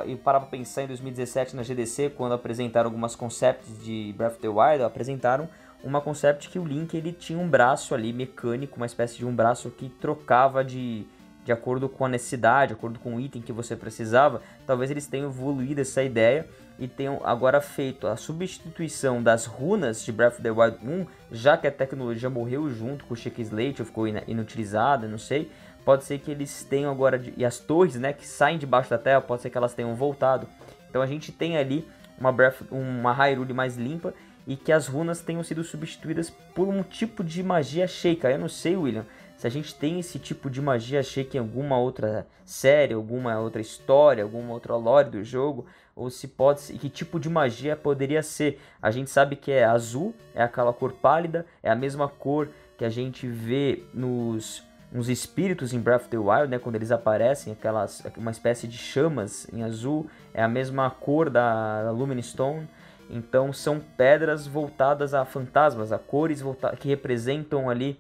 e 0.07 0.15
para 0.15 0.39
pra 0.39 0.49
pensar 0.49 0.85
em 0.85 0.87
2017 0.87 1.57
na 1.57 1.65
GDC, 1.65 2.11
quando 2.11 2.35
apresentaram 2.35 2.87
algumas 2.89 3.17
concepts 3.17 3.83
de 3.83 4.15
Breath 4.17 4.35
of 4.35 4.41
the 4.41 4.49
Wild, 4.49 4.85
apresentaram 4.85 5.49
uma 5.83 6.01
concept 6.01 6.49
que 6.49 6.59
o 6.59 6.65
Link 6.65 6.97
ele 6.97 7.13
tinha 7.13 7.39
um 7.39 7.49
braço 7.49 7.95
ali 7.95 8.13
mecânico, 8.13 8.77
uma 8.77 8.87
espécie 8.87 9.17
de 9.19 9.27
um 9.27 9.35
braço 9.35 9.71
que 9.71 9.89
trocava 9.89 10.65
de, 10.65 11.07
de 11.45 11.53
acordo 11.53 11.89
com 11.89 12.05
a 12.05 12.09
necessidade, 12.09 12.69
de 12.69 12.79
acordo 12.79 12.99
com 12.99 13.17
o 13.17 13.21
item 13.21 13.43
que 13.43 13.53
você 13.53 13.77
precisava. 13.77 14.43
Talvez 14.67 14.91
eles 14.91 15.07
tenham 15.07 15.29
evoluído 15.29 15.81
essa 15.81 16.03
ideia 16.03 16.49
e 16.79 16.87
tenham 16.87 17.21
agora 17.25 17.61
feito 17.61 18.07
a 18.07 18.17
substituição 18.17 19.23
das 19.23 19.47
runas 19.47 20.05
de 20.05 20.13
Breath 20.13 20.35
of 20.35 20.43
the 20.43 20.51
Wild 20.51 20.79
1, 20.83 21.07
já 21.33 21.57
que 21.57 21.67
a 21.67 21.73
tecnologia 21.73 22.31
morreu 22.31 22.69
junto 22.71 23.05
com 23.05 23.15
o 23.15 23.17
Chick 23.17 23.41
Slate, 23.41 23.83
ou 23.83 23.87
ficou 23.87 24.07
inutilizada, 24.07 25.09
não 25.09 25.19
sei 25.19 25.51
Pode 25.89 26.05
ser 26.05 26.19
que 26.19 26.31
eles 26.31 26.65
tenham 26.65 26.91
agora. 26.91 27.19
E 27.35 27.43
as 27.47 27.59
torres, 27.59 27.95
né, 27.95 28.13
que 28.13 28.27
saem 28.27 28.59
debaixo 28.59 28.91
da 28.91 28.99
terra, 28.99 29.23
pode 29.23 29.41
ser 29.41 29.49
que 29.49 29.57
elas 29.57 29.73
tenham 29.73 29.95
voltado. 29.95 30.47
Então 30.91 31.01
a 31.01 31.07
gente 31.07 31.33
tem 31.33 31.57
ali 31.57 31.89
uma, 32.19 32.31
Breath, 32.31 32.61
uma 32.71 33.11
Hyrule 33.11 33.55
mais 33.55 33.79
limpa 33.79 34.13
e 34.49 34.57
que 34.57 34.73
as 34.73 34.89
runas 34.89 35.21
tenham 35.21 35.45
sido 35.45 35.63
substituídas 35.63 36.31
por 36.55 36.67
um 36.67 36.83
tipo 36.83 37.23
de 37.23 37.43
magia 37.43 37.87
Sheikah. 37.87 38.31
Eu 38.31 38.39
não 38.39 38.49
sei, 38.49 38.75
William, 38.75 39.05
se 39.37 39.47
a 39.47 39.51
gente 39.51 39.75
tem 39.75 40.01
esse 40.01 40.19
tipo 40.19 40.49
de 40.49 40.63
magia 40.63 41.03
Sheikah 41.03 41.37
em 41.37 41.41
alguma 41.41 41.79
outra 41.79 42.27
série, 42.47 42.95
alguma 42.95 43.39
outra 43.39 43.61
história, 43.61 44.25
alguma 44.25 44.55
outra 44.55 44.75
lore 44.75 45.11
do 45.11 45.23
jogo, 45.23 45.67
ou 45.95 46.09
se 46.09 46.27
pode 46.27 46.63
ser, 46.63 46.79
que 46.79 46.89
tipo 46.89 47.21
de 47.21 47.29
magia 47.29 47.77
poderia 47.77 48.23
ser. 48.23 48.59
A 48.81 48.91
gente 48.91 49.11
sabe 49.11 49.37
que 49.37 49.53
é 49.53 49.65
azul, 49.65 50.15
é 50.35 50.43
aquela 50.43 50.73
cor 50.73 50.93
pálida, 50.95 51.45
é 51.63 51.71
a 51.71 51.77
mesma 51.77 52.09
cor 52.09 52.49
que 52.79 52.87
a 52.87 52.91
gente 52.91 53.27
vê 53.27 53.85
nos 53.93 54.67
uns 54.91 55.11
espíritos 55.11 55.75
em 55.75 55.79
Breath 55.79 56.05
of 56.05 56.09
the 56.09 56.17
Wild, 56.17 56.49
né, 56.49 56.59
quando 56.59 56.77
eles 56.77 56.91
aparecem, 56.91 57.53
aquelas 57.53 58.03
uma 58.17 58.31
espécie 58.31 58.67
de 58.67 58.79
chamas 58.79 59.47
em 59.53 59.63
azul, 59.63 60.07
é 60.33 60.43
a 60.43 60.49
mesma 60.49 60.89
cor 60.89 61.29
da, 61.29 61.83
da 61.83 61.91
Luminous 61.91 62.31
Stone. 62.31 62.67
Então 63.11 63.53
são 63.53 63.81
pedras 63.81 64.47
voltadas 64.47 65.15
a 65.15 65.25
fantasmas, 65.25 65.93
a 65.93 65.99
cores 65.99 66.43
que 66.79 66.89
representam 66.89 67.71
ali 67.71 67.99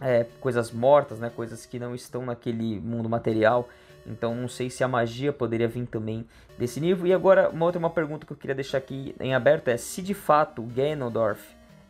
é, 0.00 0.24
coisas 0.40 0.70
mortas, 0.70 1.18
né? 1.18 1.30
coisas 1.34 1.66
que 1.66 1.78
não 1.78 1.94
estão 1.94 2.24
naquele 2.24 2.78
mundo 2.80 3.08
material. 3.08 3.68
Então 4.06 4.34
não 4.34 4.48
sei 4.48 4.70
se 4.70 4.84
a 4.84 4.88
magia 4.88 5.32
poderia 5.32 5.66
vir 5.66 5.86
também 5.86 6.24
desse 6.56 6.80
nível. 6.80 7.06
E 7.06 7.12
agora 7.12 7.50
uma 7.50 7.66
outra 7.66 7.78
uma 7.78 7.90
pergunta 7.90 8.24
que 8.24 8.32
eu 8.32 8.36
queria 8.36 8.54
deixar 8.54 8.78
aqui 8.78 9.14
em 9.20 9.34
aberto 9.34 9.68
é 9.68 9.76
se 9.76 10.00
de 10.00 10.14
fato 10.14 10.62
Ganondorf 10.62 11.42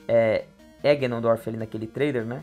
é, 0.09 0.47
é 0.83 0.95
Ganondorf 0.95 1.47
ali 1.49 1.59
naquele 1.59 1.87
trailer, 1.87 2.25
né? 2.25 2.43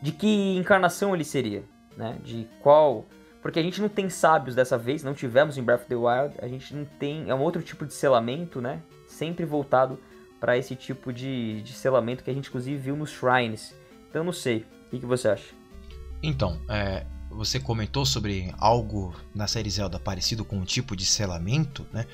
De 0.00 0.12
que 0.12 0.56
encarnação 0.56 1.14
ele 1.14 1.24
seria, 1.24 1.62
né? 1.96 2.16
De 2.24 2.48
qual... 2.62 3.04
Porque 3.42 3.58
a 3.58 3.62
gente 3.62 3.80
não 3.80 3.88
tem 3.88 4.08
sábios 4.08 4.54
dessa 4.54 4.76
vez, 4.76 5.02
não 5.02 5.14
tivemos 5.14 5.56
em 5.56 5.62
Breath 5.62 5.80
of 5.80 5.88
the 5.88 5.94
Wild, 5.94 6.34
a 6.40 6.48
gente 6.48 6.74
não 6.74 6.84
tem... 6.84 7.28
É 7.28 7.34
um 7.34 7.40
outro 7.40 7.62
tipo 7.62 7.86
de 7.86 7.92
selamento, 7.92 8.60
né? 8.60 8.80
Sempre 9.20 9.44
voltado 9.44 9.98
para 10.40 10.56
esse 10.56 10.74
tipo 10.74 11.12
de, 11.12 11.60
de 11.60 11.74
selamento 11.74 12.24
que 12.24 12.30
a 12.30 12.32
gente 12.32 12.48
inclusive 12.48 12.78
viu 12.78 12.96
nos 12.96 13.10
Shrines. 13.10 13.74
Então 14.08 14.24
não 14.24 14.32
sei, 14.32 14.64
o 14.86 14.90
que, 14.92 15.00
que 15.00 15.04
você 15.04 15.28
acha? 15.28 15.52
Então, 16.22 16.58
é, 16.70 17.04
você 17.28 17.60
comentou 17.60 18.06
sobre 18.06 18.50
algo 18.56 19.14
na 19.34 19.46
série 19.46 19.68
Zelda 19.68 19.98
parecido 19.98 20.42
com 20.42 20.56
um 20.56 20.64
tipo 20.64 20.96
de 20.96 21.04
selamento, 21.04 21.86
né? 21.92 22.06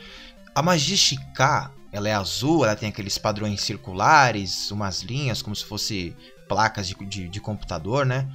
A 0.52 0.60
magia 0.60 0.96
Shiká, 0.96 1.70
ela 1.92 2.08
é 2.08 2.12
azul, 2.12 2.64
ela 2.64 2.74
tem 2.74 2.88
aqueles 2.88 3.16
padrões 3.18 3.60
circulares, 3.60 4.72
umas 4.72 5.02
linhas 5.02 5.40
como 5.40 5.54
se 5.54 5.64
fosse 5.64 6.16
placas 6.48 6.88
de, 6.88 6.96
de, 7.06 7.28
de 7.28 7.40
computador, 7.40 8.04
né? 8.04 8.28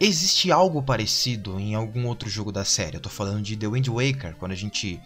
Existe 0.00 0.50
algo 0.50 0.82
parecido 0.82 1.56
em 1.60 1.76
algum 1.76 2.08
outro 2.08 2.28
jogo 2.28 2.50
da 2.50 2.64
série. 2.64 2.96
Eu 2.96 3.00
tô 3.00 3.08
falando 3.08 3.42
de 3.42 3.56
The 3.56 3.68
Wind 3.68 3.86
Waker, 3.86 4.34
quando 4.34 4.50
a 4.50 4.56
gente 4.56 5.00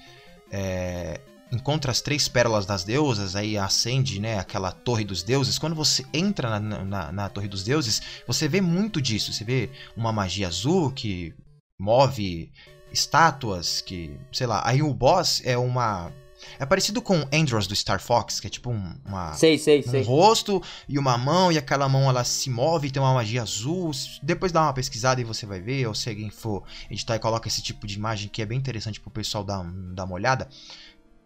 é, 0.51 1.21
encontra 1.53 1.91
as 1.93 2.01
três 2.01 2.29
pérolas 2.29 2.67
das 2.67 2.85
deusas, 2.85 3.37
aí 3.37 3.57
acende 3.57 4.21
né, 4.21 4.39
aquela 4.39 4.73
torre 4.73 5.05
dos 5.05 5.23
deuses. 5.23 5.59
Quando 5.59 5.77
você 5.77 6.05
entra 6.13 6.59
na, 6.59 6.85
na, 6.85 7.13
na, 7.13 7.29
torre 7.29 7.49
dos 7.49 7.63
deuses, 7.63 8.03
você 8.27 8.49
vê 8.49 8.61
muito 8.61 9.01
disso. 9.01 9.33
Você 9.33 9.45
vê 9.45 9.71
uma 9.97 10.13
magia 10.13 10.49
azul 10.49 10.91
que 10.91 11.35
move 11.79 12.51
estátuas, 12.93 13.81
que, 13.81 14.19
sei 14.33 14.47
lá. 14.47 14.63
Aí 14.65 14.83
o 14.83 14.93
boss 14.93 15.43
é 15.45 15.57
uma. 15.57 16.13
É 16.59 16.67
parecido 16.67 17.01
com 17.01 17.27
Andros 17.33 17.67
do 17.67 17.75
Star 17.75 17.99
Fox, 17.99 18.39
que 18.39 18.47
é 18.47 18.51
tipo 18.51 18.71
um, 18.71 18.95
uma, 19.07 19.33
sei, 19.33 19.57
sei, 19.57 19.81
um 19.81 19.91
sei. 19.91 20.03
rosto 20.03 20.63
e 20.87 20.99
uma 20.99 21.17
mão, 21.17 21.51
e 21.51 21.57
aquela 21.57 21.89
mão 21.89 22.11
ela 22.11 22.25
se 22.25 22.51
move 22.51 22.89
e 22.89 22.91
tem 22.91 23.01
uma 23.03 23.15
magia 23.15 23.41
azul. 23.41 23.91
Depois 24.23 24.53
dá 24.53 24.63
uma 24.63 24.73
pesquisada 24.75 25.19
e 25.19 25.25
você 25.25 25.47
vai 25.47 25.61
ver, 25.61 25.87
ou 25.87 25.95
se 25.95 26.11
alguém 26.11 26.29
for 26.29 26.63
editar 26.91 27.17
e 27.17 27.19
coloca 27.19 27.49
esse 27.49 27.63
tipo 27.63 27.87
de 27.87 27.97
imagem 27.97 28.29
que 28.29 28.43
é 28.43 28.47
bem 28.47 28.59
interessante 28.59 29.01
pro 29.01 29.11
pessoal 29.11 29.43
dar, 29.43 29.65
dar 29.95 30.05
uma 30.05 30.15
olhada 30.15 30.47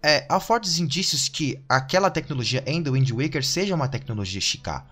é, 0.02 0.26
há 0.28 0.40
fortes 0.40 0.78
indícios 0.78 1.28
que 1.28 1.62
aquela 1.68 2.10
tecnologia 2.10 2.62
em 2.66 2.82
The 2.82 2.90
Wind 2.90 3.10
Waker 3.10 3.44
seja 3.44 3.74
uma 3.74 3.88
tecnologia 3.88 4.40
Shiká. 4.40 4.86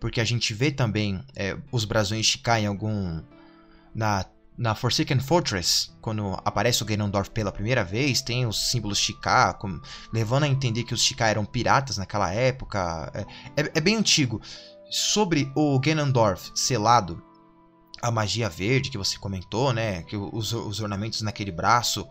Porque 0.00 0.20
a 0.20 0.24
gente 0.24 0.52
vê 0.54 0.70
também 0.70 1.24
é, 1.34 1.56
os 1.70 1.84
brasões 1.84 2.26
Shiká 2.26 2.60
em 2.60 2.66
algum. 2.66 3.22
Na, 3.94 4.26
na 4.56 4.74
Forsaken 4.74 5.20
Fortress, 5.20 5.90
quando 6.00 6.34
aparece 6.44 6.82
o 6.82 6.86
Ganondorf 6.86 7.30
pela 7.30 7.52
primeira 7.52 7.84
vez, 7.84 8.22
tem 8.22 8.46
os 8.46 8.70
símbolos 8.70 8.98
Shiká, 8.98 9.56
levando 10.12 10.44
a 10.44 10.48
entender 10.48 10.84
que 10.84 10.94
os 10.94 11.02
Shiká 11.02 11.28
eram 11.28 11.44
piratas 11.44 11.96
naquela 11.96 12.32
época. 12.32 13.10
É, 13.14 13.62
é, 13.62 13.72
é 13.74 13.80
bem 13.80 13.96
antigo. 13.96 14.40
Sobre 14.90 15.50
o 15.54 15.78
Ganondorf 15.78 16.50
selado, 16.54 17.22
a 18.00 18.10
magia 18.10 18.48
verde 18.48 18.90
que 18.90 18.98
você 18.98 19.18
comentou, 19.18 19.72
né? 19.72 20.02
Que 20.02 20.16
os, 20.16 20.52
os 20.52 20.80
ornamentos 20.80 21.22
naquele 21.22 21.50
braço 21.50 22.06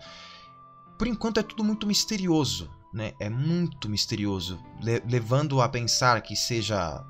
por 0.98 1.08
enquanto 1.08 1.40
é 1.40 1.44
tudo 1.44 1.64
muito 1.64 1.88
misterioso, 1.88 2.70
né? 2.94 3.14
É 3.20 3.30
muito 3.30 3.90
misterioso, 3.90 4.60
le 4.82 5.02
levando 5.08 5.62
a 5.62 5.70
pensar 5.70 6.22
que 6.22 6.36
seja 6.36 7.04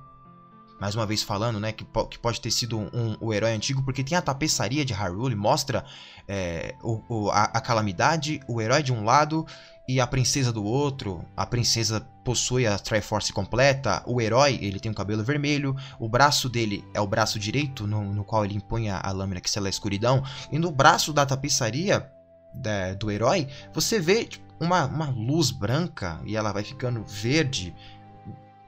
mais 0.84 0.96
uma 0.96 1.06
vez 1.06 1.24
falando, 1.24 1.62
né, 1.62 1.72
que, 1.72 1.86
po 1.86 2.06
que 2.08 2.20
pode 2.20 2.42
ter 2.42 2.52
sido 2.52 2.78
um, 2.78 2.90
um, 2.94 3.18
o 3.22 3.34
herói 3.34 3.54
antigo, 3.54 3.82
porque 3.84 4.04
tem 4.04 4.18
a 4.18 4.22
tapeçaria 4.22 4.84
de 4.84 4.92
Hyrule, 4.92 5.34
mostra 5.34 5.86
é, 6.28 6.76
o, 6.84 7.02
o, 7.08 7.30
a, 7.30 7.44
a, 7.44 7.62
calamidade, 7.62 8.42
o 8.50 8.60
herói 8.62 8.84
de 8.84 8.92
um 8.92 9.06
lado 9.06 9.46
e 9.88 10.02
a 10.02 10.08
princesa 10.08 10.52
do 10.52 10.62
outro. 10.62 11.24
A 11.38 11.46
princesa 11.46 12.02
possui 12.26 12.68
a 12.68 12.78
Triforce 12.78 13.32
completa, 13.32 14.04
o 14.06 14.20
herói 14.20 14.60
ele 14.62 14.78
tem 14.78 14.92
um 14.92 14.96
cabelo 14.96 15.24
vermelho, 15.24 15.74
o 15.98 16.10
braço 16.10 16.50
dele 16.50 16.84
é 16.94 17.00
o 17.00 17.08
braço 17.08 17.40
direito, 17.40 17.88
no, 17.88 18.14
no 18.14 18.26
qual 18.26 18.44
ele 18.44 18.56
impõe 18.56 18.90
a, 18.90 19.00
a 19.00 19.12
lâmina 19.14 19.40
que 19.40 19.50
sela 19.50 19.68
a 19.68 19.70
escuridão, 19.70 20.22
e 20.52 20.60
no 20.60 20.70
braço 20.70 21.14
da 21.14 21.26
tapeçaria 21.26 22.12
da, 22.54 22.94
do 22.94 23.10
herói, 23.12 23.48
você 23.74 24.00
vê 24.00 24.26
tipo, 24.26 24.44
uma, 24.60 24.86
uma 24.86 25.10
luz 25.10 25.52
branca 25.52 26.22
e 26.26 26.36
ela 26.36 26.52
vai 26.52 26.64
ficando 26.64 27.04
verde, 27.04 27.76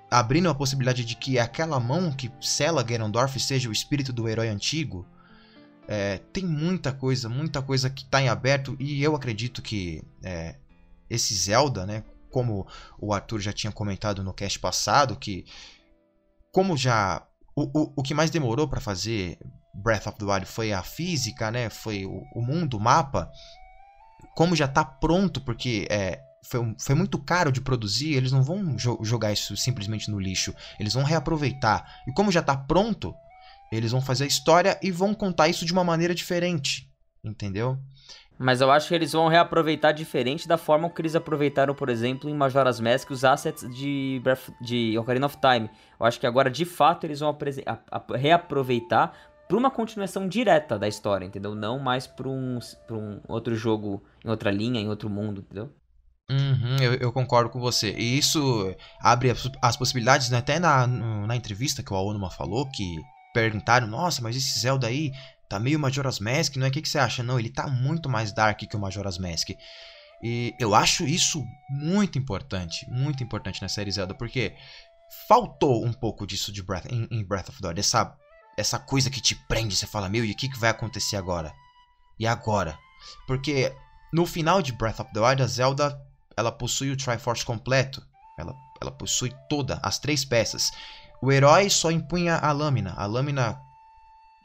abrindo 0.09 0.49
a 0.49 0.55
possibilidade 0.55 1.05
de 1.05 1.15
que 1.15 1.39
aquela 1.39 1.79
mão 1.79 2.11
que 2.11 2.31
sela 2.41 2.83
Ganondorf 2.83 3.39
seja 3.39 3.69
o 3.69 3.71
espírito 3.71 4.11
do 4.11 4.27
herói 4.27 4.49
antigo. 4.49 5.05
É, 5.87 6.17
tem 6.33 6.43
muita 6.43 6.91
coisa, 6.91 7.29
muita 7.29 7.61
coisa 7.61 7.89
que 7.89 8.03
está 8.03 8.19
em 8.19 8.27
aberto 8.27 8.75
e 8.79 9.03
eu 9.03 9.15
acredito 9.15 9.61
que 9.61 10.03
é, 10.23 10.55
esse 11.09 11.33
Zelda, 11.35 11.85
né, 11.85 12.03
como 12.31 12.67
o 12.99 13.13
Arthur 13.13 13.39
já 13.39 13.53
tinha 13.53 13.71
comentado 13.71 14.23
no 14.23 14.33
cast 14.33 14.59
passado, 14.59 15.15
que 15.15 15.45
como 16.51 16.75
já 16.75 17.23
o, 17.55 17.63
o, 17.63 17.93
o 17.97 18.03
que 18.03 18.15
mais 18.15 18.31
demorou 18.31 18.67
para 18.67 18.81
fazer 18.81 19.37
Breath 19.75 20.07
of 20.07 20.17
the 20.17 20.25
Wild 20.25 20.45
foi 20.45 20.73
a 20.73 20.81
física, 20.81 21.51
né, 21.51 21.69
foi 21.69 22.05
o, 22.05 22.23
o 22.33 22.41
mundo, 22.41 22.77
o 22.77 22.79
mapa, 22.79 23.31
como 24.35 24.55
já 24.55 24.65
está 24.65 24.83
pronto, 24.83 25.41
porque 25.41 25.87
é, 25.89 26.21
foi, 26.43 26.75
foi, 26.77 26.95
muito 26.95 27.17
caro 27.17 27.51
de 27.51 27.61
produzir, 27.61 28.13
eles 28.13 28.31
não 28.31 28.43
vão 28.43 28.77
jo 28.77 28.97
jogar 29.01 29.31
isso 29.31 29.55
simplesmente 29.57 30.09
no 30.09 30.19
lixo. 30.19 30.53
Eles 30.79 30.93
vão 30.93 31.03
reaproveitar. 31.03 31.85
E 32.07 32.13
como 32.13 32.31
já 32.31 32.39
está 32.39 32.55
pronto, 32.55 33.13
eles 33.71 33.91
vão 33.91 34.01
fazer 34.01 34.25
a 34.25 34.27
história 34.27 34.79
e 34.81 34.91
vão 34.91 35.13
contar 35.13 35.47
isso 35.47 35.65
de 35.65 35.73
uma 35.73 35.83
maneira 35.83 36.13
diferente. 36.13 36.89
Entendeu? 37.23 37.79
Mas 38.37 38.59
eu 38.59 38.69
acho 38.69 38.89
que 38.89 38.95
eles 38.95 39.13
vão 39.13 39.27
reaproveitar 39.27 39.93
diferente 39.93 40.47
da 40.47 40.57
forma 40.57 40.89
que 40.89 41.01
eles 41.01 41.15
aproveitaram, 41.15 41.73
por 41.73 41.89
exemplo, 41.89 42.29
em 42.29 42.33
Majora's 42.33 42.81
Mask 42.81 43.09
os 43.09 43.23
assets 43.23 43.67
de, 43.73 44.21
de 44.61 44.97
Ocarina 44.97 45.25
of 45.25 45.37
Time. 45.37 45.69
Eu 45.97 46.05
acho 46.05 46.19
que 46.19 46.27
agora, 46.27 46.51
de 46.51 46.65
fato, 46.65 47.05
eles 47.05 47.21
vão 47.21 47.35
reaproveitar 48.13 49.13
para 49.47 49.57
uma 49.57 49.69
continuação 49.69 50.27
direta 50.27 50.77
da 50.77 50.87
história, 50.87 51.25
entendeu? 51.25 51.53
Não 51.53 51.79
mais 51.79 52.07
para 52.07 52.27
um, 52.27 52.59
pra 52.87 52.95
um 52.95 53.21
outro 53.27 53.55
jogo 53.55 54.03
em 54.23 54.29
outra 54.29 54.51
linha, 54.51 54.81
em 54.81 54.89
outro 54.89 55.09
mundo, 55.09 55.41
entendeu? 55.41 55.71
Uhum, 56.29 56.77
eu, 56.81 56.93
eu, 56.95 57.11
concordo 57.11 57.51
com 57.51 57.59
você. 57.59 57.93
E 57.93 58.17
isso 58.17 58.75
abre 58.99 59.29
as, 59.29 59.49
as 59.61 59.77
possibilidades, 59.77 60.29
né? 60.29 60.39
até 60.39 60.59
na, 60.59 60.87
na 60.87 61.35
entrevista 61.35 61.83
que 61.83 61.93
o 61.93 61.95
Aonuma 61.95 62.31
falou, 62.31 62.69
que 62.71 62.99
perguntaram, 63.33 63.85
nossa, 63.85 64.21
mas 64.21 64.35
esse 64.35 64.59
Zelda 64.59 64.87
aí 64.87 65.11
tá 65.47 65.59
meio 65.59 65.79
Majora's 65.79 66.19
Mask, 66.19 66.55
não 66.55 66.65
é? 66.65 66.69
O 66.69 66.71
que, 66.71 66.81
que 66.81 66.89
você 66.89 66.97
acha? 66.97 67.21
Não, 67.21 67.39
ele 67.39 67.49
tá 67.49 67.67
muito 67.67 68.09
mais 68.09 68.31
dark 68.31 68.59
que 68.59 68.75
o 68.75 68.79
Majora's 68.79 69.19
Mask. 69.19 69.51
E 70.23 70.55
eu 70.59 70.73
acho 70.73 71.05
isso 71.05 71.45
muito 71.69 72.17
importante, 72.17 72.89
muito 72.89 73.23
importante 73.23 73.61
na 73.61 73.69
série 73.69 73.91
Zelda, 73.91 74.15
porque 74.15 74.55
faltou 75.27 75.85
um 75.85 75.93
pouco 75.93 76.25
disso 76.25 76.51
de 76.51 76.63
Breath, 76.63 76.91
em, 76.91 77.07
em 77.11 77.23
Breath 77.23 77.49
of 77.49 77.61
the 77.61 77.67
Wild, 77.67 77.79
essa 77.79 78.17
essa 78.57 78.79
coisa 78.79 79.09
que 79.09 79.21
te 79.21 79.35
prende, 79.35 79.75
você 79.75 79.85
fala, 79.85 80.09
meu, 80.09 80.23
e 80.23 80.31
o 80.31 80.35
que, 80.35 80.49
que 80.49 80.59
vai 80.59 80.69
acontecer 80.69 81.17
agora? 81.17 81.53
E 82.19 82.25
agora? 82.25 82.77
Porque 83.27 83.75
no 84.13 84.25
final 84.25 84.61
de 84.61 84.71
Breath 84.71 84.99
of 84.99 85.11
the 85.13 85.19
Wild, 85.19 85.43
a 85.43 85.47
Zelda, 85.47 86.01
ela 86.37 86.51
possui 86.51 86.91
o 86.91 86.97
Triforce 86.97 87.45
completo. 87.45 88.01
Ela, 88.37 88.55
ela 88.81 88.91
possui 88.91 89.33
toda, 89.49 89.79
as 89.83 89.99
três 89.99 90.23
peças. 90.23 90.71
O 91.21 91.31
herói 91.31 91.69
só 91.69 91.91
empunha 91.91 92.37
a 92.37 92.51
lâmina. 92.51 92.93
A 92.97 93.05
lâmina 93.05 93.59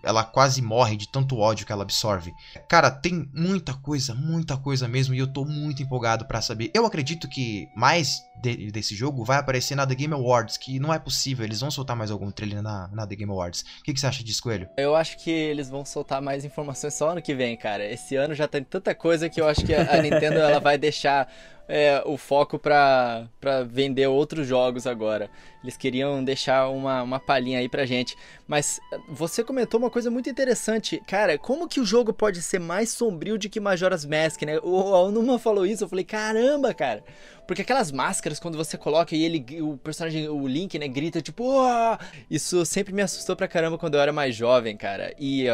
ela 0.02 0.24
quase 0.24 0.62
morre 0.62 0.96
de 0.96 1.08
tanto 1.08 1.38
ódio 1.38 1.66
que 1.66 1.72
ela 1.72 1.82
absorve. 1.82 2.32
Cara, 2.68 2.90
tem 2.90 3.28
muita 3.34 3.74
coisa, 3.74 4.14
muita 4.14 4.56
coisa 4.56 4.88
mesmo, 4.88 5.14
e 5.14 5.18
eu 5.18 5.26
tô 5.26 5.44
muito 5.44 5.82
empolgado 5.82 6.26
para 6.26 6.40
saber. 6.40 6.70
Eu 6.74 6.86
acredito 6.86 7.28
que 7.28 7.68
mais 7.76 8.22
de, 8.40 8.70
desse 8.70 8.94
jogo 8.94 9.24
vai 9.24 9.38
aparecer 9.38 9.74
na 9.74 9.86
The 9.86 9.94
Game 9.94 10.14
Awards, 10.14 10.56
que 10.56 10.78
não 10.78 10.92
é 10.92 10.98
possível, 10.98 11.44
eles 11.44 11.60
vão 11.60 11.70
soltar 11.70 11.96
mais 11.96 12.10
algum 12.10 12.30
trailer 12.30 12.62
na, 12.62 12.88
na 12.88 13.06
The 13.06 13.16
Game 13.16 13.32
Awards. 13.32 13.64
O 13.80 13.82
que, 13.84 13.92
que 13.92 14.00
você 14.00 14.06
acha 14.06 14.24
disso, 14.24 14.42
Coelho? 14.42 14.68
Eu 14.76 14.96
acho 14.96 15.18
que 15.18 15.30
eles 15.30 15.68
vão 15.68 15.84
soltar 15.84 16.22
mais 16.22 16.44
informações 16.44 16.94
só 16.94 17.10
ano 17.10 17.22
que 17.22 17.34
vem, 17.34 17.56
cara. 17.56 17.84
Esse 17.84 18.16
ano 18.16 18.34
já 18.34 18.48
tem 18.48 18.64
tanta 18.64 18.94
coisa 18.94 19.28
que 19.28 19.40
eu 19.40 19.48
acho 19.48 19.64
que 19.64 19.74
a 19.74 20.00
Nintendo 20.00 20.38
ela 20.38 20.60
vai 20.60 20.78
deixar 20.78 21.28
é, 21.70 22.02
o 22.04 22.16
foco 22.16 22.58
para 22.58 23.28
vender 23.68 24.08
outros 24.08 24.46
jogos 24.46 24.86
agora. 24.88 25.30
Eles 25.62 25.76
queriam 25.76 26.24
deixar 26.24 26.68
uma, 26.68 27.02
uma 27.02 27.20
palhinha 27.20 27.60
aí 27.60 27.68
pra 27.68 27.86
gente. 27.86 28.16
Mas 28.48 28.80
eh, 28.92 28.98
você 29.08 29.44
comentou 29.44 29.78
uma 29.78 29.90
coisa 29.90 30.10
muito 30.10 30.28
interessante. 30.28 31.00
Cara, 31.06 31.38
como 31.38 31.68
que 31.68 31.78
o 31.78 31.84
jogo 31.84 32.12
pode 32.12 32.42
ser 32.42 32.58
mais 32.58 32.90
sombrio 32.90 33.38
do 33.38 33.48
que 33.48 33.60
Majora's 33.60 34.04
Mask, 34.04 34.42
né? 34.42 34.58
O 34.62 34.94
Alnuma 34.94 35.38
falou 35.38 35.64
isso, 35.64 35.84
eu 35.84 35.88
falei, 35.88 36.04
caramba, 36.04 36.74
cara. 36.74 37.04
Porque 37.50 37.62
aquelas 37.62 37.90
máscaras, 37.90 38.38
quando 38.38 38.56
você 38.56 38.78
coloca 38.78 39.12
e 39.16 39.24
ele, 39.24 39.60
o 39.60 39.76
personagem, 39.76 40.28
o 40.28 40.46
Link, 40.46 40.78
né, 40.78 40.86
grita 40.86 41.20
tipo, 41.20 41.42
oh! 41.42 41.98
isso 42.30 42.64
sempre 42.64 42.94
me 42.94 43.02
assustou 43.02 43.34
pra 43.34 43.48
caramba 43.48 43.76
quando 43.76 43.96
eu 43.96 44.00
era 44.00 44.12
mais 44.12 44.36
jovem, 44.36 44.76
cara. 44.76 45.12
E 45.18 45.46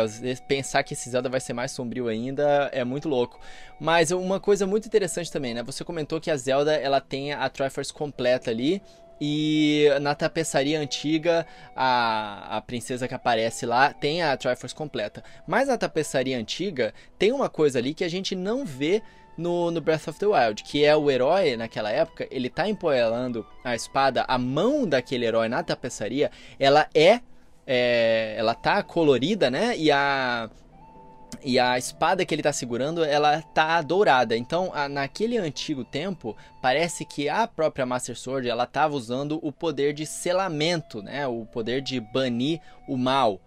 pensar 0.46 0.82
que 0.82 0.92
esse 0.92 1.08
Zelda 1.08 1.30
vai 1.30 1.40
ser 1.40 1.54
mais 1.54 1.70
sombrio 1.70 2.08
ainda 2.08 2.68
é 2.70 2.84
muito 2.84 3.08
louco. 3.08 3.40
Mas 3.80 4.10
uma 4.10 4.38
coisa 4.38 4.66
muito 4.66 4.84
interessante 4.84 5.32
também, 5.32 5.54
né? 5.54 5.62
Você 5.62 5.84
comentou 5.84 6.20
que 6.20 6.30
a 6.30 6.36
Zelda 6.36 6.74
ela 6.74 7.00
tem 7.00 7.32
a 7.32 7.48
Triforce 7.48 7.94
completa 7.94 8.50
ali. 8.50 8.82
E 9.18 9.88
na 10.02 10.14
tapeçaria 10.14 10.78
antiga, 10.78 11.46
a, 11.74 12.58
a 12.58 12.60
princesa 12.60 13.08
que 13.08 13.14
aparece 13.14 13.64
lá 13.64 13.94
tem 13.94 14.22
a 14.22 14.36
Triforce 14.36 14.74
completa. 14.74 15.24
Mas 15.46 15.68
na 15.68 15.78
tapeçaria 15.78 16.38
antiga, 16.38 16.92
tem 17.18 17.32
uma 17.32 17.48
coisa 17.48 17.78
ali 17.78 17.94
que 17.94 18.04
a 18.04 18.10
gente 18.10 18.34
não 18.36 18.66
vê 18.66 19.02
no, 19.36 19.70
no, 19.70 19.80
Breath 19.80 20.08
of 20.08 20.18
the 20.18 20.26
Wild, 20.26 20.62
que 20.64 20.84
é 20.84 20.96
o 20.96 21.10
herói 21.10 21.56
naquela 21.56 21.90
época, 21.90 22.26
ele 22.30 22.48
tá 22.48 22.68
empoelando 22.68 23.46
a 23.64 23.74
espada, 23.74 24.24
a 24.26 24.38
mão 24.38 24.86
daquele 24.86 25.26
herói 25.26 25.48
na 25.48 25.62
tapeçaria, 25.62 26.30
ela 26.58 26.88
é, 26.94 27.20
é, 27.66 28.34
ela 28.38 28.54
tá 28.54 28.82
colorida, 28.82 29.50
né? 29.50 29.76
E 29.76 29.90
a 29.90 30.48
e 31.44 31.58
a 31.58 31.76
espada 31.78 32.24
que 32.24 32.34
ele 32.34 32.40
está 32.40 32.52
segurando, 32.52 33.04
ela 33.04 33.42
tá 33.42 33.80
dourada. 33.82 34.36
Então, 34.36 34.70
a, 34.74 34.88
naquele 34.88 35.36
antigo 35.36 35.84
tempo, 35.84 36.36
parece 36.62 37.04
que 37.04 37.28
a 37.28 37.46
própria 37.46 37.86
Master 37.86 38.16
Sword, 38.16 38.48
ela 38.48 38.64
estava 38.64 38.94
usando 38.94 39.38
o 39.42 39.52
poder 39.52 39.92
de 39.92 40.06
selamento, 40.06 41.02
né? 41.02 41.26
O 41.26 41.44
poder 41.46 41.82
de 41.82 42.00
banir 42.00 42.60
o 42.88 42.96
mal. 42.96 43.40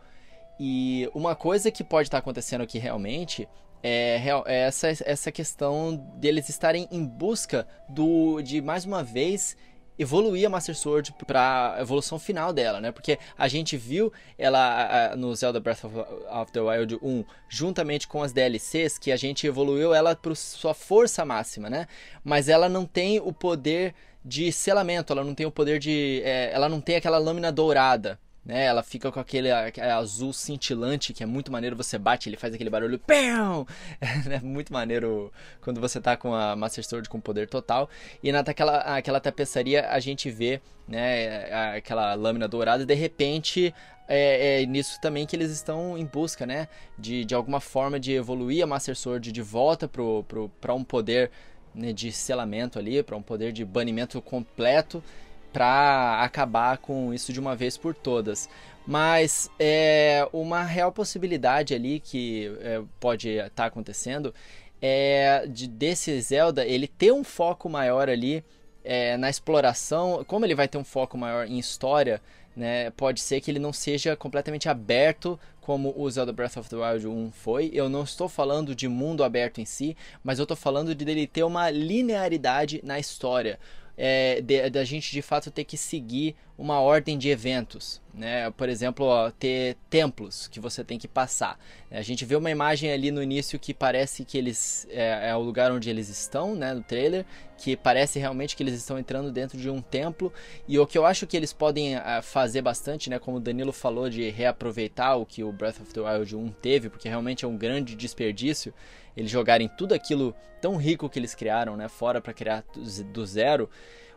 E 0.60 1.10
uma 1.14 1.36
coisa 1.36 1.72
que 1.72 1.84
pode 1.84 2.08
estar 2.08 2.18
tá 2.18 2.20
acontecendo 2.20 2.62
aqui 2.62 2.78
realmente 2.78 3.48
é, 3.82 4.22
é 4.46 4.60
essa, 4.62 4.88
essa 4.88 5.32
questão 5.32 5.96
deles 6.16 6.50
estarem 6.50 6.88
em 6.92 7.06
busca 7.06 7.68
do 7.88 8.42
de 8.42 8.62
mais 8.62 8.86
uma 8.86 9.04
vez 9.04 9.56
evoluir 10.00 10.48
a 10.48 10.50
Master 10.50 10.76
Sword 10.76 11.14
para 11.28 11.76
a 11.76 11.82
evolução 11.82 12.18
final 12.18 12.54
dela, 12.54 12.80
né? 12.80 12.90
Porque 12.90 13.20
a 13.38 13.48
gente 13.50 13.76
viu 13.76 14.14
ela 14.38 15.14
no 15.18 15.36
Zelda 15.36 15.60
Breath 15.60 15.84
of 15.84 16.52
the 16.54 16.62
Wild 16.62 16.98
1, 17.02 17.26
juntamente 17.50 18.08
com 18.08 18.24
as 18.24 18.32
DLCs, 18.32 18.98
que 18.98 19.12
a 19.12 19.18
gente 19.18 19.46
evoluiu 19.46 19.94
ela 19.94 20.16
para 20.16 20.34
sua 20.36 20.74
força 20.74 21.26
máxima, 21.26 21.70
né? 21.70 21.86
Mas 22.24 22.48
ela 22.48 22.70
não 22.70 22.86
tem 22.86 23.20
o 23.20 23.34
poder 23.34 23.94
de 24.24 24.52
selamento, 24.54 25.12
ela 25.12 25.24
não 25.24 25.36
tem 25.36 25.46
o 25.46 25.52
poder 25.52 25.80
de. 25.80 26.22
É, 26.24 26.52
ela 26.54 26.70
não 26.70 26.80
tem 26.80 26.96
aquela 26.96 27.18
lâmina 27.18 27.52
dourada, 27.52 28.18
né? 28.50 28.66
Ela 28.66 28.82
fica 28.82 29.12
com 29.12 29.20
aquele, 29.20 29.52
azul 29.52 30.34
cintilante 30.34 31.14
que 31.14 31.22
é 31.22 31.26
muito 31.26 31.52
maneiro. 31.52 31.76
Você 31.76 32.00
bate, 32.00 32.28
ele 32.28 32.36
faz 32.36 32.52
aquele 32.52 32.70
barulho, 32.70 32.98
pão! 32.98 33.68
É 34.30 34.40
muito 34.40 34.74
maneiro 34.74 35.32
quando 35.62 35.80
você 35.80 36.02
tá 36.02 36.18
com 36.18 36.34
a 36.34 36.56
Master 36.56 36.84
Sword 36.84 37.08
com 37.10 37.20
poder 37.20 37.48
total. 37.48 37.88
E 38.24 38.32
naquela 38.32 38.80
aquela 38.80 39.20
tapeçaria 39.20 39.88
a 39.90 40.00
gente 40.00 40.32
vê, 40.32 40.62
né? 40.88 41.76
Aquela 41.76 42.16
lâmina 42.16 42.48
dourada. 42.48 42.82
E 42.82 42.86
de 42.88 42.96
repente 42.96 43.74
é, 44.08 44.62
é, 44.62 44.66
nisso 44.66 45.00
também 45.00 45.28
que 45.28 45.36
eles 45.36 45.52
estão 45.52 45.96
em 45.96 46.06
busca, 46.06 46.46
né? 46.48 46.68
De, 46.98 47.24
de 47.24 47.36
alguma 47.36 47.60
forma 47.60 48.00
de 48.00 48.14
evoluir 48.14 48.64
a 48.64 48.68
Master 48.68 48.96
Sword 48.96 49.32
de 49.32 49.42
volta 49.44 49.88
pro, 49.88 50.24
pro, 50.24 50.52
um 50.74 50.84
poder 50.84 51.30
né, 51.76 51.94
de 51.94 52.12
selamento 52.12 52.80
ali, 52.80 53.04
para 53.04 53.16
um 53.16 53.22
poder 53.22 53.52
de 53.52 53.64
banimento 53.64 54.20
completo 54.24 55.04
para 55.52 56.22
acabar 56.24 56.78
com 56.78 57.14
isso 57.14 57.34
de 57.34 57.40
uma 57.40 57.56
vez 57.56 57.78
por 57.78 57.94
todas. 57.94 58.50
Mas 58.86 59.50
é 59.60 60.28
uma 60.34 60.64
real 60.64 60.92
possibilidade 60.92 61.74
ali 61.74 62.00
que 62.00 62.52
é, 62.62 62.82
pode 63.00 63.30
estar 63.30 63.50
tá 63.50 63.66
acontecendo 63.66 64.34
é 64.82 65.46
de, 65.48 65.68
desse 65.68 66.20
Zelda 66.22 66.66
ele 66.66 66.88
ter 66.88 67.12
um 67.12 67.24
foco 67.24 67.70
maior 67.70 68.10
ali 68.10 68.44
é, 68.84 69.18
na 69.18 69.30
exploração. 69.30 70.24
Como 70.26 70.46
ele 70.46 70.56
vai 70.56 70.68
ter 70.68 70.78
um 70.78 70.84
foco 70.84 71.18
maior 71.18 71.46
em 71.46 71.60
história, 71.60 72.22
né, 72.56 72.90
pode 72.92 73.22
ser 73.22 73.42
que 73.42 73.52
ele 73.52 73.60
não 73.60 73.74
seja 73.74 74.16
completamente 74.16 74.70
aberto 74.70 75.40
como 75.62 75.94
o 75.96 76.10
Zelda 76.10 76.34
Breath 76.34 76.58
of 76.58 76.70
the 76.70 76.76
Wild 76.76 77.08
1 77.08 77.32
foi. 77.32 77.70
Eu 77.74 77.90
não 77.90 78.04
estou 78.04 78.28
falando 78.28 78.74
de 78.74 78.88
mundo 78.88 79.24
aberto 79.24 79.62
em 79.62 79.66
si, 79.66 79.96
mas 80.24 80.40
eu 80.40 80.44
estou 80.44 80.58
falando 80.58 80.96
de 80.96 81.06
dele 81.06 81.28
ter 81.28 81.44
uma 81.44 81.70
linearidade 81.70 82.82
na 82.84 82.98
história 82.98 83.60
é, 84.00 84.70
da 84.70 84.86
gente 84.86 85.12
de 85.12 85.22
fato 85.22 85.52
ter 85.52 85.66
que 85.66 85.78
seguir 85.78 86.36
uma 86.60 86.82
ordem 86.82 87.18
de 87.18 87.30
eventos, 87.30 88.02
né? 88.14 88.52
Por 88.52 88.68
exemplo, 88.68 89.06
ó, 89.06 89.32
ter 89.32 89.78
templos 89.90 90.50
que 90.50 90.60
você 90.60 90.84
tem 90.84 91.00
que 91.00 91.08
passar. 91.08 91.58
A 91.90 92.02
gente 92.02 92.26
vê 92.26 92.36
uma 92.36 92.52
imagem 92.52 92.92
ali 92.92 93.12
no 93.12 93.24
início 93.24 93.58
que 93.58 93.74
parece 93.74 94.26
que 94.26 94.38
eles 94.38 94.86
é, 94.90 95.30
é, 95.30 95.36
o 95.36 95.40
lugar 95.40 95.72
onde 95.72 95.90
eles 95.90 96.10
estão, 96.10 96.56
né? 96.56 96.74
No 96.74 96.84
trailer, 96.84 97.26
que 97.58 97.78
parece 97.78 98.20
realmente 98.20 98.58
que 98.58 98.62
eles 98.62 98.76
estão 98.76 99.00
entrando 99.00 99.32
dentro 99.32 99.58
de 99.58 99.70
um 99.70 99.82
templo. 99.82 100.34
E 100.68 100.78
o 100.78 100.86
que 100.86 100.98
eu 100.98 101.06
acho 101.06 101.26
que 101.26 101.38
eles 101.38 101.54
podem 101.54 101.96
uh, 101.96 102.22
fazer 102.22 102.62
bastante, 102.62 103.10
né? 103.10 103.18
Como 103.18 103.38
o 103.38 103.40
Danilo 103.40 103.72
falou 103.72 104.10
de 104.10 104.30
reaproveitar 104.30 105.16
o 105.16 105.26
que 105.26 105.42
o 105.42 105.54
Breath 105.54 105.80
of 105.80 105.94
the 105.94 106.02
Wild 106.02 106.36
1 106.36 106.50
teve, 106.62 106.90
porque 106.90 107.08
realmente 107.08 107.46
é 107.46 107.48
um 107.48 107.56
grande 107.56 107.96
desperdício 107.96 108.74
eles 109.16 109.32
jogarem 109.32 109.68
tudo 109.68 109.94
aquilo 109.94 110.34
tão 110.62 110.78
rico 110.78 111.10
que 111.10 111.20
eles 111.20 111.36
criaram, 111.36 111.76
né, 111.76 111.88
fora 111.88 112.22
para 112.22 112.34
criar 112.34 112.64
do 113.12 113.26
zero, 113.26 113.70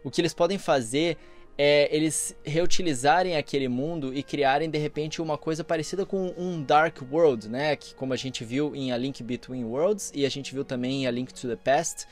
o 0.05 0.11
que 0.11 0.21
eles 0.21 0.35
podem 0.35 0.59
fazer 0.59 1.17
é 1.57 1.89
eles 1.95 2.37
reutilizarem 2.45 3.37
aquele 3.37 3.69
mundo 3.69 4.15
e 4.15 4.23
criarem 4.23 4.71
de 4.71 4.79
repente 4.79 5.21
uma 5.21 5.37
coisa 5.37 5.63
parecida 5.63 6.07
com 6.07 6.33
um 6.37 6.63
Dark 6.63 6.99
World, 7.11 7.49
né, 7.49 7.77
que 7.77 7.95
como 7.95 8.13
a 8.13 8.17
gente 8.17 8.45
viu 8.45 8.75
em 8.75 8.93
A 8.93 8.97
Link 8.97 9.23
Between 9.23 9.65
Worlds 9.65 10.13
e 10.15 10.25
a 10.25 10.29
gente 10.29 10.53
viu 10.55 10.65
também 10.65 11.03
em 11.03 11.07
A 11.07 11.11
Link 11.11 11.33
to 11.33 11.49
the 11.49 11.57
Past, 11.57 12.07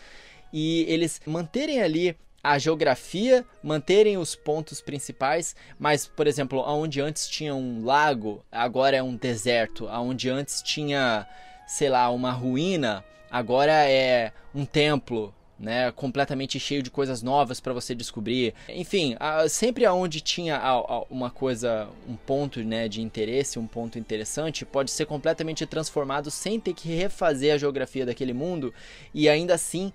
e 0.52 0.84
eles 0.88 1.20
manterem 1.26 1.80
ali 1.80 2.16
a 2.42 2.58
geografia, 2.58 3.44
manterem 3.62 4.16
os 4.16 4.34
pontos 4.34 4.80
principais, 4.80 5.54
mas, 5.78 6.06
por 6.06 6.26
exemplo, 6.26 6.60
aonde 6.60 7.00
antes 7.00 7.28
tinha 7.28 7.54
um 7.54 7.84
lago, 7.84 8.42
agora 8.50 8.96
é 8.96 9.02
um 9.02 9.14
deserto, 9.14 9.86
aonde 9.88 10.30
antes 10.30 10.62
tinha 10.62 11.26
sei 11.70 11.88
lá, 11.88 12.10
uma 12.10 12.32
ruína, 12.32 13.04
agora 13.30 13.88
é 13.88 14.32
um 14.52 14.64
templo, 14.64 15.32
né, 15.60 15.92
completamente 15.92 16.58
cheio 16.58 16.82
de 16.82 16.90
coisas 16.90 17.22
novas 17.22 17.60
para 17.60 17.74
você 17.74 17.94
descobrir. 17.94 18.54
Enfim, 18.66 19.14
sempre 19.50 19.84
aonde 19.84 20.22
tinha 20.22 20.58
uma 21.10 21.30
coisa, 21.30 21.86
um 22.08 22.16
ponto, 22.16 22.64
né, 22.64 22.88
de 22.88 23.02
interesse, 23.02 23.58
um 23.58 23.66
ponto 23.66 23.98
interessante, 23.98 24.64
pode 24.64 24.90
ser 24.90 25.04
completamente 25.04 25.66
transformado 25.66 26.30
sem 26.30 26.58
ter 26.58 26.72
que 26.72 26.88
refazer 26.88 27.54
a 27.54 27.58
geografia 27.58 28.06
daquele 28.06 28.32
mundo 28.32 28.72
e 29.12 29.28
ainda 29.28 29.54
assim 29.54 29.92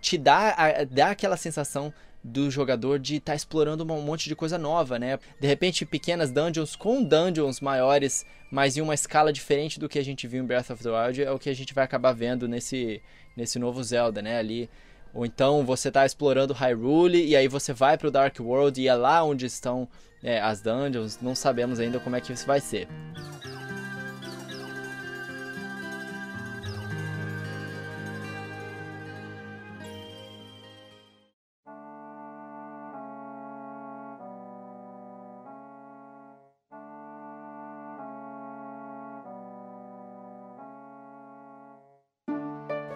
te 0.00 0.16
dá, 0.16 0.84
dá 0.90 1.10
aquela 1.10 1.36
sensação 1.36 1.92
do 2.24 2.50
jogador 2.50 2.98
de 2.98 3.16
estar 3.16 3.32
tá 3.32 3.36
explorando 3.36 3.84
um 3.84 4.00
monte 4.00 4.28
de 4.28 4.36
coisa 4.36 4.56
nova, 4.56 4.98
né? 4.98 5.18
De 5.40 5.46
repente, 5.46 5.84
pequenas 5.84 6.30
dungeons 6.30 6.76
com 6.76 7.02
dungeons 7.02 7.60
maiores, 7.60 8.24
mas 8.50 8.76
em 8.76 8.80
uma 8.80 8.94
escala 8.94 9.32
diferente 9.32 9.78
do 9.78 9.88
que 9.88 9.98
a 9.98 10.04
gente 10.04 10.26
viu 10.28 10.42
em 10.42 10.46
Breath 10.46 10.70
of 10.70 10.82
the 10.82 10.88
Wild, 10.88 11.22
é 11.22 11.30
o 11.30 11.38
que 11.38 11.50
a 11.50 11.54
gente 11.54 11.74
vai 11.74 11.84
acabar 11.84 12.12
vendo 12.12 12.46
nesse, 12.46 13.02
nesse 13.36 13.58
novo 13.58 13.82
Zelda, 13.82 14.22
né? 14.22 14.38
Ali. 14.38 14.70
Ou 15.14 15.26
então 15.26 15.64
você 15.64 15.88
está 15.88 16.06
explorando 16.06 16.54
Hyrule 16.54 17.24
e 17.24 17.36
aí 17.36 17.48
você 17.48 17.72
vai 17.72 17.98
para 17.98 18.08
o 18.08 18.10
Dark 18.10 18.38
World 18.40 18.80
e 18.80 18.88
é 18.88 18.94
lá 18.94 19.22
onde 19.22 19.46
estão 19.46 19.86
é, 20.22 20.40
as 20.40 20.60
dungeons. 20.60 21.18
Não 21.20 21.34
sabemos 21.34 21.78
ainda 21.78 22.00
como 22.00 22.16
é 22.16 22.20
que 22.20 22.32
isso 22.32 22.46
vai 22.46 22.60
ser. 22.60 22.88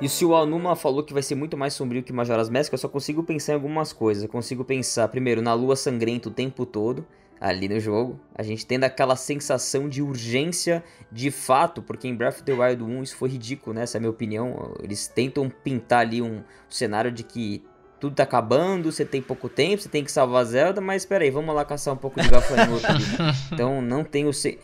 E 0.07 0.09
se 0.09 0.25
o 0.25 0.37
Alnuma 0.37 0.77
falou 0.77 1.03
que 1.03 1.13
vai 1.13 1.21
ser 1.21 1.35
muito 1.35 1.57
mais 1.57 1.75
sombrio 1.75 2.01
que 2.01 2.13
Majora's 2.13 2.49
Mask, 2.49 2.73
eu 2.73 2.79
só 2.79 2.89
consigo 2.89 3.25
pensar 3.25 3.51
em 3.51 3.55
algumas 3.57 3.93
coisas. 3.93 4.23
Eu 4.23 4.29
consigo 4.29 4.65
pensar, 4.65 5.09
primeiro, 5.09 5.43
na 5.43 5.53
lua 5.53 5.75
sangrenta 5.75 6.29
o 6.29 6.31
tempo 6.31 6.65
todo, 6.65 7.05
ali 7.41 7.69
no 7.69 7.81
jogo. 7.81 8.17
A 8.33 8.45
gente 8.45 8.65
tendo 8.65 8.85
aquela 8.85 9.17
sensação 9.17 9.89
de 9.89 10.01
urgência 10.01 10.85
de 11.11 11.33
fato, 11.33 11.83
porque 11.83 12.07
em 12.07 12.15
Breath 12.15 12.35
of 12.35 12.45
the 12.45 12.53
Wild 12.53 12.85
1 12.85 13.03
isso 13.03 13.17
foi 13.17 13.31
ridículo, 13.31 13.75
né? 13.75 13.83
Essa 13.83 13.97
é 13.97 13.99
a 13.99 14.01
minha 14.01 14.11
opinião. 14.13 14.77
Eles 14.81 15.09
tentam 15.09 15.51
pintar 15.51 16.03
ali 16.03 16.23
um 16.23 16.45
cenário 16.71 17.11
de 17.11 17.25
que 17.25 17.65
tudo 17.99 18.15
tá 18.15 18.23
acabando, 18.23 18.93
você 18.93 19.05
tem 19.05 19.21
pouco 19.21 19.49
tempo, 19.49 19.83
você 19.83 19.89
tem 19.89 20.05
que 20.05 20.13
salvar 20.13 20.45
Zelda, 20.45 20.81
mas 20.81 21.03
espera 21.03 21.25
aí, 21.25 21.33
vamos 21.33 21.53
lá 21.53 21.65
caçar 21.65 21.93
um 21.93 21.97
pouco 21.97 22.23
de 22.23 22.29
gafanhoto. 22.29 22.87
Então 23.53 23.83
não 23.83 24.05
tem 24.05 24.25
o... 24.25 24.33
Se 24.33 24.57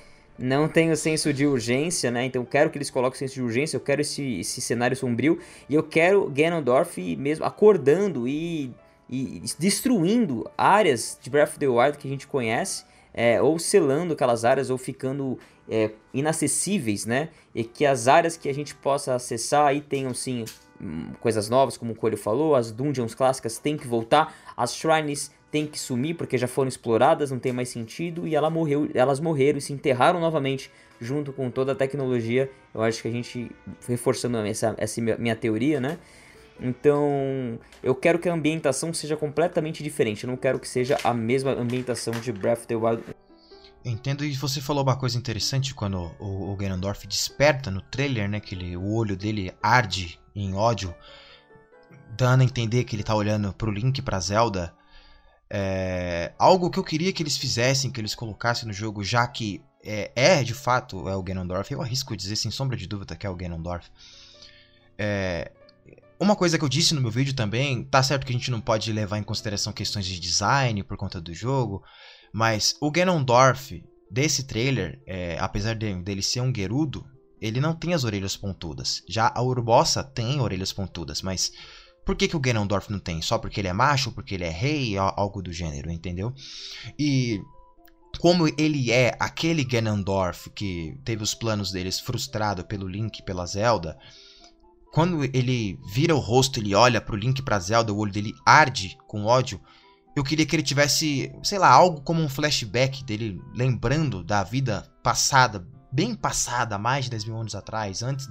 não 0.43 0.69
tenho 0.69 0.97
senso 0.97 1.33
de 1.33 1.47
urgência, 1.47 2.11
né? 2.11 2.25
Então 2.25 2.45
quero 2.45 2.69
que 2.69 2.77
eles 2.77 2.91
coloquem 2.91 3.17
senso 3.17 3.35
de 3.35 3.43
urgência, 3.43 3.77
eu 3.77 3.81
quero 3.81 4.01
esse, 4.01 4.41
esse 4.41 4.61
cenário 4.61 4.97
sombrio 4.97 5.39
e 5.69 5.75
eu 5.75 5.85
quero 5.85 6.29
Ganondorf 6.29 6.99
mesmo 7.17 7.45
acordando 7.45 8.27
e, 8.27 8.73
e 9.09 9.41
destruindo 9.57 10.51
áreas 10.59 11.17
de 11.23 11.31
Breath 11.31 11.51
of 11.51 11.59
the 11.61 11.69
Wild 11.69 11.97
que 11.97 12.09
a 12.09 12.11
gente 12.11 12.27
conhece, 12.27 12.85
é, 13.15 13.41
ou 13.41 13.57
selando 13.57 14.15
aquelas 14.15 14.45
áreas, 14.45 14.69
ou 14.69 14.77
ficando 14.77 15.39
é, 15.69 15.93
inacessíveis, 16.13 17.07
né? 17.07 17.29
E 17.55 17.63
que 17.63 17.87
as 17.87 18.09
áreas 18.09 18.37
que 18.37 18.49
a 18.49 18.55
gente 18.55 18.75
possa 18.75 19.15
acessar 19.15 19.67
aí 19.67 19.81
tenham 19.81 20.13
sim 20.13 20.45
hum, 20.81 21.13
coisas 21.21 21.49
novas, 21.49 21.77
como 21.77 21.93
o 21.93 21.95
Coelho 21.95 22.19
falou, 22.19 22.57
as 22.57 22.73
dungeons 22.73 23.15
clássicas 23.15 23.59
têm 23.59 23.77
que 23.77 23.87
voltar, 23.87 24.35
as 24.57 24.75
shrines 24.75 25.31
têm 25.53 25.67
que 25.67 25.79
sumir 25.79 26.15
porque 26.15 26.39
já 26.39 26.49
foram 26.49 26.69
exploradas, 26.69 27.31
não 27.31 27.39
tem 27.39 27.53
mais 27.53 27.69
sentido, 27.69 28.27
e 28.27 28.35
ela 28.35 28.49
morreu, 28.49 28.89
elas 28.95 29.21
morreram 29.21 29.59
e 29.59 29.61
se 29.61 29.73
enterraram 29.73 30.19
novamente 30.19 30.71
junto 30.99 31.33
com 31.33 31.51
toda 31.51 31.73
a 31.73 31.75
tecnologia. 31.75 32.51
Eu 32.75 32.83
acho 32.83 33.03
que 33.03 33.09
a 33.09 33.11
gente, 33.11 33.51
reforçando 33.87 34.39
essa, 34.39 34.75
essa 34.79 35.01
minha 35.01 35.37
teoria, 35.37 35.79
né? 35.79 35.99
Então, 36.59 37.59
eu 37.83 37.95
quero 37.95 38.19
que 38.19 38.29
a 38.29 38.33
ambientação 38.33 38.95
seja 38.95 39.17
completamente 39.17 39.83
diferente. 39.83 40.25
Eu 40.25 40.31
não 40.31 40.37
quero 40.37 40.59
que 40.59 40.69
seja 40.69 40.97
a 41.05 41.13
mesma 41.13 41.53
ambientação 41.53 42.15
de 42.15 42.33
Breath 42.33 42.61
of 42.61 42.67
the 42.69 42.77
Wild. 42.77 43.03
Entendo, 43.85 44.25
e 44.25 44.33
você 44.35 44.61
falou 44.61 44.83
uma 44.83 44.97
coisa 44.97 45.19
interessante 45.19 45.75
quando 45.75 46.13
o, 46.19 46.53
o 46.53 46.57
Ganondorf 46.57 47.07
desperta 47.07 47.71
no 47.71 47.83
trailer, 47.83 48.29
né? 48.29 48.41
Que 48.41 48.55
ele, 48.55 48.77
o 48.77 48.95
olho 48.95 49.17
dele 49.17 49.53
arde 49.61 50.21
em 50.35 50.55
ódio, 50.55 50.95
dando 52.17 52.43
a 52.43 52.45
entender 52.45 52.85
que 52.85 52.95
ele 52.95 53.03
tá 53.03 53.15
olhando 53.15 53.53
pro 53.53 53.71
Link 53.71 54.01
pra 54.01 54.21
Zelda. 54.21 54.73
É, 55.55 56.33
algo 56.39 56.71
que 56.71 56.79
eu 56.79 56.85
queria 56.85 57.13
que 57.13 57.23
eles 57.23 57.37
fizessem, 57.37 57.91
que 57.91 58.01
eles 58.01 58.15
colocassem 58.15 58.67
no 58.67 58.73
jogo, 58.73 59.05
já 59.05 59.27
que 59.27 59.63
é, 59.85 60.11
é 60.15 60.43
de 60.43 60.55
fato 60.55 61.07
é 61.07 61.15
o 61.15 61.23
Ganondorf, 61.23 61.71
eu 61.71 61.83
arrisco 61.83 62.17
dizer 62.17 62.37
sem 62.37 62.51
sombra 62.51 62.75
de 62.75 62.87
dúvida 62.87 63.15
que 63.15 63.27
é 63.27 63.31
o 63.31 63.37
Ganondorf. 63.37 63.91
É, 64.97 65.53
uma 66.19 66.35
coisa 66.35 66.57
que 66.57 66.65
eu 66.65 66.71
disse 66.71 66.95
no 66.95 67.03
meu 67.03 67.11
vídeo 67.11 67.35
também, 67.35 67.85
tá 67.85 68.03
certo 68.03 68.25
que 68.25 68.33
a 68.33 68.37
gente 68.37 68.51
não 68.51 68.63
pode 68.63 68.91
levar 68.95 69.19
em 69.19 69.23
consideração 69.23 69.75
questões 69.75 70.07
de 70.07 70.19
design 70.19 70.83
por 70.85 70.97
conta 70.97 71.21
do 71.21 71.35
jogo, 71.35 71.85
mas 72.33 72.75
o 72.81 72.91
Ganondorf 72.91 73.85
desse 74.11 74.45
trailer, 74.45 75.03
é, 75.07 75.37
apesar 75.39 75.75
de, 75.75 75.95
dele 75.97 76.23
ser 76.23 76.41
um 76.41 76.55
Gerudo, 76.55 77.05
ele 77.43 77.61
não 77.61 77.75
tem 77.75 77.93
as 77.93 78.05
orelhas 78.05 78.37
pontudas. 78.37 79.03
Já 79.07 79.31
a 79.35 79.43
Urbosa 79.43 80.03
tem 80.03 80.41
orelhas 80.41 80.73
pontudas, 80.73 81.21
mas 81.21 81.53
por 82.05 82.17
que, 82.17 82.29
que 82.29 82.37
o 82.37 82.41
Ganondorf 82.41 82.91
não 82.91 82.99
tem? 82.99 83.23
Só 83.23 83.39
porque 83.39 83.61
ele 83.61 83.69
é 83.69 83.73
macho, 83.73 84.13
porque 84.13 84.35
ele 84.35 84.45
é 84.45 84.51
rei, 84.51 84.97
algo 84.99 85.41
do 85.41 85.53
gênero, 85.53 85.91
entendeu? 85.91 86.35
E 86.99 87.41
como 88.19 88.47
ele 88.59 88.91
é 88.91 89.17
aquele 89.19 89.65
Ganondorf 89.65 90.51
que 90.51 90.99
teve 91.05 91.23
os 91.23 91.35
planos 91.35 91.71
deles 91.71 92.01
frustrado 92.01 92.65
pelo 92.65 92.89
Link, 92.89 93.23
pela 93.23 93.47
Zelda, 93.47 93.97
quando 94.93 95.25
ele 95.25 95.79
vira 95.87 96.15
o 96.15 96.19
rosto, 96.19 96.61
ele 96.61 96.75
olha 96.75 97.01
pro 97.01 97.17
Link 97.17 97.39
e 97.39 97.43
pra 97.43 97.59
Zelda, 97.59 97.93
o 97.93 97.97
olho 97.97 98.13
dele 98.13 98.35
arde 98.45 98.99
com 99.07 99.25
ódio. 99.25 99.61
Eu 100.15 100.23
queria 100.23 100.45
que 100.45 100.55
ele 100.55 100.63
tivesse, 100.63 101.33
sei 101.43 101.59
lá, 101.59 101.71
algo 101.71 102.03
como 102.03 102.21
um 102.21 102.29
flashback 102.29 103.03
dele 103.03 103.41
lembrando 103.55 104.23
da 104.23 104.43
vida 104.43 104.83
passada, 105.03 105.67
bem 105.91 106.15
passada, 106.15 106.77
mais 106.77 107.07
de 107.07 107.13
10 107.13 107.25
mil 107.25 107.39
anos 107.39 107.55
atrás, 107.55 108.03
antes 108.03 108.29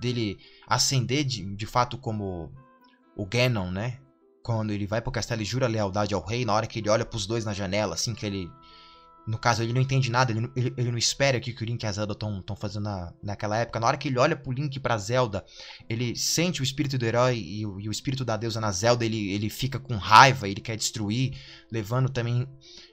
dele 0.00 0.38
ascender 0.66 1.24
de, 1.24 1.44
de 1.54 1.66
fato 1.66 1.98
como 1.98 2.50
o 3.18 3.26
Ganon, 3.26 3.70
né? 3.70 3.98
Quando 4.42 4.70
ele 4.70 4.86
vai 4.86 5.02
pro 5.02 5.12
castelo 5.12 5.42
e 5.42 5.44
jura 5.44 5.66
lealdade 5.66 6.14
ao 6.14 6.24
rei, 6.24 6.44
na 6.44 6.54
hora 6.54 6.66
que 6.66 6.78
ele 6.78 6.88
olha 6.88 7.04
pros 7.04 7.26
dois 7.26 7.44
na 7.44 7.52
janela, 7.52 7.94
assim 7.94 8.14
que 8.14 8.24
ele 8.24 8.50
no 9.28 9.36
caso, 9.36 9.62
ele 9.62 9.74
não 9.74 9.82
entende 9.82 10.10
nada, 10.10 10.32
ele, 10.32 10.50
ele, 10.56 10.74
ele 10.74 10.90
não 10.90 10.96
espera 10.96 11.38
que 11.38 11.50
o 11.50 11.64
Link 11.66 11.82
e 11.82 11.86
a 11.86 11.92
Zelda 11.92 12.14
estão 12.14 12.56
fazendo 12.56 12.84
na, 12.84 13.12
naquela 13.22 13.58
época. 13.58 13.78
Na 13.78 13.86
hora 13.86 13.98
que 13.98 14.08
ele 14.08 14.18
olha 14.18 14.34
pro 14.34 14.50
Link 14.50 14.74
e 14.74 14.80
pra 14.80 14.96
Zelda, 14.96 15.44
ele 15.86 16.16
sente 16.16 16.62
o 16.62 16.64
espírito 16.64 16.96
do 16.96 17.04
herói 17.04 17.36
e 17.36 17.66
o, 17.66 17.78
e 17.78 17.90
o 17.90 17.92
espírito 17.92 18.24
da 18.24 18.38
deusa 18.38 18.58
na 18.58 18.72
Zelda, 18.72 19.04
ele, 19.04 19.30
ele 19.30 19.50
fica 19.50 19.78
com 19.78 19.96
raiva, 19.96 20.48
ele 20.48 20.62
quer 20.62 20.78
destruir, 20.78 21.36
levando 21.70 22.08
também 22.08 22.48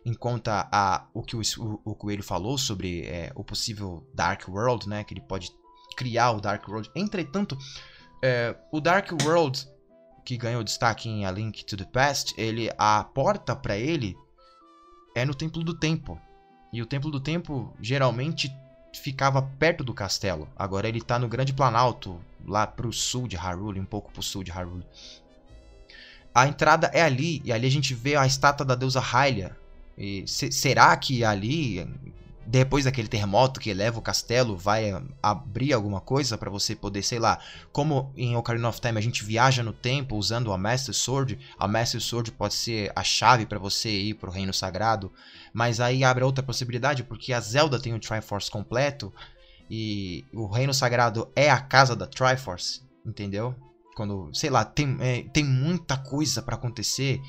em 0.06 0.14
conta 0.14 0.68
a, 0.70 1.08
o 1.14 1.24
que 1.24 1.38
o, 1.38 1.42
o, 1.58 1.92
o 1.92 1.96
Coelho 1.96 2.22
falou 2.22 2.58
sobre 2.58 3.06
é, 3.06 3.32
o 3.34 3.42
possível 3.42 4.06
Dark 4.14 4.46
World, 4.50 4.90
né? 4.90 5.06
Que 5.06 5.14
ele 5.14 5.22
pode 5.22 5.50
criar 5.96 6.32
o 6.32 6.42
Dark 6.42 6.68
World. 6.68 6.92
Entretanto, 6.94 7.58
é, 8.22 8.54
o 8.74 8.82
Dark 8.82 9.10
World 9.24 9.66
que 10.26 10.36
ganhou 10.36 10.64
destaque 10.64 11.08
em 11.08 11.24
A 11.24 11.32
Link 11.32 11.64
to 11.64 11.78
the 11.78 11.86
Past, 11.86 12.34
ele 12.36 12.72
a 12.78 13.04
porta 13.04 13.56
para 13.56 13.78
ele 13.78 14.18
é 15.16 15.24
no 15.24 15.36
Templo 15.36 15.64
do 15.64 15.74
Tempo. 15.76 16.20
E 16.74 16.82
o 16.82 16.86
Templo 16.86 17.12
do 17.12 17.20
Tempo 17.20 17.72
geralmente 17.80 18.52
ficava 18.92 19.42
perto 19.42 19.84
do 19.84 19.94
castelo. 19.94 20.50
Agora 20.56 20.90
ele 20.90 20.98
está 20.98 21.20
no 21.20 21.28
Grande 21.28 21.54
Planalto, 21.54 22.20
lá 22.46 22.66
pro 22.66 22.92
sul 22.92 23.28
de 23.28 23.38
Hyrule, 23.38 23.80
um 23.80 23.86
pouco 23.86 24.12
pro 24.12 24.24
sul 24.24 24.44
de 24.44 24.52
Hyrule. 24.52 24.86
A 26.34 26.48
entrada 26.48 26.88
é 26.88 27.02
ali, 27.02 27.42
e 27.46 27.54
ali 27.54 27.68
a 27.68 27.72
gente 27.72 27.94
vê 27.94 28.16
a 28.16 28.26
estátua 28.26 28.66
da 28.66 28.76
deusa 28.76 29.00
Hylia. 29.00 29.56
E 29.98 30.26
será 30.28 30.98
que 30.98 31.24
ali 31.24 31.88
depois 32.46 32.86
daquele 32.86 33.08
terremoto 33.08 33.60
que 33.60 33.74
leva 33.74 33.98
o 33.98 34.02
castelo, 34.02 34.56
vai 34.56 34.91
abrir 35.22 35.74
alguma 35.74 36.00
coisa 36.00 36.38
para 36.38 36.50
você 36.50 36.76
poder, 36.76 37.02
sei 37.02 37.18
lá, 37.18 37.39
como 37.72 38.14
em 38.16 38.36
Ocarina 38.36 38.70
of 38.70 38.80
Time 38.80 38.98
a 38.98 39.02
gente 39.02 39.24
viaja 39.24 39.64
no 39.64 39.74
tempo 39.74 40.16
usando 40.16 40.52
a 40.54 40.58
Master 40.58 40.93
Sword, 40.93 41.39
a 41.58 41.68
Master 41.68 42.02
Sword 42.02 42.32
pode 42.32 42.54
ser 42.54 42.91
a 42.96 43.04
chave 43.04 43.46
para 43.46 43.58
você 43.58 43.89
ir 43.89 44.14
pro 44.16 44.32
Reino 44.32 44.54
Sagrado, 44.54 45.12
mas 45.54 45.80
aí 45.80 46.04
abre 46.04 46.24
outra 46.24 46.43
possibilidade 46.43 47.04
porque 47.04 47.34
a 47.34 47.39
Zelda 47.39 47.80
tem 47.80 47.93
o 47.93 48.00
Triforce 48.00 48.52
completo 48.52 49.14
e 49.70 50.24
o 50.34 50.46
Reino 50.46 50.74
Sagrado 50.74 51.32
é 51.36 51.50
a 51.50 51.60
casa 51.60 51.96
da 51.96 52.06
Triforce, 52.06 52.82
entendeu? 53.06 53.56
Quando, 53.96 54.30
sei 54.34 54.50
lá, 54.50 54.64
tem, 54.64 54.98
é, 55.00 55.24
tem 55.34 55.43
muita 55.43 55.98
coisa 55.98 56.41
para 56.41 56.56
acontecer, 56.56 57.22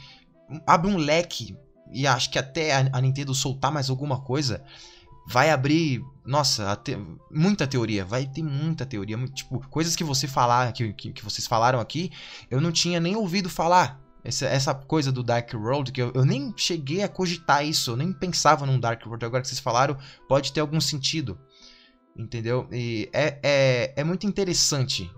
abre 0.66 0.90
um 0.90 0.96
leque 0.96 1.56
e 1.92 2.06
acho 2.06 2.30
que 2.30 2.38
até 2.38 2.74
a 2.74 3.00
Nintendo 3.00 3.34
soltar 3.34 3.70
mais 3.70 3.88
alguma 3.88 4.20
coisa, 4.20 4.64
vai 5.26 5.50
abrir, 5.50 6.04
nossa, 6.24 6.76
te, 6.76 6.96
muita 7.30 7.66
teoria, 7.66 8.04
vai 8.04 8.26
ter 8.26 8.42
muita 8.42 8.86
teoria, 8.86 9.16
tipo, 9.28 9.66
coisas 9.68 9.96
que 9.96 10.04
você 10.04 10.26
falar, 10.26 10.72
que, 10.72 10.92
que, 10.92 11.12
que, 11.12 11.24
vocês 11.24 11.46
falaram 11.46 11.80
aqui, 11.80 12.10
eu 12.50 12.60
não 12.60 12.70
tinha 12.70 13.00
nem 13.00 13.16
ouvido 13.16 13.50
falar. 13.50 14.00
Essa, 14.24 14.46
essa 14.46 14.74
coisa 14.74 15.12
do 15.12 15.22
Dark 15.22 15.52
World, 15.54 15.92
que 15.92 16.02
eu, 16.02 16.10
eu 16.12 16.24
nem 16.24 16.52
cheguei 16.56 17.02
a 17.02 17.08
cogitar 17.08 17.64
isso, 17.64 17.92
eu 17.92 17.96
nem 17.96 18.12
pensava 18.12 18.66
num 18.66 18.78
Dark 18.78 19.04
World, 19.06 19.24
agora 19.24 19.42
que 19.42 19.48
vocês 19.48 19.60
falaram, 19.60 19.96
pode 20.28 20.52
ter 20.52 20.60
algum 20.60 20.80
sentido. 20.80 21.38
Entendeu? 22.16 22.66
E 22.72 23.08
é, 23.12 23.38
é, 23.42 23.92
é 23.96 24.04
muito 24.04 24.26
interessante 24.26 25.08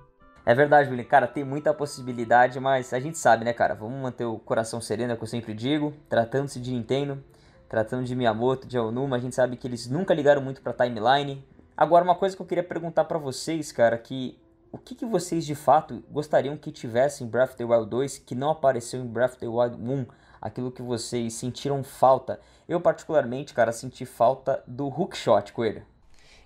é 0.48 0.54
verdade, 0.54 0.88
William. 0.88 1.04
Cara, 1.04 1.26
tem 1.26 1.44
muita 1.44 1.74
possibilidade, 1.74 2.58
mas 2.58 2.94
a 2.94 2.98
gente 2.98 3.18
sabe, 3.18 3.44
né, 3.44 3.52
cara? 3.52 3.74
Vamos 3.74 4.00
manter 4.00 4.24
o 4.24 4.38
coração 4.38 4.80
sereno, 4.80 5.12
é 5.12 5.14
o 5.14 5.18
que 5.18 5.24
eu 5.24 5.28
sempre 5.28 5.52
digo. 5.52 5.92
Tratando-se 6.08 6.58
de 6.58 6.72
Nintendo, 6.72 7.22
tratando 7.68 8.04
de 8.04 8.14
Miyamoto, 8.14 8.66
de 8.66 8.78
Aonuma, 8.78 9.16
a 9.16 9.20
gente 9.20 9.34
sabe 9.34 9.56
que 9.56 9.66
eles 9.66 9.88
nunca 9.88 10.14
ligaram 10.14 10.40
muito 10.40 10.62
pra 10.62 10.72
timeline. 10.72 11.44
Agora, 11.76 12.04
uma 12.04 12.14
coisa 12.14 12.34
que 12.34 12.42
eu 12.42 12.46
queria 12.46 12.64
perguntar 12.64 13.04
para 13.04 13.18
vocês, 13.18 13.70
cara, 13.70 13.98
que 13.98 14.38
o 14.70 14.78
que, 14.78 14.94
que, 14.94 15.06
vocês 15.06 15.46
de 15.46 15.54
fato 15.54 16.02
gostariam 16.10 16.56
que 16.56 16.70
tivesse 16.70 17.24
em 17.24 17.26
Breath 17.26 17.50
of 17.50 17.56
the 17.56 17.64
Wild 17.64 17.88
2 17.88 18.18
que 18.18 18.34
não 18.34 18.50
apareceu 18.50 19.00
em 19.00 19.06
Breath 19.06 19.32
of 19.32 19.40
the 19.40 19.48
Wild 19.48 19.76
1? 19.76 20.06
Aquilo 20.40 20.70
que 20.70 20.82
vocês 20.82 21.34
sentiram 21.34 21.82
falta. 21.82 22.40
Eu, 22.68 22.80
particularmente, 22.80 23.54
cara, 23.54 23.72
senti 23.72 24.04
falta 24.04 24.62
do 24.66 24.86
hookshot, 24.86 25.52
Coelho. 25.52 25.84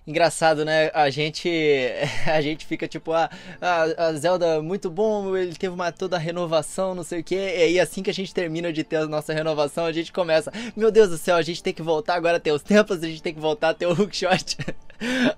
Engraçado, 0.05 0.65
né? 0.65 0.91
A 0.93 1.09
gente 1.09 1.49
a 2.27 2.41
gente 2.41 2.65
fica 2.65 2.87
tipo, 2.87 3.13
ah, 3.13 3.29
a, 3.61 4.07
a 4.07 4.13
Zelda 4.13 4.61
muito 4.61 4.89
bom, 4.89 5.35
ele 5.37 5.55
teve 5.55 5.73
uma 5.73 5.93
toda 5.93 6.17
renovação, 6.17 6.93
não 6.93 7.03
sei 7.03 7.21
o 7.21 7.23
que. 7.23 7.35
E 7.35 7.79
assim 7.79 8.03
que 8.03 8.09
a 8.09 8.13
gente 8.13 8.33
termina 8.33 8.73
de 8.73 8.83
ter 8.83 8.97
a 8.97 9.07
nossa 9.07 9.33
renovação, 9.33 9.85
a 9.85 9.93
gente 9.93 10.11
começa, 10.11 10.51
meu 10.75 10.91
Deus 10.91 11.09
do 11.09 11.17
céu, 11.17 11.37
a 11.37 11.41
gente 11.41 11.63
tem 11.63 11.73
que 11.73 11.81
voltar 11.81 12.15
agora 12.15 12.35
a 12.35 12.39
ter 12.39 12.51
os 12.51 12.61
templos, 12.61 13.01
a 13.01 13.07
gente 13.07 13.23
tem 13.23 13.33
que 13.33 13.39
voltar 13.39 13.69
a 13.69 13.73
ter 13.73 13.85
o 13.85 13.91
hookshot. 13.97 14.57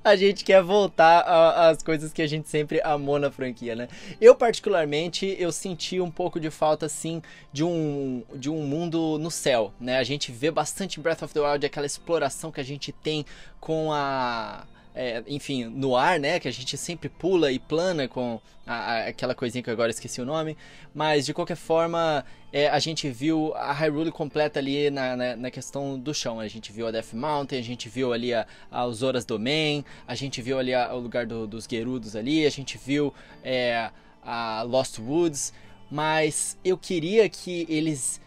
a 0.03 0.15
gente 0.15 0.43
quer 0.43 0.61
voltar 0.61 1.21
às 1.69 1.81
coisas 1.81 2.11
que 2.11 2.21
a 2.21 2.27
gente 2.27 2.49
sempre 2.49 2.81
amou 2.83 3.19
na 3.19 3.31
franquia, 3.31 3.75
né? 3.75 3.87
Eu 4.19 4.35
particularmente 4.35 5.35
eu 5.39 5.51
senti 5.51 5.99
um 5.99 6.11
pouco 6.11 6.39
de 6.39 6.49
falta 6.49 6.85
assim 6.85 7.21
de 7.51 7.63
um 7.63 8.23
de 8.33 8.49
um 8.49 8.61
mundo 8.63 9.17
no 9.19 9.31
céu, 9.31 9.73
né? 9.79 9.97
A 9.97 10.03
gente 10.03 10.31
vê 10.31 10.51
bastante 10.51 10.99
Breath 10.99 11.23
of 11.23 11.33
the 11.33 11.39
Wild 11.39 11.65
aquela 11.65 11.85
exploração 11.85 12.51
que 12.51 12.59
a 12.59 12.63
gente 12.63 12.91
tem 12.91 13.25
com 13.65 13.91
a 13.91 14.63
é, 14.93 15.23
enfim, 15.27 15.65
no 15.65 15.97
ar, 15.97 16.19
né? 16.19 16.39
Que 16.39 16.47
a 16.47 16.51
gente 16.51 16.77
sempre 16.77 17.09
pula 17.09 17.51
e 17.51 17.57
plana 17.57 18.07
com 18.07 18.39
a, 18.65 18.73
a, 18.73 19.07
aquela 19.07 19.33
coisinha 19.33 19.63
que 19.63 19.69
eu 19.69 19.73
agora 19.73 19.89
esqueci 19.89 20.21
o 20.21 20.25
nome. 20.25 20.55
Mas 20.93 21.25
de 21.25 21.33
qualquer 21.33 21.57
forma, 21.57 22.23
é, 22.53 22.69
a 22.69 22.77
gente 22.77 23.09
viu 23.09 23.51
a 23.55 23.73
Hyrule 23.73 24.11
completa 24.11 24.59
ali 24.59 24.91
na, 24.91 25.17
na, 25.17 25.35
na, 25.35 25.51
questão 25.51 25.97
do 25.97 26.13
chão. 26.13 26.39
A 26.39 26.47
gente 26.47 26.71
viu 26.71 26.87
a 26.87 26.91
Death 26.91 27.13
Mountain, 27.13 27.59
a 27.59 27.63
gente 27.63 27.89
viu 27.89 28.13
ali 28.13 28.33
a, 28.33 28.45
os 28.87 28.97
Zoras 28.97 29.25
Domain, 29.25 29.83
a 30.07 30.13
gente 30.13 30.41
viu 30.43 30.59
ali 30.59 30.75
o 30.75 30.99
lugar 30.99 31.25
do, 31.25 31.47
dos 31.47 31.67
Gerudos 31.69 32.15
ali, 32.15 32.45
a 32.45 32.51
gente 32.51 32.77
viu 32.77 33.11
é, 33.43 33.89
a 34.23 34.61
Lost 34.61 34.99
Woods. 34.99 35.51
Mas 35.89 36.57
eu 36.63 36.77
queria 36.77 37.27
que 37.27 37.65
eles 37.67 38.21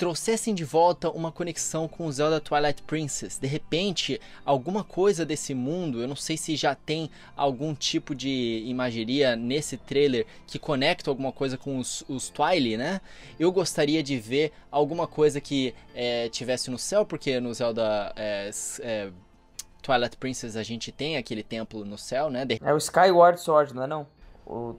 trouxessem 0.00 0.54
de 0.54 0.64
volta 0.64 1.10
uma 1.10 1.30
conexão 1.30 1.86
com 1.86 2.06
o 2.06 2.12
Zelda 2.12 2.40
Twilight 2.40 2.82
Princess. 2.84 3.38
De 3.38 3.46
repente, 3.46 4.18
alguma 4.46 4.82
coisa 4.82 5.26
desse 5.26 5.52
mundo, 5.52 6.00
eu 6.00 6.08
não 6.08 6.16
sei 6.16 6.38
se 6.38 6.56
já 6.56 6.74
tem 6.74 7.10
algum 7.36 7.74
tipo 7.74 8.14
de 8.14 8.64
imageria 8.66 9.36
nesse 9.36 9.76
trailer 9.76 10.26
que 10.46 10.58
conecta 10.58 11.10
alguma 11.10 11.30
coisa 11.30 11.58
com 11.58 11.78
os, 11.78 12.02
os 12.08 12.30
Twilight, 12.30 12.78
né? 12.78 13.02
Eu 13.38 13.52
gostaria 13.52 14.02
de 14.02 14.16
ver 14.16 14.54
alguma 14.70 15.06
coisa 15.06 15.38
que 15.38 15.74
é, 15.94 16.30
tivesse 16.30 16.70
no 16.70 16.78
céu, 16.78 17.04
porque 17.04 17.38
no 17.38 17.52
Zelda 17.52 18.10
é, 18.16 18.50
é, 18.80 19.10
Twilight 19.82 20.16
Princess 20.16 20.56
a 20.56 20.62
gente 20.62 20.90
tem 20.90 21.18
aquele 21.18 21.42
templo 21.42 21.84
no 21.84 21.98
céu, 21.98 22.30
né? 22.30 22.46
De... 22.46 22.58
É 22.64 22.72
o 22.72 22.78
Skyward 22.78 23.38
Sword, 23.38 23.74
não 23.74 23.82
é 23.82 23.86
não? 23.86 24.06
O 24.46 24.76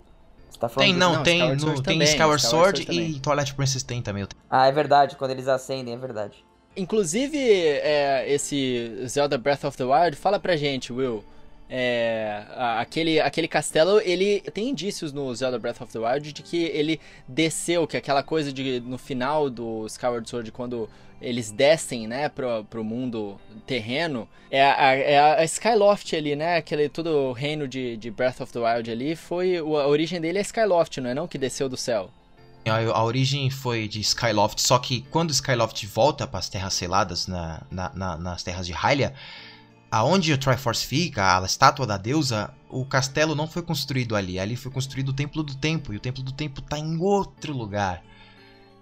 tá 0.60 0.70
tem, 0.70 0.94
não, 0.94 1.16
não, 1.16 1.24
tem, 1.24 1.40
Skyward 1.56 1.66
no, 1.66 1.84
tem 1.84 2.04
Skyward 2.04 2.42
Sword, 2.42 2.84
Sword 2.84 3.02
e 3.02 3.20
Twilight 3.20 3.54
Princess 3.54 3.84
tem 3.84 4.02
também. 4.02 4.28
Ah, 4.50 4.68
é 4.68 4.72
verdade, 4.72 5.16
quando 5.16 5.32
eles 5.32 5.48
acendem, 5.48 5.94
é 5.94 5.98
verdade. 5.98 6.44
Inclusive, 6.76 7.38
é, 7.38 8.26
esse 8.32 9.06
Zelda 9.08 9.38
Breath 9.38 9.66
of 9.66 9.78
the 9.78 9.84
Wild, 9.84 10.16
fala 10.16 10.40
pra 10.40 10.56
gente, 10.56 10.94
Will. 10.94 11.24
É, 11.74 12.44
aquele, 12.58 13.22
aquele 13.22 13.48
castelo, 13.48 14.02
ele 14.02 14.42
tem 14.54 14.68
indícios 14.68 15.14
no 15.14 15.34
Zelda 15.34 15.58
Breath 15.58 15.80
of 15.80 15.94
the 15.94 16.00
Wild 16.00 16.34
de 16.34 16.44
que 16.44 16.64
ele 16.66 17.00
desceu, 17.26 17.88
que 17.88 17.96
aquela 17.96 18.22
coisa 18.22 18.52
de 18.52 18.82
no 18.82 18.98
final 18.98 19.50
do 19.50 19.86
Skyward 19.88 20.30
Sword, 20.30 20.52
quando 20.52 20.90
eles 21.22 21.50
descem, 21.50 22.08
né, 22.08 22.28
pro, 22.28 22.66
pro 22.66 22.84
mundo 22.84 23.40
terreno, 23.66 24.28
é 24.50 24.62
a, 24.62 24.96
é 24.96 25.20
a 25.40 25.44
Skyloft 25.46 26.14
ali, 26.14 26.36
né, 26.36 26.58
aquele 26.58 26.90
todo 26.90 27.08
o 27.08 27.32
reino 27.32 27.66
de, 27.70 27.96
de 27.96 28.12
Breath 28.12 28.42
of 28.42 28.52
the 28.52 28.60
Wild 28.60 28.92
ali, 28.92 29.16
foi, 29.16 29.56
a 29.58 29.88
origem 29.88 30.20
dele 30.20 30.40
é 30.40 30.42
Skyloft, 30.42 31.00
não 31.00 31.10
é 31.10 31.14
não, 31.14 31.26
que 31.26 31.38
desceu 31.38 31.70
do 31.70 31.78
céu? 31.78 32.10
A, 32.66 32.80
a 32.80 33.04
origem 33.04 33.50
foi 33.50 33.88
de 33.88 34.02
Skyloft, 34.02 34.62
só 34.62 34.78
que 34.78 35.04
quando 35.10 35.32
Skyloft 35.32 35.86
volta 35.88 36.28
para 36.28 36.40
as 36.40 36.50
Terras 36.50 36.74
Seladas, 36.74 37.28
na, 37.28 37.62
na, 37.72 37.92
na, 37.94 38.18
nas 38.18 38.44
Terras 38.44 38.68
de 38.68 38.74
Hylia, 38.74 39.14
aonde 39.92 40.32
o 40.32 40.38
Triforce 40.38 40.88
fica, 40.88 41.38
a 41.38 41.46
estátua 41.46 41.86
da 41.86 41.98
deusa, 41.98 42.54
o 42.70 42.86
castelo 42.86 43.36
não 43.36 43.46
foi 43.46 43.62
construído 43.62 44.16
ali, 44.16 44.40
ali 44.40 44.56
foi 44.56 44.72
construído 44.72 45.10
o 45.10 45.14
Templo 45.14 45.44
do 45.44 45.54
Tempo, 45.54 45.94
e 45.94 45.98
o 45.98 46.00
Templo 46.00 46.24
do 46.24 46.32
Tempo 46.32 46.62
está 46.62 46.80
em 46.80 46.98
outro 46.98 47.54
lugar. 47.54 48.02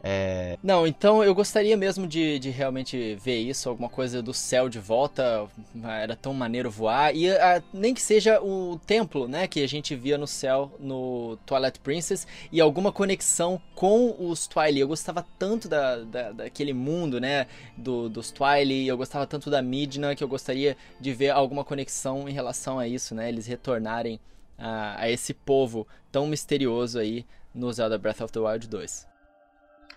É... 0.01 0.57
Não, 0.63 0.87
então 0.87 1.23
eu 1.23 1.35
gostaria 1.35 1.75
mesmo 1.75 2.07
de, 2.07 2.39
de 2.39 2.49
realmente 2.49 3.15
ver 3.15 3.37
isso, 3.37 3.67
alguma 3.67 3.89
coisa 3.89 4.21
do 4.21 4.33
céu 4.33 4.69
de 4.69 4.79
volta. 4.79 5.47
Era 5.83 6.15
tão 6.15 6.33
maneiro 6.33 6.71
voar. 6.71 7.15
E 7.15 7.29
a, 7.29 7.57
ah, 7.57 7.63
nem 7.73 7.93
que 7.93 8.01
seja 8.01 8.41
o 8.41 8.79
templo, 8.85 9.27
né? 9.27 9.47
Que 9.47 9.63
a 9.63 9.67
gente 9.67 9.95
via 9.95 10.17
no 10.17 10.27
céu 10.27 10.71
no 10.79 11.37
Twilight 11.45 11.79
Princess. 11.79 12.25
E 12.51 12.61
alguma 12.61 12.91
conexão 12.91 13.61
com 13.75 14.15
os 14.19 14.47
Twilight. 14.47 14.79
Eu 14.79 14.87
gostava 14.87 15.25
tanto 15.37 15.67
da, 15.67 15.97
da, 15.97 16.31
daquele 16.31 16.73
mundo, 16.73 17.19
né? 17.19 17.47
Do, 17.77 18.09
dos 18.09 18.31
Twilight. 18.31 18.87
Eu 18.87 18.97
gostava 18.97 19.27
tanto 19.27 19.49
da 19.49 19.61
Midna 19.61 20.15
que 20.15 20.23
eu 20.23 20.27
gostaria 20.27 20.77
de 20.99 21.13
ver 21.13 21.31
alguma 21.31 21.63
conexão 21.63 22.29
em 22.29 22.33
relação 22.33 22.79
a 22.79 22.87
isso, 22.87 23.13
né? 23.13 23.27
Eles 23.27 23.47
retornarem 23.47 24.19
a, 24.57 25.01
a 25.01 25.09
esse 25.09 25.33
povo 25.33 25.87
tão 26.11 26.27
misterioso 26.27 26.99
aí 26.99 27.25
no 27.53 27.71
Zelda 27.73 27.97
Breath 27.97 28.21
of 28.21 28.31
the 28.31 28.39
Wild 28.39 28.67
2. 28.67 29.09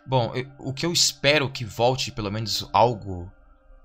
Bom, 0.07 0.33
eu, 0.35 0.47
o 0.59 0.73
que 0.73 0.85
eu 0.85 0.93
espero 0.93 1.51
que 1.51 1.65
volte 1.65 2.11
pelo 2.11 2.31
menos 2.31 2.69
algo 2.73 3.31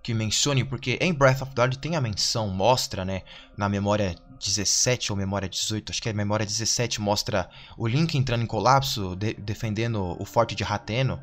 que 0.01 0.13
mencione, 0.13 0.63
porque 0.63 0.97
em 1.01 1.13
Breath 1.13 1.41
of 1.41 1.53
the 1.53 1.61
Wild 1.61 1.79
tem 1.79 1.95
a 1.95 2.01
menção, 2.01 2.47
mostra, 2.47 3.03
né, 3.03 3.23
na 3.57 3.67
memória 3.67 4.15
17 4.39 5.11
ou 5.11 5.17
memória 5.17 5.49
18, 5.49 5.91
acho 5.91 6.01
que 6.01 6.09
é 6.09 6.13
memória 6.13 6.45
17, 6.45 7.01
mostra 7.01 7.49
o 7.77 7.87
Link 7.87 8.17
entrando 8.17 8.43
em 8.43 8.47
colapso, 8.47 9.15
de, 9.15 9.33
defendendo 9.33 10.15
o 10.19 10.25
forte 10.25 10.55
de 10.55 10.63
Rateno. 10.63 11.21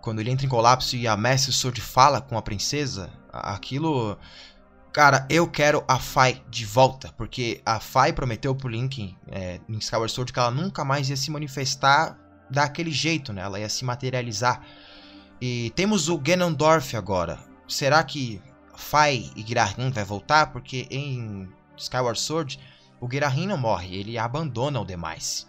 Quando 0.00 0.20
ele 0.20 0.30
entra 0.30 0.46
em 0.46 0.48
colapso 0.48 0.96
e 0.96 1.06
a 1.06 1.16
Master 1.16 1.54
Sword 1.54 1.80
fala 1.80 2.20
com 2.20 2.36
a 2.36 2.42
princesa, 2.42 3.10
aquilo. 3.32 4.18
Cara, 4.92 5.26
eu 5.28 5.46
quero 5.46 5.84
a 5.86 5.98
Fai 5.98 6.42
de 6.48 6.64
volta, 6.64 7.12
porque 7.16 7.60
a 7.64 7.78
Fai 7.78 8.12
prometeu 8.12 8.54
pro 8.54 8.68
Link 8.68 9.16
é, 9.30 9.60
em 9.68 9.78
Skyward 9.78 10.10
Sword 10.10 10.32
que 10.32 10.38
ela 10.38 10.50
nunca 10.50 10.84
mais 10.84 11.08
ia 11.10 11.16
se 11.16 11.30
manifestar 11.30 12.18
daquele 12.50 12.90
jeito, 12.90 13.32
né? 13.32 13.42
Ela 13.42 13.60
ia 13.60 13.68
se 13.68 13.84
materializar. 13.84 14.62
E 15.40 15.70
temos 15.76 16.08
o 16.08 16.18
Ganondorf 16.18 16.96
agora. 16.96 17.38
Será 17.66 18.02
que 18.02 18.42
Fai 18.76 19.30
e 19.36 19.42
Girahim 19.42 19.90
vai 19.90 20.04
voltar? 20.04 20.52
Porque 20.52 20.86
em 20.90 21.48
Skyward 21.76 22.18
Sword, 22.18 22.58
o 23.00 23.08
Girahim 23.10 23.46
não 23.46 23.58
morre, 23.58 23.96
ele 23.96 24.18
abandona 24.18 24.80
o 24.80 24.84
demais. 24.84 25.46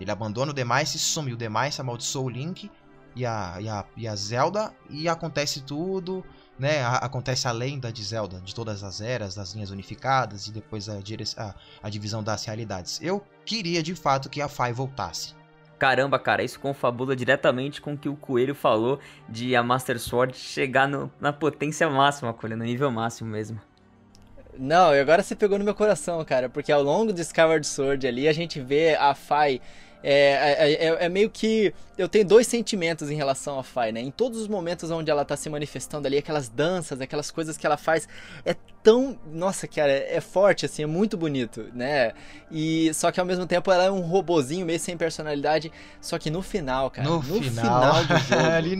Ele 0.00 0.10
abandona 0.10 0.52
o 0.52 0.54
demais 0.54 0.94
e 0.94 0.98
some. 0.98 1.32
O 1.32 1.36
demais 1.36 1.78
amaldiçoa 1.78 2.22
o 2.22 2.28
Link 2.28 2.70
e 3.14 3.26
a, 3.26 3.56
e 3.60 3.68
a, 3.68 3.84
e 3.96 4.08
a 4.08 4.14
Zelda 4.14 4.72
e 4.88 5.08
acontece 5.08 5.60
tudo, 5.60 6.24
né? 6.58 6.82
A, 6.82 6.96
acontece 6.96 7.48
a 7.48 7.52
lenda 7.52 7.92
de 7.92 8.02
Zelda, 8.02 8.40
de 8.40 8.54
todas 8.54 8.84
as 8.84 9.00
eras, 9.00 9.34
das 9.34 9.52
linhas 9.52 9.70
unificadas 9.70 10.46
e 10.46 10.52
depois 10.52 10.88
a, 10.88 10.94
a, 10.94 11.54
a 11.82 11.90
divisão 11.90 12.22
das 12.22 12.44
realidades. 12.44 13.00
Eu 13.02 13.24
queria 13.44 13.82
de 13.82 13.94
fato 13.94 14.30
que 14.30 14.40
a 14.40 14.48
Fai 14.48 14.72
voltasse. 14.72 15.37
Caramba, 15.78 16.18
cara, 16.18 16.42
isso 16.42 16.58
confabula 16.58 17.14
diretamente 17.14 17.80
com 17.80 17.92
o 17.92 17.98
que 17.98 18.08
o 18.08 18.16
Coelho 18.16 18.54
falou 18.54 18.98
de 19.28 19.54
a 19.54 19.62
Master 19.62 19.98
Sword 20.00 20.36
chegar 20.36 20.88
no, 20.88 21.10
na 21.20 21.32
potência 21.32 21.88
máxima, 21.88 22.32
Coelho, 22.32 22.56
no 22.56 22.64
nível 22.64 22.90
máximo 22.90 23.30
mesmo. 23.30 23.60
Não, 24.58 24.92
e 24.92 24.98
agora 24.98 25.22
você 25.22 25.36
pegou 25.36 25.56
no 25.56 25.64
meu 25.64 25.74
coração, 25.74 26.24
cara, 26.24 26.48
porque 26.48 26.72
ao 26.72 26.82
longo 26.82 27.12
do 27.12 27.20
Skyward 27.20 27.64
Sword 27.64 28.04
ali 28.08 28.26
a 28.26 28.32
gente 28.32 28.58
vê 28.58 28.96
a 28.96 29.14
Fai 29.14 29.60
é, 30.02 30.12
é, 30.12 30.72
é, 30.86 31.04
é, 31.04 31.08
meio 31.08 31.28
que. 31.28 31.74
Eu 31.96 32.08
tenho 32.08 32.24
dois 32.24 32.46
sentimentos 32.46 33.10
em 33.10 33.16
relação 33.16 33.58
a 33.58 33.64
Fai, 33.64 33.90
né? 33.90 34.00
Em 34.00 34.10
todos 34.10 34.40
os 34.40 34.46
momentos 34.46 34.90
onde 34.90 35.10
ela 35.10 35.24
tá 35.24 35.36
se 35.36 35.50
manifestando 35.50 36.06
ali, 36.06 36.18
aquelas 36.18 36.48
danças, 36.48 37.00
aquelas 37.00 37.30
coisas 37.30 37.56
que 37.56 37.66
ela 37.66 37.76
faz, 37.76 38.08
é 38.44 38.54
tão. 38.82 39.18
Nossa, 39.26 39.66
cara, 39.66 39.90
é 39.92 40.20
forte, 40.20 40.64
assim, 40.64 40.84
é 40.84 40.86
muito 40.86 41.16
bonito, 41.16 41.66
né? 41.74 42.12
E 42.50 42.92
só 42.94 43.10
que 43.10 43.18
ao 43.18 43.26
mesmo 43.26 43.46
tempo 43.46 43.72
ela 43.72 43.84
é 43.84 43.90
um 43.90 44.02
robozinho 44.02 44.64
meio 44.64 44.78
sem 44.78 44.96
personalidade. 44.96 45.72
Só 46.00 46.18
que 46.18 46.30
no 46.30 46.42
final, 46.42 46.90
cara, 46.90 47.08
no, 47.08 47.16
no 47.16 47.42
final. 47.42 47.42
final 47.42 48.04
do 48.04 48.18
jogo. 48.24 48.76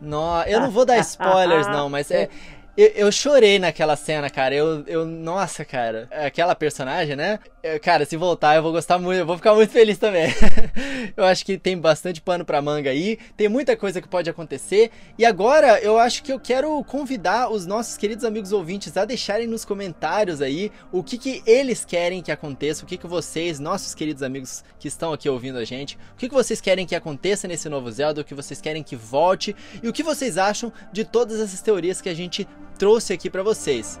no... 0.00 0.10
No, 0.10 0.42
eu 0.42 0.60
não 0.60 0.70
vou 0.70 0.86
dar 0.86 0.98
spoilers, 1.00 1.66
não, 1.66 1.90
mas 1.90 2.10
é. 2.10 2.28
Eu, 2.74 2.86
eu, 2.94 3.12
chorei 3.12 3.58
naquela 3.58 3.96
cena, 3.96 4.30
cara. 4.30 4.54
Eu, 4.54 4.82
eu, 4.86 5.04
nossa, 5.04 5.62
cara. 5.62 6.08
Aquela 6.10 6.54
personagem, 6.54 7.14
né? 7.14 7.38
Eu, 7.62 7.78
cara, 7.78 8.06
se 8.06 8.16
voltar, 8.16 8.56
eu 8.56 8.62
vou 8.62 8.72
gostar 8.72 8.98
muito. 8.98 9.18
Eu 9.18 9.26
vou 9.26 9.36
ficar 9.36 9.54
muito 9.54 9.70
feliz 9.70 9.98
também. 9.98 10.28
eu 11.14 11.22
acho 11.24 11.44
que 11.44 11.58
tem 11.58 11.76
bastante 11.76 12.22
pano 12.22 12.46
pra 12.46 12.62
manga 12.62 12.88
aí. 12.88 13.18
Tem 13.36 13.46
muita 13.46 13.76
coisa 13.76 14.00
que 14.00 14.08
pode 14.08 14.30
acontecer. 14.30 14.90
E 15.18 15.24
agora, 15.26 15.80
eu 15.80 15.98
acho 15.98 16.22
que 16.22 16.32
eu 16.32 16.40
quero 16.40 16.82
convidar 16.84 17.50
os 17.50 17.66
nossos 17.66 17.98
queridos 17.98 18.24
amigos 18.24 18.52
ouvintes 18.52 18.96
a 18.96 19.04
deixarem 19.04 19.46
nos 19.46 19.66
comentários 19.66 20.40
aí 20.40 20.72
o 20.90 21.02
que, 21.02 21.18
que 21.18 21.42
eles 21.44 21.84
querem 21.84 22.22
que 22.22 22.32
aconteça. 22.32 22.84
O 22.84 22.86
que, 22.86 22.96
que 22.96 23.06
vocês, 23.06 23.60
nossos 23.60 23.94
queridos 23.94 24.22
amigos 24.22 24.64
que 24.78 24.88
estão 24.88 25.12
aqui 25.12 25.28
ouvindo 25.28 25.58
a 25.58 25.64
gente, 25.64 25.98
o 26.14 26.16
que, 26.16 26.26
que 26.26 26.34
vocês 26.34 26.58
querem 26.58 26.86
que 26.86 26.94
aconteça 26.94 27.46
nesse 27.46 27.68
novo 27.68 27.90
Zelda. 27.90 28.22
O 28.22 28.24
que 28.24 28.34
vocês 28.34 28.62
querem 28.62 28.82
que 28.82 28.96
volte. 28.96 29.54
E 29.82 29.88
o 29.88 29.92
que 29.92 30.02
vocês 30.02 30.38
acham 30.38 30.72
de 30.90 31.04
todas 31.04 31.38
essas 31.38 31.60
teorias 31.60 32.00
que 32.00 32.08
a 32.08 32.14
gente 32.14 32.48
trouxe 32.78 33.12
aqui 33.12 33.30
para 33.30 33.42
vocês. 33.42 34.00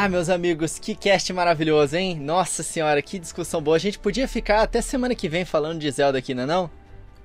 Ah, 0.00 0.08
meus 0.08 0.28
amigos, 0.28 0.78
que 0.78 0.94
cast 0.94 1.32
maravilhoso, 1.32 1.96
hein? 1.96 2.20
Nossa 2.20 2.62
senhora, 2.62 3.02
que 3.02 3.18
discussão 3.18 3.60
boa. 3.60 3.76
A 3.76 3.80
gente 3.80 3.98
podia 3.98 4.28
ficar 4.28 4.62
até 4.62 4.80
semana 4.80 5.12
que 5.12 5.28
vem 5.28 5.44
falando 5.44 5.80
de 5.80 5.90
Zelda 5.90 6.18
aqui, 6.18 6.34
não 6.34 6.44
é 6.44 6.46
não? 6.46 6.70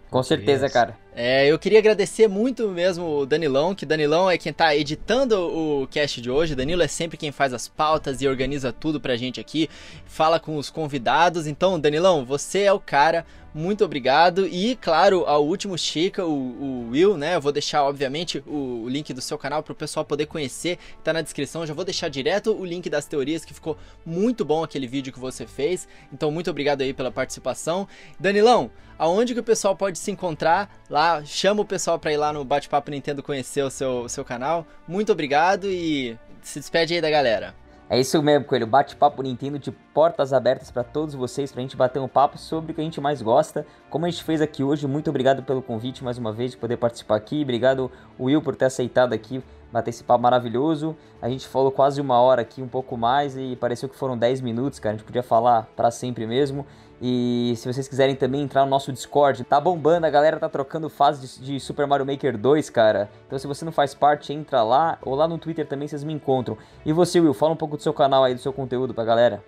Com 0.10 0.24
certeza, 0.24 0.68
cara. 0.68 0.98
É, 1.16 1.46
eu 1.46 1.60
queria 1.60 1.78
agradecer 1.78 2.28
muito 2.28 2.68
mesmo 2.70 3.20
o 3.20 3.26
Danilão, 3.26 3.76
que 3.76 3.86
Danilão 3.86 4.32
é 4.32 4.36
quem 4.36 4.52
tá 4.52 4.76
editando 4.76 5.38
o 5.38 5.88
cast 5.88 6.20
de 6.20 6.32
hoje. 6.32 6.56
Danilo 6.56 6.82
é 6.82 6.88
sempre 6.88 7.18
quem 7.18 7.32
faz 7.32 7.54
as 7.54 7.68
pautas 7.68 8.20
e 8.20 8.28
organiza 8.28 8.74
tudo 8.74 9.00
pra 9.00 9.16
gente 9.16 9.40
aqui, 9.40 9.70
fala 10.06 10.40
com 10.40 10.58
os 10.58 10.72
convidados. 10.72 11.46
Então, 11.46 11.80
Danilão, 11.80 12.26
você 12.26 12.62
é 12.62 12.74
o 12.74 12.80
cara. 12.80 13.24
Muito 13.54 13.86
obrigado. 13.86 14.48
E, 14.48 14.76
claro, 14.76 15.26
ao 15.28 15.46
último 15.46 15.78
Chica, 15.78 16.26
o, 16.26 16.32
o 16.32 16.90
Will, 16.90 17.16
né? 17.16 17.36
Eu 17.36 17.42
vou 17.42 17.52
deixar, 17.52 17.84
obviamente, 17.84 18.44
o, 18.48 18.86
o 18.86 18.90
link 18.90 19.14
do 19.14 19.22
seu 19.22 19.38
canal 19.38 19.62
para 19.62 19.74
o 19.74 19.76
pessoal 19.76 20.04
poder 20.04 20.26
conhecer. 20.26 20.80
Tá 21.04 21.14
na 21.14 21.22
descrição. 21.22 21.64
Já 21.64 21.76
vou 21.76 21.86
deixar 21.86 22.10
direto 22.10 22.52
o 22.52 22.66
link 22.66 22.90
das 22.90 23.06
teorias, 23.06 23.46
que 23.46 23.54
ficou 23.54 23.78
muito 24.04 24.44
bom 24.44 24.64
aquele 24.64 24.88
vídeo 24.88 25.14
que 25.14 25.20
você 25.20 25.46
fez. 25.46 25.88
Então, 26.12 26.32
muito 26.32 26.50
obrigado 26.50 26.82
aí 26.82 26.96
pela 26.96 27.12
participação. 27.12 27.88
Danilão, 28.20 28.72
aonde 28.98 29.36
que 29.36 29.40
o 29.40 29.44
pessoal 29.44 29.76
pode 29.76 30.00
se 30.00 30.10
encontrar 30.10 30.84
lá 30.90 31.03
lá, 31.04 31.26
chama 31.26 31.62
o 31.62 31.66
pessoal 31.66 32.00
para 32.00 32.14
ir 32.14 32.18
lá 32.18 32.32
no 32.32 32.46
Bate-Papo 32.46 32.90
Nintendo 32.90 33.22
conhecer 33.22 33.62
o 33.62 33.70
seu, 33.70 34.08
seu 34.08 34.24
canal. 34.24 34.66
Muito 34.88 35.12
obrigado 35.12 35.68
e 35.68 36.18
se 36.42 36.60
despede 36.60 36.94
aí 36.94 37.02
da 37.02 37.10
galera. 37.10 37.54
É 37.90 38.00
isso 38.00 38.22
mesmo, 38.24 38.46
Coelho. 38.46 38.66
Bate-papo 38.66 39.22
Nintendo 39.22 39.60
de 39.60 39.72
portas 39.72 40.32
abertas 40.32 40.72
para 40.72 40.84
todos 40.84 41.14
vocês, 41.14 41.52
pra 41.52 41.62
gente 41.62 41.76
bater 41.76 42.00
um 42.00 42.08
papo 42.08 42.38
sobre 42.38 42.72
o 42.72 42.76
que 42.76 42.82
a 42.82 42.84
gente 42.84 43.02
mais 43.02 43.22
gosta. 43.22 43.68
Como 43.90 44.06
a 44.06 44.10
gente 44.10 44.24
fez 44.24 44.42
aqui 44.42 44.64
hoje, 44.64 44.88
muito 44.88 45.10
obrigado 45.10 45.44
pelo 45.44 45.62
convite 45.62 46.04
mais 46.04 46.18
uma 46.18 46.32
vez 46.32 46.52
de 46.52 46.58
poder 46.58 46.78
participar 46.78 47.18
aqui. 47.18 47.44
Obrigado, 47.44 47.92
Will, 48.20 48.42
por 48.42 48.56
ter 48.56 48.66
aceitado 48.66 49.14
aqui 49.14 49.44
bater 49.74 49.90
esse 49.90 50.04
papo 50.04 50.22
maravilhoso. 50.22 50.96
A 51.20 51.28
gente 51.28 51.48
falou 51.48 51.72
quase 51.72 52.00
uma 52.00 52.22
hora 52.22 52.44
aqui, 52.44 52.62
um 52.62 52.68
pouco 52.68 52.96
mais, 52.96 53.36
e 53.36 53.56
pareceu 53.56 53.90
que 53.90 53.96
foram 53.96 54.16
10 54.16 54.40
minutos, 54.40 54.78
cara. 54.78 54.94
A 54.94 54.98
gente 54.98 55.06
podia 55.06 55.24
falar 55.24 55.68
para 55.76 55.90
sempre 55.90 56.28
mesmo. 56.28 56.64
E 57.02 57.54
se 57.58 57.68
vocês 57.68 57.88
quiserem 57.88 58.16
também 58.16 58.42
entrar 58.42 58.64
no 58.64 58.70
nosso 58.70 58.94
Discord, 58.94 59.44
tá 59.44 59.60
bombando, 59.60 60.06
a 60.06 60.10
galera 60.10 60.40
tá 60.40 60.48
trocando 60.48 60.90
fase 60.90 61.40
de, 61.40 61.46
de, 61.46 61.60
Super 61.60 61.88
Mario 61.88 62.06
Maker 62.06 62.38
2, 62.38 62.70
cara. 62.70 63.10
Então 63.26 63.38
se 63.38 63.48
você 63.48 63.66
não 63.66 63.72
faz 63.72 63.94
parte, 63.96 64.32
entra 64.32 64.64
lá, 64.64 65.00
ou 65.02 65.16
lá 65.16 65.28
no 65.28 65.38
Twitter 65.38 65.68
também 65.68 65.88
vocês 65.88 66.04
me 66.04 66.14
encontram. 66.14 66.58
E 66.86 66.94
você, 66.94 67.20
Will, 67.20 67.34
fala 67.34 67.52
um 67.52 67.58
pouco 67.58 67.76
do 67.76 67.84
seu 67.84 67.94
canal 67.94 68.24
aí, 68.24 68.36
do 68.36 68.40
seu 68.40 68.54
conteúdo 68.54 68.94
pra 68.94 69.04
galera. 69.04 69.44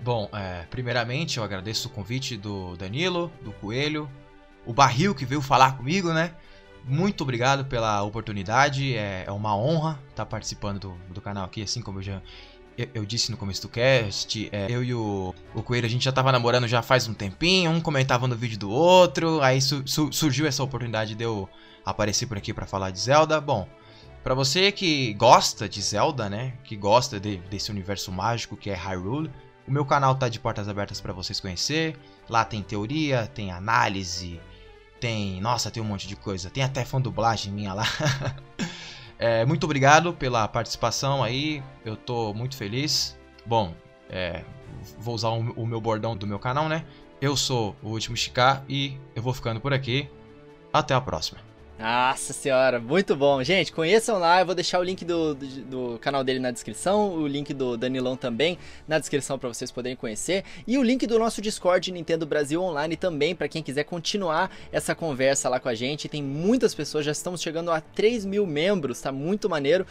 Bom, 0.00 0.30
é, 0.32 0.64
primeiramente 0.70 1.38
eu 1.38 1.44
agradeço 1.44 1.88
o 1.88 1.90
convite 1.90 2.36
do 2.36 2.76
Danilo, 2.76 3.30
do 3.42 3.52
Coelho, 3.52 4.08
o 4.64 4.72
Barril 4.72 5.14
que 5.14 5.26
veio 5.26 5.42
falar 5.42 5.76
comigo, 5.76 6.12
né? 6.12 6.32
Muito 6.88 7.20
obrigado 7.20 7.66
pela 7.66 8.02
oportunidade, 8.02 8.96
é, 8.96 9.24
é 9.26 9.30
uma 9.30 9.54
honra 9.54 10.00
estar 10.08 10.24
participando 10.24 10.80
do, 10.80 10.98
do 11.12 11.20
canal 11.20 11.44
aqui, 11.44 11.62
assim 11.62 11.82
como 11.82 11.98
eu 11.98 12.02
já 12.02 12.22
eu, 12.78 12.88
eu, 12.94 13.04
disse 13.04 13.30
no 13.30 13.36
começo 13.36 13.60
do 13.60 13.68
cast, 13.68 14.48
é, 14.50 14.68
eu 14.70 14.82
e 14.82 14.94
o, 14.94 15.34
o 15.54 15.62
Coelho, 15.62 15.84
a 15.84 15.90
gente 15.90 16.04
já 16.04 16.12
tava 16.12 16.32
namorando 16.32 16.66
já 16.66 16.80
faz 16.80 17.06
um 17.06 17.12
tempinho, 17.12 17.70
um 17.70 17.80
comentava 17.80 18.26
no 18.26 18.34
vídeo 18.34 18.58
do 18.58 18.70
outro, 18.70 19.42
aí 19.42 19.60
su, 19.60 19.82
su, 19.84 20.10
surgiu 20.10 20.46
essa 20.46 20.62
oportunidade 20.62 21.14
de 21.14 21.22
eu 21.22 21.46
aparecer 21.84 22.26
por 22.26 22.38
aqui 22.38 22.54
para 22.54 22.64
falar 22.64 22.90
de 22.90 23.00
Zelda. 23.00 23.38
Bom, 23.38 23.68
para 24.24 24.32
você 24.32 24.72
que 24.72 25.12
gosta 25.14 25.68
de 25.68 25.82
Zelda, 25.82 26.30
né, 26.30 26.54
que 26.64 26.74
gosta 26.74 27.20
de, 27.20 27.36
desse 27.50 27.70
universo 27.70 28.10
mágico 28.10 28.56
que 28.56 28.70
é 28.70 28.74
Hyrule, 28.74 29.30
o 29.66 29.70
meu 29.70 29.84
canal 29.84 30.14
tá 30.14 30.30
de 30.30 30.40
portas 30.40 30.66
abertas 30.68 30.98
para 30.98 31.12
vocês 31.12 31.38
conhecer. 31.38 31.94
Lá 32.28 32.42
tem 32.42 32.62
teoria, 32.62 33.26
tem 33.26 33.50
análise, 33.50 34.40
tem, 35.00 35.40
nossa, 35.40 35.70
tem 35.70 35.82
um 35.82 35.86
monte 35.86 36.06
de 36.06 36.16
coisa. 36.16 36.50
Tem 36.50 36.62
até 36.62 36.84
fã 36.84 37.00
dublagem 37.00 37.52
minha 37.52 37.72
lá. 37.74 37.84
É, 39.18 39.44
muito 39.44 39.64
obrigado 39.64 40.12
pela 40.12 40.46
participação 40.46 41.24
aí, 41.24 41.60
eu 41.84 41.96
tô 41.96 42.32
muito 42.32 42.56
feliz. 42.56 43.18
Bom, 43.44 43.74
é, 44.08 44.44
vou 44.96 45.14
usar 45.14 45.30
o, 45.30 45.66
meu 45.66 45.80
bordão 45.80 46.16
do 46.16 46.24
meu 46.24 46.38
canal, 46.38 46.68
né? 46.68 46.84
Eu 47.20 47.36
sou 47.36 47.74
o 47.82 47.88
último 47.88 48.16
Chicar 48.16 48.64
e 48.68 48.96
eu 49.16 49.22
vou 49.22 49.34
ficando 49.34 49.60
por 49.60 49.74
aqui. 49.74 50.08
Até 50.72 50.94
a 50.94 51.00
próxima. 51.00 51.47
Nossa 51.78 52.32
senhora, 52.32 52.80
muito 52.80 53.14
bom. 53.14 53.40
Gente, 53.44 53.70
conheçam 53.70 54.18
lá, 54.18 54.40
eu 54.40 54.46
vou 54.46 54.54
deixar 54.54 54.80
o 54.80 54.82
link 54.82 55.04
do, 55.04 55.32
do, 55.32 55.46
do 55.46 55.98
canal 56.00 56.24
dele 56.24 56.40
na 56.40 56.50
descrição, 56.50 57.12
o 57.14 57.24
link 57.24 57.54
do 57.54 57.76
Danilão 57.76 58.16
também 58.16 58.58
na 58.88 58.98
descrição 58.98 59.38
para 59.38 59.48
vocês 59.48 59.70
poderem 59.70 59.94
conhecer, 59.94 60.42
e 60.66 60.76
o 60.76 60.82
link 60.82 61.06
do 61.06 61.16
nosso 61.20 61.40
Discord 61.40 61.92
Nintendo 61.92 62.26
Brasil 62.26 62.60
Online 62.60 62.96
também, 62.96 63.32
para 63.32 63.46
quem 63.46 63.62
quiser 63.62 63.84
continuar 63.84 64.50
essa 64.72 64.92
conversa 64.92 65.48
lá 65.48 65.60
com 65.60 65.68
a 65.68 65.74
gente. 65.74 66.08
Tem 66.08 66.20
muitas 66.20 66.74
pessoas, 66.74 67.04
já 67.04 67.12
estamos 67.12 67.40
chegando 67.40 67.70
a 67.70 67.80
3 67.80 68.24
mil 68.24 68.44
membros, 68.44 69.00
tá 69.00 69.12
muito 69.12 69.48
maneiro. 69.48 69.86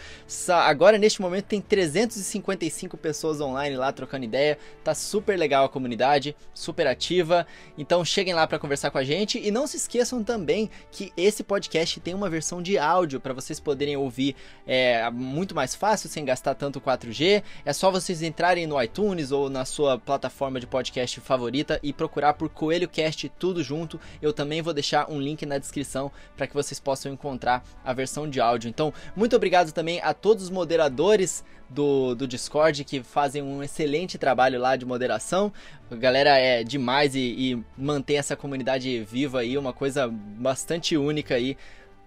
Agora, 0.65 0.97
neste 0.97 1.21
momento, 1.21 1.45
tem 1.45 1.61
355 1.61 2.97
pessoas 2.97 3.39
online 3.39 3.77
lá 3.77 3.93
trocando 3.93 4.25
ideia, 4.25 4.57
tá 4.83 4.93
super 4.93 5.39
legal 5.39 5.63
a 5.63 5.69
comunidade, 5.69 6.35
super 6.53 6.85
ativa. 6.85 7.47
Então 7.77 8.03
cheguem 8.03 8.33
lá 8.33 8.45
para 8.45 8.59
conversar 8.59 8.91
com 8.91 8.97
a 8.97 9.05
gente, 9.05 9.39
e 9.39 9.49
não 9.51 9.65
se 9.65 9.77
esqueçam 9.77 10.21
também 10.21 10.69
que 10.91 11.13
esse 11.15 11.45
podcast 11.45 11.76
podcast 11.77 11.99
tem 11.99 12.13
uma 12.13 12.29
versão 12.29 12.61
de 12.61 12.77
áudio 12.77 13.19
para 13.19 13.33
vocês 13.33 13.59
poderem 13.59 13.95
ouvir 13.95 14.35
é, 14.65 15.09
muito 15.11 15.53
mais 15.53 15.75
fácil, 15.75 16.09
sem 16.09 16.25
gastar 16.25 16.55
tanto 16.55 16.81
4G. 16.81 17.43
É 17.63 17.73
só 17.73 17.91
vocês 17.91 18.23
entrarem 18.23 18.65
no 18.65 18.81
iTunes 18.81 19.31
ou 19.31 19.49
na 19.49 19.63
sua 19.63 19.97
plataforma 19.99 20.59
de 20.59 20.65
podcast 20.65 21.19
favorita 21.21 21.79
e 21.83 21.93
procurar 21.93 22.33
por 22.33 22.49
Coelho 22.49 22.87
Cast 22.87 23.29
tudo 23.37 23.63
junto. 23.63 23.99
Eu 24.21 24.33
também 24.33 24.61
vou 24.61 24.73
deixar 24.73 25.09
um 25.11 25.21
link 25.21 25.45
na 25.45 25.59
descrição 25.59 26.11
para 26.35 26.47
que 26.47 26.53
vocês 26.53 26.79
possam 26.79 27.13
encontrar 27.13 27.63
a 27.85 27.93
versão 27.93 28.27
de 28.27 28.41
áudio. 28.41 28.69
Então, 28.69 28.93
muito 29.15 29.35
obrigado 29.35 29.71
também 29.71 30.01
a 30.01 30.13
todos 30.13 30.45
os 30.45 30.49
moderadores 30.49 31.43
do, 31.69 32.15
do 32.15 32.27
Discord 32.27 32.83
que 32.83 33.03
fazem 33.03 33.41
um 33.41 33.61
excelente 33.61 34.17
trabalho 34.17 34.59
lá 34.59 34.75
de 34.75 34.85
moderação. 34.85 35.51
A 35.89 35.95
galera 35.95 36.37
é 36.37 36.63
demais 36.63 37.15
e, 37.15 37.19
e 37.19 37.63
mantém 37.77 38.17
essa 38.17 38.35
comunidade 38.35 39.03
viva 39.03 39.39
aí, 39.39 39.57
uma 39.57 39.73
coisa 39.73 40.07
bastante 40.07 40.95
única 40.97 41.35
aí 41.35 41.57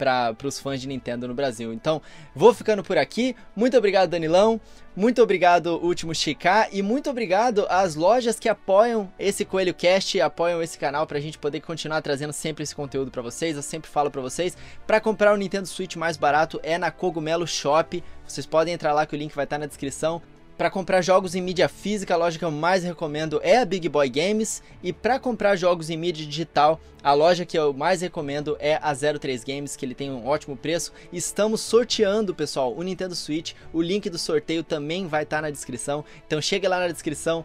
para 0.00 0.34
os 0.44 0.58
fãs 0.58 0.80
de 0.80 0.88
Nintendo 0.88 1.28
no 1.28 1.34
Brasil. 1.34 1.74
Então, 1.74 2.00
vou 2.34 2.54
ficando 2.54 2.82
por 2.82 2.96
aqui. 2.96 3.36
Muito 3.54 3.76
obrigado, 3.76 4.08
Danilão. 4.08 4.58
Muito 4.96 5.22
obrigado, 5.22 5.76
Último 5.76 6.14
Chicar. 6.14 6.68
E 6.72 6.82
muito 6.82 7.10
obrigado 7.10 7.66
às 7.68 7.94
lojas 7.94 8.38
que 8.38 8.48
apoiam 8.48 9.12
esse 9.18 9.44
Coelho 9.44 9.74
Cast, 9.74 10.18
apoiam 10.20 10.62
esse 10.62 10.78
canal 10.78 11.06
para 11.06 11.18
a 11.18 11.20
gente 11.20 11.38
poder 11.38 11.60
continuar 11.60 12.00
trazendo 12.00 12.32
sempre 12.32 12.62
esse 12.62 12.74
conteúdo 12.74 13.10
para 13.10 13.20
vocês. 13.20 13.56
Eu 13.56 13.62
sempre 13.62 13.90
falo 13.90 14.10
para 14.10 14.22
vocês, 14.22 14.56
para 14.86 15.00
comprar 15.00 15.34
o 15.34 15.36
Nintendo 15.36 15.66
Switch 15.66 15.96
mais 15.96 16.16
barato 16.16 16.58
é 16.62 16.78
na 16.78 16.90
Cogumelo 16.90 17.46
Shop. 17.46 18.02
Vocês 18.26 18.46
podem 18.46 18.72
entrar 18.72 18.94
lá 18.94 19.04
que 19.04 19.14
o 19.14 19.18
link 19.18 19.34
vai 19.34 19.44
estar 19.44 19.58
na 19.58 19.66
descrição. 19.66 20.22
Para 20.60 20.68
comprar 20.68 21.00
jogos 21.00 21.34
em 21.34 21.40
mídia 21.40 21.70
física, 21.70 22.12
a 22.12 22.18
loja 22.18 22.38
que 22.38 22.44
eu 22.44 22.50
mais 22.50 22.84
recomendo 22.84 23.40
é 23.42 23.56
a 23.56 23.64
Big 23.64 23.88
Boy 23.88 24.10
Games. 24.10 24.62
E 24.82 24.92
para 24.92 25.18
comprar 25.18 25.56
jogos 25.56 25.88
em 25.88 25.96
mídia 25.96 26.26
digital, 26.26 26.78
a 27.02 27.14
loja 27.14 27.46
que 27.46 27.58
eu 27.58 27.72
mais 27.72 28.02
recomendo 28.02 28.58
é 28.60 28.78
a 28.82 28.94
03 28.94 29.42
Games, 29.42 29.74
que 29.74 29.86
ele 29.86 29.94
tem 29.94 30.10
um 30.10 30.26
ótimo 30.26 30.54
preço. 30.54 30.92
Estamos 31.10 31.62
sorteando, 31.62 32.34
pessoal, 32.34 32.74
o 32.76 32.82
Nintendo 32.82 33.14
Switch. 33.14 33.54
O 33.72 33.80
link 33.80 34.10
do 34.10 34.18
sorteio 34.18 34.62
também 34.62 35.06
vai 35.06 35.22
estar 35.22 35.38
tá 35.38 35.42
na 35.44 35.50
descrição. 35.50 36.04
Então 36.26 36.42
chega 36.42 36.68
lá 36.68 36.80
na 36.80 36.88
descrição, 36.88 37.42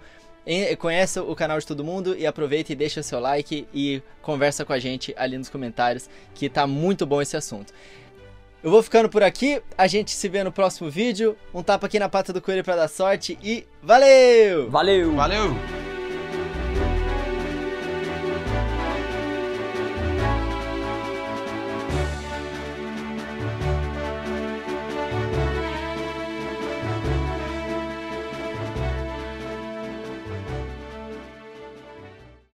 conheça 0.77 1.23
o 1.23 1.33
canal 1.37 1.57
de 1.57 1.65
todo 1.65 1.85
mundo 1.85 2.17
e 2.17 2.27
aproveita 2.27 2.73
e 2.73 2.75
deixa 2.75 3.01
seu 3.01 3.21
like 3.21 3.65
e 3.73 4.03
conversa 4.21 4.65
com 4.65 4.73
a 4.73 4.79
gente 4.79 5.13
ali 5.15 5.37
nos 5.37 5.47
comentários, 5.47 6.09
que 6.33 6.49
tá 6.49 6.67
muito 6.67 7.05
bom 7.05 7.21
esse 7.21 7.37
assunto. 7.37 7.73
Eu 8.65 8.71
vou 8.71 8.81
ficando 8.81 9.07
por 9.07 9.21
aqui, 9.21 9.61
a 9.77 9.85
gente 9.85 10.09
se 10.09 10.27
vê 10.27 10.43
no 10.43 10.51
próximo 10.51 10.89
vídeo. 10.89 11.37
Um 11.53 11.61
tapa 11.61 11.85
aqui 11.85 11.99
na 11.99 12.09
pata 12.09 12.33
do 12.33 12.41
coelho 12.41 12.63
para 12.63 12.75
dar 12.75 12.87
sorte 12.87 13.37
e 13.43 13.63
valeu! 13.79 14.71
Valeu! 14.71 15.13
Valeu! 15.13 15.55